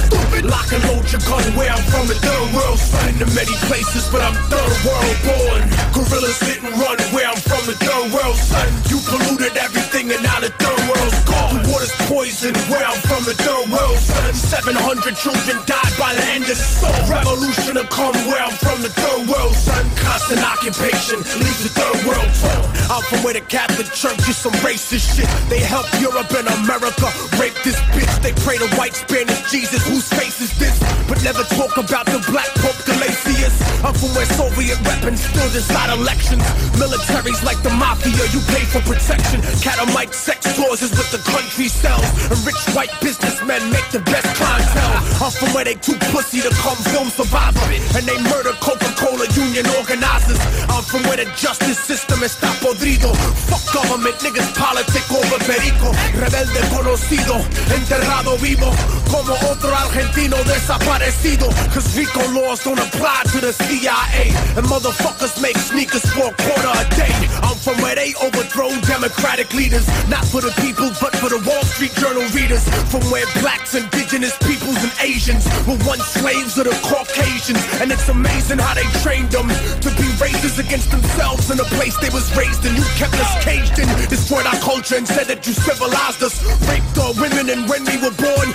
Lock 0.47 0.71
and 0.71 0.83
load 0.87 1.05
your 1.11 1.21
gun 1.27 1.43
where 1.55 1.71
I'm 1.71 1.83
from, 1.91 2.07
the 2.07 2.15
third 2.15 2.47
world. 2.55 2.79
Son 2.79 3.13
to 3.19 3.27
many 3.35 3.55
places, 3.67 4.07
but 4.11 4.21
I'm 4.23 4.35
third 4.47 4.75
world 4.87 5.17
born. 5.27 5.61
Gorillas 5.91 6.39
and 6.47 6.77
run 6.79 6.99
where 7.11 7.27
I'm 7.27 7.39
from, 7.39 7.63
the 7.67 7.75
third 7.79 8.07
world, 8.15 8.35
son. 8.35 8.67
You 8.87 8.99
polluted 9.07 9.57
everything 9.57 10.11
and 10.11 10.21
now 10.23 10.39
the 10.39 10.51
third 10.55 10.81
world's 10.87 11.19
gone. 11.27 11.63
The 11.63 11.71
water's 11.71 11.95
poison 12.07 12.55
where 12.71 12.83
I'm 12.83 12.99
from, 13.07 13.23
the 13.27 13.35
third 13.35 13.67
world, 13.71 13.99
son. 13.99 14.33
700 14.33 15.15
children 15.15 15.57
died 15.65 15.93
by 15.99 16.15
the 16.15 16.23
end 16.31 16.47
of 16.47 16.55
the 16.55 16.67
soul. 16.67 16.95
Revolution 17.11 17.75
to 17.75 17.85
come 17.87 18.15
where 18.27 18.39
I'm 18.39 18.55
from, 18.55 18.81
the 18.81 18.93
third 18.93 19.27
world, 19.27 19.55
son. 19.55 19.83
Constant 19.99 20.43
occupation 20.43 21.19
leaves 21.39 21.63
the 21.63 21.73
third 21.75 21.97
world 22.07 22.29
torn. 22.39 22.63
I'm 22.87 23.03
from 23.03 23.19
where 23.23 23.35
the 23.35 23.43
Catholic 23.43 23.91
Church 23.91 24.21
is 24.29 24.37
some 24.37 24.55
racist 24.63 25.15
shit. 25.15 25.27
They 25.49 25.59
help 25.59 25.87
Europe 25.99 26.31
and 26.31 26.47
America 26.63 27.11
rape 27.35 27.57
this 27.63 27.79
bitch. 27.91 28.11
They 28.23 28.33
pray 28.45 28.57
to 28.57 28.67
white 28.77 28.95
Spanish 28.95 29.43
Jesus. 29.51 29.83
Whose 29.87 30.07
face 30.07 30.36
is 30.41 30.53
this? 30.57 30.77
But 31.07 31.23
never 31.23 31.43
talk 31.57 31.77
about 31.77 32.05
the 32.05 32.23
black 32.31 32.47
Pope 32.63 32.79
Gelasius. 32.87 33.55
I'm 33.83 33.93
from 33.93 34.15
where 34.15 34.25
Soviet 34.39 34.79
weapons 34.87 35.21
still 35.23 35.49
decide 35.51 35.91
elections. 35.91 36.43
Militaries 36.79 37.43
like 37.43 37.59
the 37.63 37.71
mafia, 37.75 38.23
you 38.31 38.39
pay 38.47 38.63
for 38.69 38.81
protection. 38.87 39.41
Catamite 39.59 40.13
sex 40.13 40.47
clauses 40.55 40.91
with 40.91 41.09
the 41.11 41.21
country 41.27 41.67
sells. 41.67 42.05
And 42.31 42.39
rich 42.45 42.59
white 42.71 42.93
businessmen 43.01 43.59
make 43.71 43.87
the 43.91 43.99
best 44.07 44.27
clientele. 44.39 45.03
I'm 45.19 45.31
from 45.31 45.51
where 45.53 45.65
they 45.65 45.75
too 45.75 45.97
pussy 46.13 46.41
to 46.41 46.51
come 46.63 46.77
film 46.93 47.09
Survivor. 47.09 47.67
And 47.97 48.05
they 48.05 48.17
murder 48.29 48.53
Coca-Cola 48.61 49.27
union 49.33 49.65
organizers. 49.75 50.39
I'm 50.71 50.83
from 50.83 51.03
where 51.09 51.17
the 51.17 51.27
justice 51.35 51.79
system 51.79 52.23
is 52.23 52.37
está 52.37 52.51
podrido. 52.61 53.09
Fuck 53.49 53.73
government, 53.73 54.15
niggas 54.19 54.47
politic 54.53 55.03
over 55.11 55.39
perico. 55.45 55.91
Rebelde 56.13 56.61
conocido, 56.75 57.35
enterrado 57.73 58.37
vivo. 58.37 58.71
Como 59.09 59.33
otro 59.49 59.73
argentino 59.73 60.26
desaparecido. 60.35 61.47
Cause 61.73 61.95
RICO 61.95 62.19
laws 62.33 62.63
don't 62.63 62.79
apply 62.79 63.23
to 63.31 63.39
the 63.39 63.53
CIA. 63.53 64.33
And 64.57 64.65
motherfuckers 64.67 65.41
make 65.41 65.57
sneakers 65.57 66.05
for 66.11 66.31
a 66.31 66.35
quarter 66.35 66.71
a 66.73 66.83
day. 66.95 67.13
I'm 67.43 67.55
from 67.55 67.79
where 67.81 67.95
they 67.95 68.13
overthrow 68.21 68.69
democratic 68.81 69.53
leaders. 69.53 69.87
Not 70.09 70.25
for 70.25 70.41
the 70.41 70.51
people, 70.59 70.89
but 70.99 71.15
for 71.15 71.29
the 71.29 71.39
Wall 71.47 71.63
Street 71.63 71.93
Journal 71.95 72.27
readers. 72.35 72.67
From 72.91 73.01
where 73.11 73.25
blacks, 73.39 73.75
indigenous 73.75 74.35
peoples, 74.43 74.77
and 74.83 74.91
Asians 75.01 75.45
were 75.67 75.79
once 75.87 76.03
slaves 76.07 76.57
of 76.57 76.65
the 76.65 76.75
Caucasians. 76.83 77.63
And 77.79 77.91
it's 77.91 78.09
amazing 78.09 78.59
how 78.59 78.73
they 78.73 78.87
trained 79.03 79.31
them 79.31 79.47
to 79.47 79.89
be 79.95 80.07
racist 80.19 80.59
against 80.59 80.91
themselves 80.91 81.49
in 81.51 81.57
the 81.57 81.69
place 81.77 81.95
they 81.97 82.09
was 82.09 82.27
raised 82.35 82.65
in. 82.65 82.75
You 82.75 82.83
kept 82.99 83.15
us 83.15 83.31
caged 83.43 83.79
in, 83.79 83.87
destroyed 84.09 84.45
our 84.45 84.59
culture, 84.59 84.95
and 84.97 85.07
said 85.07 85.27
that 85.27 85.45
you 85.47 85.53
civilized 85.53 86.23
us. 86.23 86.35
Raped 86.67 86.97
our 86.97 87.13
women, 87.15 87.49
and 87.49 87.69
when 87.69 87.85
we 87.85 87.95
were 87.97 88.15
born. 88.15 88.47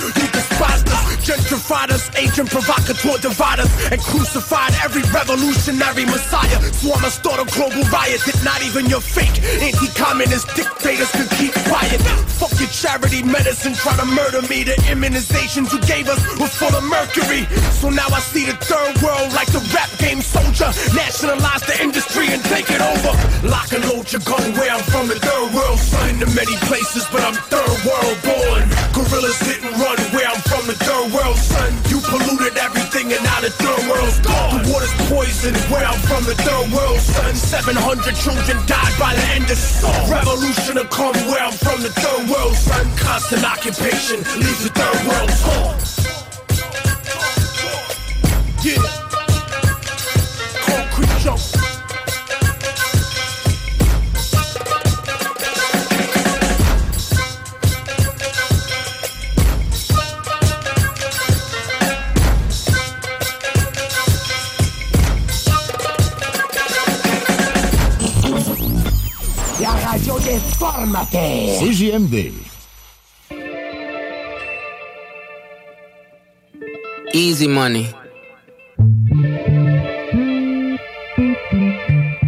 Us, 1.73 2.15
agent 2.21 2.51
provocateur 2.51 3.17
dividers, 3.25 3.73
and 3.91 3.99
crucified 3.99 4.77
every 4.85 5.01
revolutionary 5.09 6.05
messiah. 6.05 6.61
So 6.69 6.93
I'ma 6.93 7.09
start 7.09 7.41
a 7.41 7.49
global 7.49 7.81
riot 7.89 8.21
that 8.29 8.37
not 8.45 8.61
even 8.61 8.93
your 8.93 9.01
fake 9.01 9.41
anti-communist 9.41 10.53
dictators 10.53 11.11
can 11.17 11.27
keep 11.41 11.57
quiet. 11.73 11.97
Fuck 12.37 12.53
your 12.61 12.69
charity 12.69 13.25
medicine, 13.25 13.73
try 13.73 13.97
to 13.97 14.05
murder 14.05 14.43
me. 14.53 14.69
The 14.69 14.77
immunizations 14.93 15.73
you 15.73 15.81
gave 15.89 16.13
us 16.13 16.21
were 16.37 16.53
full 16.53 16.77
of 16.77 16.85
mercury. 16.85 17.49
So 17.81 17.89
now 17.89 18.07
I 18.13 18.21
see 18.21 18.45
the 18.45 18.57
third 18.61 19.01
world 19.01 19.33
like 19.33 19.49
the 19.49 19.65
rap 19.73 19.89
game 19.97 20.21
soldier. 20.21 20.69
Nationalize 20.93 21.65
the 21.65 21.81
industry 21.81 22.29
and 22.29 22.45
take 22.53 22.69
it 22.69 22.85
over. 22.85 23.17
Lock 23.49 23.73
and 23.73 23.83
load 23.89 24.13
your 24.13 24.21
gun 24.29 24.53
where 24.61 24.71
I'm 24.71 24.85
from, 24.93 25.09
the 25.09 25.17
third 25.17 25.49
world. 25.57 25.81
Son 25.81 26.21
to 26.21 26.29
many 26.37 26.55
places, 26.69 27.09
but 27.09 27.25
I'm 27.25 27.35
third 27.49 27.77
world 27.89 28.19
born. 28.21 28.69
Gorillas 28.93 29.41
and 29.41 29.73
run 29.81 29.99
where 30.13 30.29
I'm 30.29 30.43
third 31.03 31.13
world, 31.13 31.37
son. 31.37 31.73
You 31.89 32.01
polluted 32.01 32.57
everything 32.59 33.13
and 33.13 33.23
now 33.25 33.41
the 33.41 33.51
third 33.51 33.89
world's 33.89 34.21
gone. 34.21 34.63
The 34.63 34.73
water's 34.73 34.95
poisoned 35.09 35.57
where 35.71 35.85
I'm 35.85 35.99
from, 36.01 36.25
the 36.25 36.35
third 36.35 36.73
world, 36.73 37.01
son. 37.01 37.35
700 37.35 38.15
children 38.15 38.57
died 38.67 38.99
by 38.99 39.15
the 39.15 39.23
end 39.35 39.51
of 39.51 39.59
song. 39.59 40.11
Revolution 40.11 40.77
to 40.77 40.85
come 40.87 41.15
where 41.27 41.43
I'm 41.43 41.53
from, 41.53 41.83
the 41.83 41.91
third 41.91 42.29
world, 42.31 42.55
son. 42.55 42.87
Constant 42.97 43.45
occupation 43.45 44.19
leaves 44.39 44.63
the 44.65 44.71
third 44.71 45.07
world 45.07 45.31
torn. 45.43 45.79
Yeah. 48.63 49.02
Ma 70.93 71.07
terre. 71.07 71.59
CJMD. 71.59 72.35
Easy 77.15 77.49
money. 77.49 77.89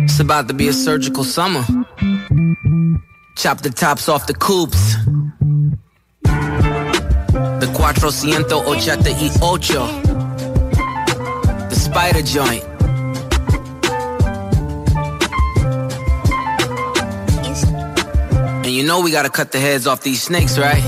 It's 0.04 0.18
about 0.20 0.48
to 0.48 0.54
be 0.54 0.68
a 0.68 0.72
surgical 0.72 1.24
summer. 1.24 1.64
Chop 3.36 3.60
the 3.60 3.70
tops 3.70 4.08
off 4.08 4.26
the 4.26 4.34
coops. 4.34 4.96
The 6.22 7.68
Cuatrocientos 7.76 8.64
Ochata 8.64 9.10
y 9.10 9.30
Ocho. 9.42 9.86
The 11.68 11.76
spider 11.76 12.22
joint. 12.22 12.73
You 18.74 18.82
know 18.82 19.00
we 19.00 19.12
gotta 19.12 19.30
cut 19.30 19.52
the 19.52 19.60
heads 19.60 19.86
off 19.86 20.00
these 20.02 20.20
snakes, 20.20 20.58
right? 20.58 20.82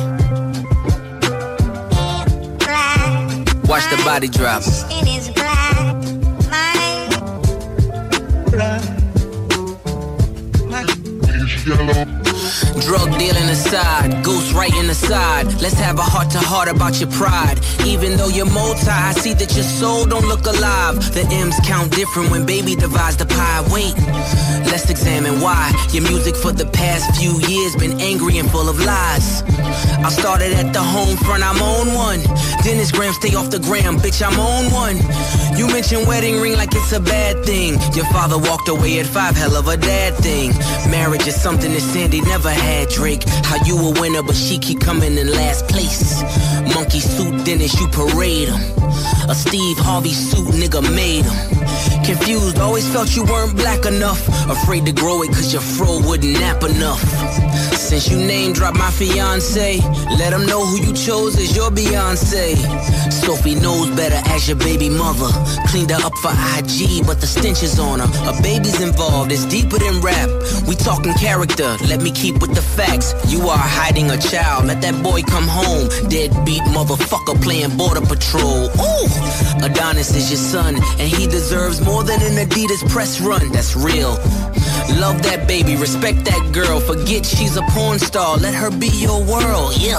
Watch 3.68 3.88
the 3.90 4.02
body 4.04 4.28
drop. 4.28 4.62
Drug 12.86 13.18
dealing 13.18 13.48
aside, 13.50 14.22
ghost 14.22 14.54
writing 14.54 14.88
aside. 14.88 15.46
Let's 15.60 15.74
have 15.74 15.98
a 15.98 16.02
heart 16.02 16.30
to 16.30 16.38
heart 16.38 16.68
about 16.68 17.00
your 17.00 17.10
pride. 17.10 17.58
Even 17.84 18.16
though 18.16 18.28
you're 18.28 18.46
multi, 18.46 18.86
I 18.86 19.10
see 19.10 19.34
that 19.34 19.56
your 19.56 19.64
soul 19.64 20.06
don't 20.06 20.28
look 20.28 20.46
alive. 20.46 20.94
The 21.12 21.26
M's 21.32 21.58
count 21.66 21.90
different 21.90 22.30
when 22.30 22.46
baby 22.46 22.76
divides 22.76 23.16
the 23.16 23.26
pie. 23.26 23.66
Wait, 23.74 23.92
let's 24.70 24.88
examine 24.88 25.40
why 25.40 25.72
your 25.90 26.04
music 26.04 26.36
for 26.36 26.52
the 26.52 26.66
past 26.66 27.18
few 27.18 27.34
years 27.48 27.74
been 27.74 28.00
angry 28.00 28.38
and 28.38 28.48
full 28.52 28.68
of 28.68 28.78
lies. 28.78 29.42
I 30.06 30.08
started 30.10 30.52
at 30.52 30.72
the 30.72 30.82
home 30.82 31.16
front, 31.16 31.42
I'm 31.42 31.60
on 31.60 31.92
one. 31.92 32.20
Dennis 32.62 32.92
Graham, 32.92 33.14
stay 33.14 33.34
off 33.34 33.50
the 33.50 33.58
gram, 33.58 33.98
bitch, 33.98 34.22
I'm 34.22 34.38
on 34.38 34.64
one. 34.70 34.96
You 35.58 35.66
mentioned 35.68 36.06
wedding 36.06 36.38
ring 36.40 36.56
like 36.56 36.74
it's 36.74 36.92
a 36.92 37.00
bad 37.00 37.44
thing. 37.44 37.80
Your 37.94 38.04
father 38.12 38.38
walked 38.38 38.68
away 38.68 39.00
at 39.00 39.06
five, 39.06 39.34
hell 39.34 39.56
of 39.56 39.68
a 39.68 39.76
dad 39.76 40.14
thing. 40.16 40.52
Marriage 40.90 41.26
is 41.26 41.34
something 41.34 41.72
that 41.72 41.80
Sandi 41.80 42.20
never 42.20 42.50
had, 42.50 42.75
Drake. 42.84 43.22
How 43.44 43.56
you 43.64 43.78
a 43.78 44.00
winner, 44.00 44.22
but 44.22 44.36
she 44.36 44.58
keep 44.58 44.80
coming 44.80 45.16
in 45.16 45.30
last 45.30 45.66
place. 45.68 46.22
Monkey 46.74 47.00
suit 47.00 47.44
Dennis, 47.44 47.78
you 47.80 47.88
parade 47.88 48.48
him. 48.48 48.60
A 49.28 49.34
Steve 49.34 49.78
Harvey 49.78 50.12
suit, 50.12 50.48
nigga 50.48 50.82
made 50.94 51.24
him. 51.24 51.65
Confused, 52.06 52.60
always 52.60 52.86
felt 52.92 53.16
you 53.16 53.24
weren't 53.24 53.56
black 53.56 53.84
enough. 53.84 54.28
Afraid 54.48 54.86
to 54.86 54.92
grow 54.92 55.22
it 55.22 55.28
cause 55.28 55.52
your 55.52 55.60
fro 55.60 55.98
wouldn't 56.06 56.34
nap 56.34 56.62
enough. 56.62 57.02
Since 57.76 58.08
you 58.10 58.16
name 58.16 58.52
dropped 58.52 58.78
my 58.78 58.90
fiance, 58.90 59.78
let 60.18 60.30
them 60.30 60.46
know 60.46 60.64
who 60.64 60.78
you 60.86 60.92
chose 60.92 61.36
as 61.36 61.54
your 61.54 61.70
Beyonce. 61.70 62.54
Sophie 63.12 63.56
knows 63.56 63.90
better 63.96 64.20
as 64.30 64.46
your 64.46 64.56
baby 64.56 64.88
mother. 64.88 65.28
Cleaned 65.66 65.90
her 65.90 66.04
up 66.06 66.14
for 66.18 66.30
IG, 66.30 67.06
but 67.06 67.20
the 67.20 67.26
stench 67.26 67.62
is 67.62 67.78
on 67.78 67.98
her. 67.98 68.10
A 68.30 68.42
baby's 68.42 68.80
involved, 68.80 69.32
it's 69.32 69.44
deeper 69.44 69.78
than 69.78 70.00
rap. 70.00 70.28
We 70.68 70.76
talking 70.76 71.14
character, 71.14 71.76
let 71.88 72.00
me 72.02 72.10
keep 72.12 72.40
with 72.40 72.54
the 72.54 72.62
facts. 72.62 73.14
You 73.32 73.48
are 73.48 73.58
hiding 73.58 74.10
a 74.10 74.18
child, 74.18 74.66
let 74.66 74.80
that 74.82 75.02
boy 75.02 75.22
come 75.22 75.48
home. 75.48 75.88
Deadbeat 76.08 76.62
motherfucker 76.70 77.40
playing 77.42 77.76
border 77.76 78.00
patrol. 78.00 78.66
Ooh, 78.66 79.08
Adonis 79.62 80.14
is 80.14 80.30
your 80.30 80.38
son, 80.38 80.76
and 80.76 81.08
he 81.08 81.26
deserves 81.26 81.80
more 81.80 81.95
than 82.04 82.20
an 82.22 82.48
Adidas 82.48 82.88
press 82.90 83.20
run. 83.20 83.52
That's 83.52 83.76
real. 83.76 84.18
Love 85.00 85.22
that 85.22 85.46
baby, 85.46 85.76
respect 85.76 86.24
that 86.24 86.52
girl. 86.52 86.80
Forget 86.80 87.26
she's 87.26 87.56
a 87.56 87.62
porn 87.70 87.98
star, 87.98 88.36
let 88.36 88.54
her 88.54 88.70
be 88.70 88.88
your 88.88 89.22
world. 89.24 89.76
Yeah. 89.76 89.98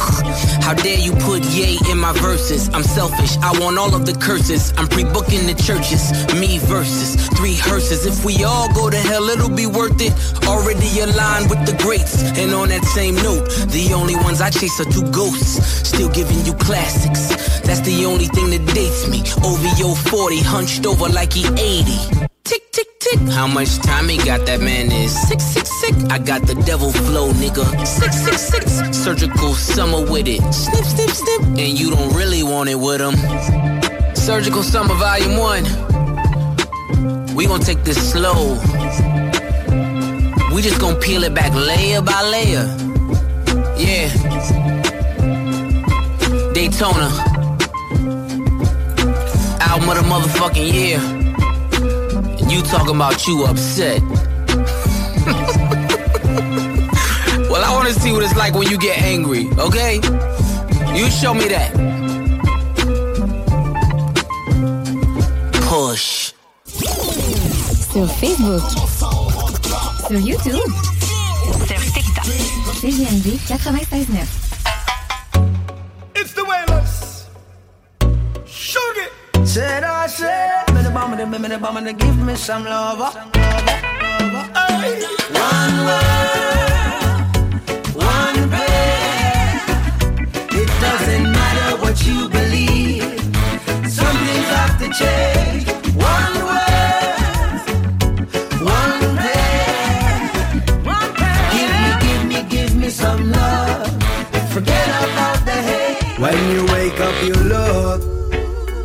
How 0.62 0.74
dare 0.74 1.00
you 1.00 1.12
put 1.14 1.44
yay 1.46 1.78
in 1.92 1.98
my 1.98 2.14
verses? 2.14 2.70
I'm 2.74 2.84
selfish, 2.84 3.38
I 3.38 3.52
want 3.60 3.78
all 3.78 3.94
of 3.94 4.06
the 4.06 4.14
curses. 4.14 4.74
I'm 4.78 4.88
pre-booking 4.88 5.46
the 5.46 5.56
churches, 5.56 6.12
me 6.40 6.58
versus 6.60 7.16
three 7.38 7.56
hearses. 7.56 8.06
If 8.06 8.26
we 8.26 8.44
all 8.44 8.72
go 8.74 8.90
to 8.90 8.98
hell, 8.98 9.30
it'll 9.30 9.56
be 9.56 9.66
worth 9.66 10.00
it. 10.02 10.14
Already 10.48 11.00
aligned 11.00 11.50
with 11.50 11.66
the 11.66 11.76
greats. 11.84 12.24
And 12.38 12.54
on 12.54 12.70
that 12.70 12.84
same 12.86 13.16
note, 13.16 13.50
the 13.70 13.94
only 13.94 14.16
ones 14.16 14.42
I 14.42 14.50
chase 14.50 14.80
are 14.80 14.90
two 14.90 15.10
ghosts. 15.12 15.88
Still 15.88 16.10
giving 16.10 16.44
you 16.46 16.54
classics. 16.54 17.32
That's 17.68 17.82
the 17.82 18.06
only 18.06 18.28
thing 18.28 18.50
that 18.52 18.66
dates 18.74 19.10
me. 19.10 19.20
OVO 19.44 19.94
40, 19.94 20.40
hunched 20.40 20.86
over 20.86 21.10
like 21.10 21.34
he 21.34 21.46
80. 21.46 21.84
Tick, 22.46 22.72
tick, 22.72 22.88
tick. 22.98 23.20
How 23.28 23.46
much 23.46 23.80
time 23.80 24.08
he 24.08 24.16
got? 24.18 24.46
That 24.46 24.62
man 24.62 24.90
is 24.90 25.12
sick, 25.28 25.42
sick, 25.42 25.66
sick. 25.66 25.94
I 26.10 26.18
got 26.18 26.44
the 26.44 26.56
devil 26.66 26.94
flow, 26.94 27.34
nigga. 27.34 27.66
Six, 27.86 28.16
six, 28.24 28.42
six. 28.42 28.98
Surgical 28.98 29.54
summer 29.54 30.00
with 30.10 30.30
it. 30.30 30.42
Snip, 30.54 30.86
snip, 30.86 31.10
snip. 31.10 31.42
And 31.60 31.78
you 31.78 31.92
don't 31.92 32.16
really 32.16 32.42
want 32.42 32.70
it 32.70 32.76
with 32.76 33.02
him. 33.02 33.16
Surgical 34.16 34.64
summer 34.64 34.96
volume 34.96 35.36
one. 35.36 35.66
We 37.36 37.48
gonna 37.48 37.62
take 37.62 37.84
this 37.84 38.00
slow. 38.12 38.56
We 40.56 40.62
just 40.62 40.80
gonna 40.80 41.00
peel 41.00 41.26
it 41.26 41.34
back 41.34 41.54
layer 41.54 42.02
by 42.02 42.22
layer. 42.32 42.66
Yeah. 43.76 44.08
Daytona. 46.54 47.37
Album 49.78 49.90
of 49.90 49.98
the 49.98 50.10
motherfucking 50.10 50.74
year. 50.74 51.00
And 52.40 52.52
you 52.52 52.64
talking 52.64 52.96
about 52.96 53.28
you 53.28 53.44
upset. 53.46 54.02
well, 57.52 57.64
I 57.64 57.72
wanna 57.76 57.92
see 57.92 58.12
what 58.12 58.24
it's 58.24 58.36
like 58.36 58.56
when 58.56 58.68
you 58.68 58.80
get 58.80 59.00
angry, 59.00 59.48
okay? 59.60 60.00
You 60.96 61.12
show 61.12 61.36
me 61.36 61.48
that. 61.50 61.72
Push. 65.70 66.34
Sur 66.66 68.08
Facebook. 68.08 68.64
Sur 70.08 70.20
YouTube. 70.20 70.74
Sur 71.68 71.80
TikTok. 71.94 72.26
CJMD 72.82 73.38
96.9. 73.46 74.47
Said 79.48 79.86
I 79.86 80.08
said, 80.08 80.74
me 80.74 80.82
the 80.84 80.90
bomb, 80.92 81.12
me 81.12 81.48
the 81.48 81.58
bomb, 81.58 81.84
give 81.98 82.18
me 82.18 82.36
some 82.36 82.66
love. 82.66 83.00
Uh. 83.00 83.12
One 85.32 85.76
word, 85.88 86.76
one 87.96 88.50
prayer. 88.50 89.62
It 90.52 90.70
doesn't 90.84 91.32
matter 91.32 91.78
what 91.82 92.06
you 92.06 92.28
believe. 92.28 93.22
Some 93.90 94.18
things 94.28 94.50
have 94.58 94.78
to 94.80 94.88
change. 94.94 95.77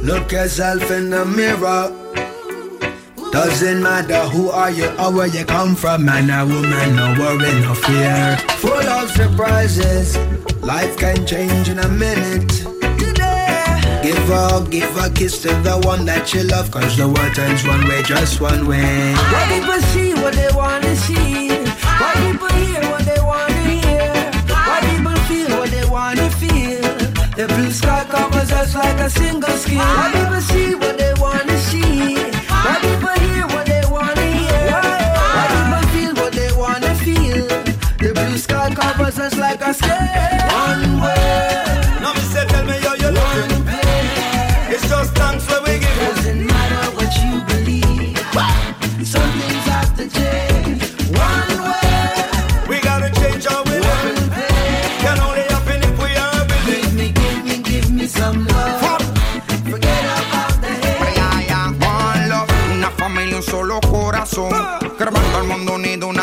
Look 0.02 0.32
yourself 0.32 0.90
in 0.90 1.10
the 1.10 1.24
mirror. 1.24 1.92
Doesn't 3.30 3.82
matter 3.82 4.20
who 4.30 4.50
are 4.50 4.70
you 4.70 4.88
or 4.98 5.12
where 5.12 5.28
you 5.28 5.44
come 5.44 5.76
from, 5.76 6.04
man 6.04 6.28
or 6.28 6.44
woman, 6.44 6.96
no 6.96 7.14
worry, 7.18 7.52
no 7.60 7.72
fear. 7.72 8.36
Full 8.58 8.72
of 8.72 9.10
surprises, 9.10 10.16
life 10.60 10.96
can 10.96 11.24
change 11.24 11.68
in 11.68 11.78
a 11.78 11.88
minute. 11.88 12.50
Give 14.02 14.30
a 14.30 14.66
give 14.68 14.96
a 14.96 15.08
kiss 15.10 15.40
to 15.42 15.48
the 15.62 15.80
one 15.84 16.04
that 16.06 16.34
you 16.34 16.42
love, 16.42 16.72
cause 16.72 16.96
the 16.96 17.06
world 17.06 17.34
turns 17.36 17.64
one 17.64 17.86
way, 17.86 18.02
just 18.02 18.40
one 18.40 18.66
way. 18.66 19.14
Why 19.14 19.46
people 19.48 19.80
see 19.92 20.14
what 20.14 20.34
they 20.34 20.50
wanna 20.52 20.96
see? 20.96 21.48
Why 21.48 22.12
people 22.26 22.61
The 27.34 27.48
blue 27.48 27.70
sky 27.70 28.04
covers 28.10 28.52
us 28.52 28.74
like 28.74 28.98
a 29.00 29.08
single 29.08 29.56
skin. 29.56 29.78
Ah. 29.80 30.12
Why 30.12 30.20
people 30.20 30.40
see 30.42 30.74
what 30.74 30.98
they 30.98 31.14
wanna 31.14 31.56
see? 31.58 32.16
Ah. 32.50 32.60
Why 32.66 32.76
people 32.84 33.16
hear 33.24 33.46
what 33.46 33.64
they 33.66 33.82
wanna 33.88 34.26
hear? 34.36 34.68
Why 34.68 35.46
people 35.54 35.80
ah. 35.80 35.90
feel 35.94 36.14
what 36.14 36.32
they 36.34 36.52
wanna 36.52 36.94
feel? 36.96 37.48
The 38.04 38.12
blue 38.12 38.36
sky 38.36 38.74
covers 38.74 39.18
us 39.18 39.34
like 39.38 39.62
a 39.62 39.72
skin. 39.72 39.98
One 40.52 41.00
word. 41.00 41.71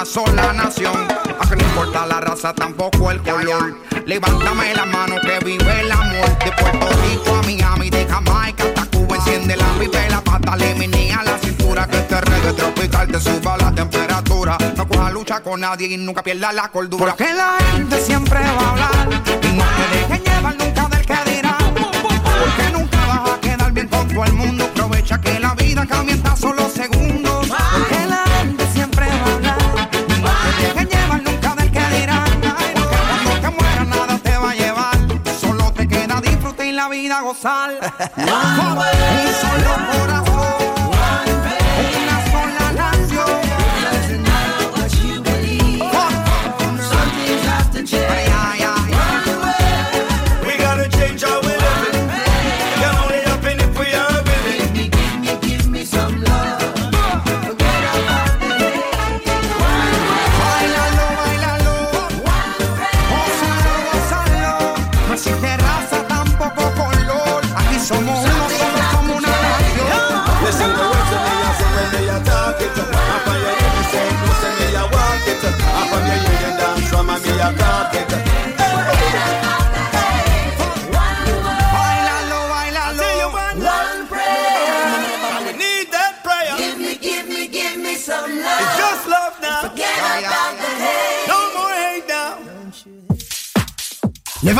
Sola 0.09 0.53
nación. 0.53 1.07
A 1.39 1.47
que 1.47 1.55
no 1.55 1.63
importa 1.63 2.05
la 2.07 2.19
raza, 2.19 2.53
tampoco 2.53 3.11
el 3.11 3.21
color. 3.21 3.77
Levántame 4.05 4.73
la 4.73 4.85
mano 4.85 5.15
que 5.21 5.45
vive 5.45 5.81
el 5.81 5.91
amor. 5.91 6.29
De 6.43 6.51
Puerto 6.51 6.87
Rico 7.03 7.35
a 7.35 7.43
Miami, 7.43 7.89
de 7.89 8.05
Jamaica 8.07 8.63
hasta 8.63 8.85
Cuba. 8.97 9.15
Enciende 9.17 9.55
la 9.55 9.67
pipa 9.79 10.05
y 10.05 10.09
la 10.09 10.21
pata, 10.21 10.57
le 10.57 11.13
a 11.13 11.23
la 11.23 11.37
cintura. 11.37 11.87
Que 11.87 11.97
este 11.97 12.21
reggae 12.21 12.53
tropical 12.53 13.07
te 13.07 13.19
suba 13.19 13.57
la 13.57 13.71
temperatura. 13.71 14.57
No 14.75 14.87
coja 14.87 15.11
lucha 15.11 15.41
con 15.41 15.61
nadie 15.61 15.87
y 15.87 15.97
nunca 15.97 16.23
pierda 16.23 16.51
la 16.53 16.69
cordura. 16.69 17.15
Porque 17.15 17.31
la 17.33 17.57
gente 17.71 18.01
siempre 18.01 18.39
va 18.39 18.61
a 18.61 18.69
hablar. 18.71 19.21
Y 19.43 19.53
no 19.53 19.63
te 19.63 19.97
dejen 19.97 20.23
llevar 20.23 20.55
nunca 20.57 20.87
del 20.89 21.05
que 21.05 21.31
dirá. 21.31 21.57
Porque 21.59 22.71
nunca 22.73 23.05
vas 23.05 23.29
a 23.29 23.39
quedar 23.39 23.71
bien 23.71 23.87
con 23.87 24.07
todo 24.07 24.25
el 24.25 24.33
mundo. 24.33 24.65
Aprovecha 24.65 25.21
que 25.21 25.39
la 25.39 25.53
vida 25.53 25.85
cambia 25.85 26.35
solo 26.35 26.58
y 37.19 37.21
la 37.21 37.21
vida 37.21 37.21
gozar. 37.21 37.71
Un 38.17 39.33
solo 39.33 40.08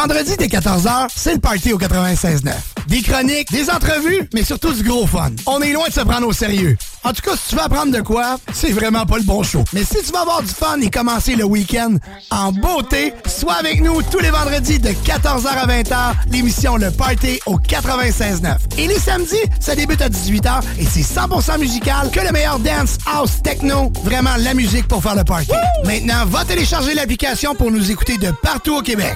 vendredi 0.02 0.38
dès 0.38 0.48
14h, 0.48 1.08
c'est 1.14 1.34
le 1.34 1.40
party 1.40 1.74
au 1.74 1.78
96.9. 1.78 2.54
Des 2.88 3.02
chroniques, 3.02 3.52
des 3.52 3.70
entrevues, 3.70 4.30
mais 4.34 4.44
surtout 4.44 4.72
du 4.72 4.82
gros 4.82 5.06
fun. 5.06 5.32
On 5.46 5.62
est 5.62 5.74
loin 5.74 5.88
de 5.90 5.94
se 5.94 6.00
prendre 6.00 6.26
au 6.26 6.32
sérieux. 6.32 6.78
En 7.04 7.14
tout 7.14 7.22
cas, 7.22 7.36
si 7.36 7.50
tu 7.50 7.56
veux 7.56 7.62
apprendre 7.62 7.94
de 7.96 8.02
quoi, 8.02 8.38
c'est 8.54 8.72
vraiment 8.72 9.06
pas 9.06 9.18
le 9.18 9.24
bon 9.24 9.42
show. 9.42 9.64
Mais 9.74 9.84
si 9.84 9.98
tu 10.04 10.12
veux 10.12 10.20
avoir 10.20 10.42
du 10.42 10.50
fun 10.50 10.80
et 10.82 10.90
commencer 10.90 11.36
le 11.36 11.46
week-end 11.46 11.96
en 12.30 12.52
beauté, 12.52 13.14
sois 13.26 13.54
avec 13.54 13.82
nous 13.82 14.02
tous 14.04 14.20
les 14.20 14.30
vendredis 14.32 14.80
de 14.80 14.90
14h 14.90 15.48
à 15.48 15.68
20h, 15.68 16.14
l'émission 16.32 16.76
Le 16.78 16.92
Party 16.92 17.40
au 17.46 17.58
96.9. 17.58 18.56
Et 18.78 18.88
les 18.88 19.00
samedis, 19.00 19.36
ça 19.60 19.76
débute 19.76 20.02
à 20.02 20.10
18h 20.10 20.62
et 20.78 20.86
c'est 20.86 21.02
100% 21.02 21.60
musical 21.60 22.12
que 22.12 22.20
le 22.20 22.32
meilleur 22.32 22.60
dance, 22.60 22.98
house, 23.06 23.42
techno, 23.44 23.92
vraiment 24.04 24.36
la 24.38 24.54
musique 24.54 24.88
pour 24.88 25.02
faire 25.02 25.16
le 25.16 25.24
party. 25.24 25.52
Maintenant, 25.86 26.26
va 26.26 26.44
télécharger 26.46 26.94
l'application 26.94 27.56
pour 27.56 27.72
nous 27.72 27.92
écouter 27.92 28.18
de 28.18 28.32
partout 28.44 28.78
au 28.78 28.82
Québec. 28.82 29.16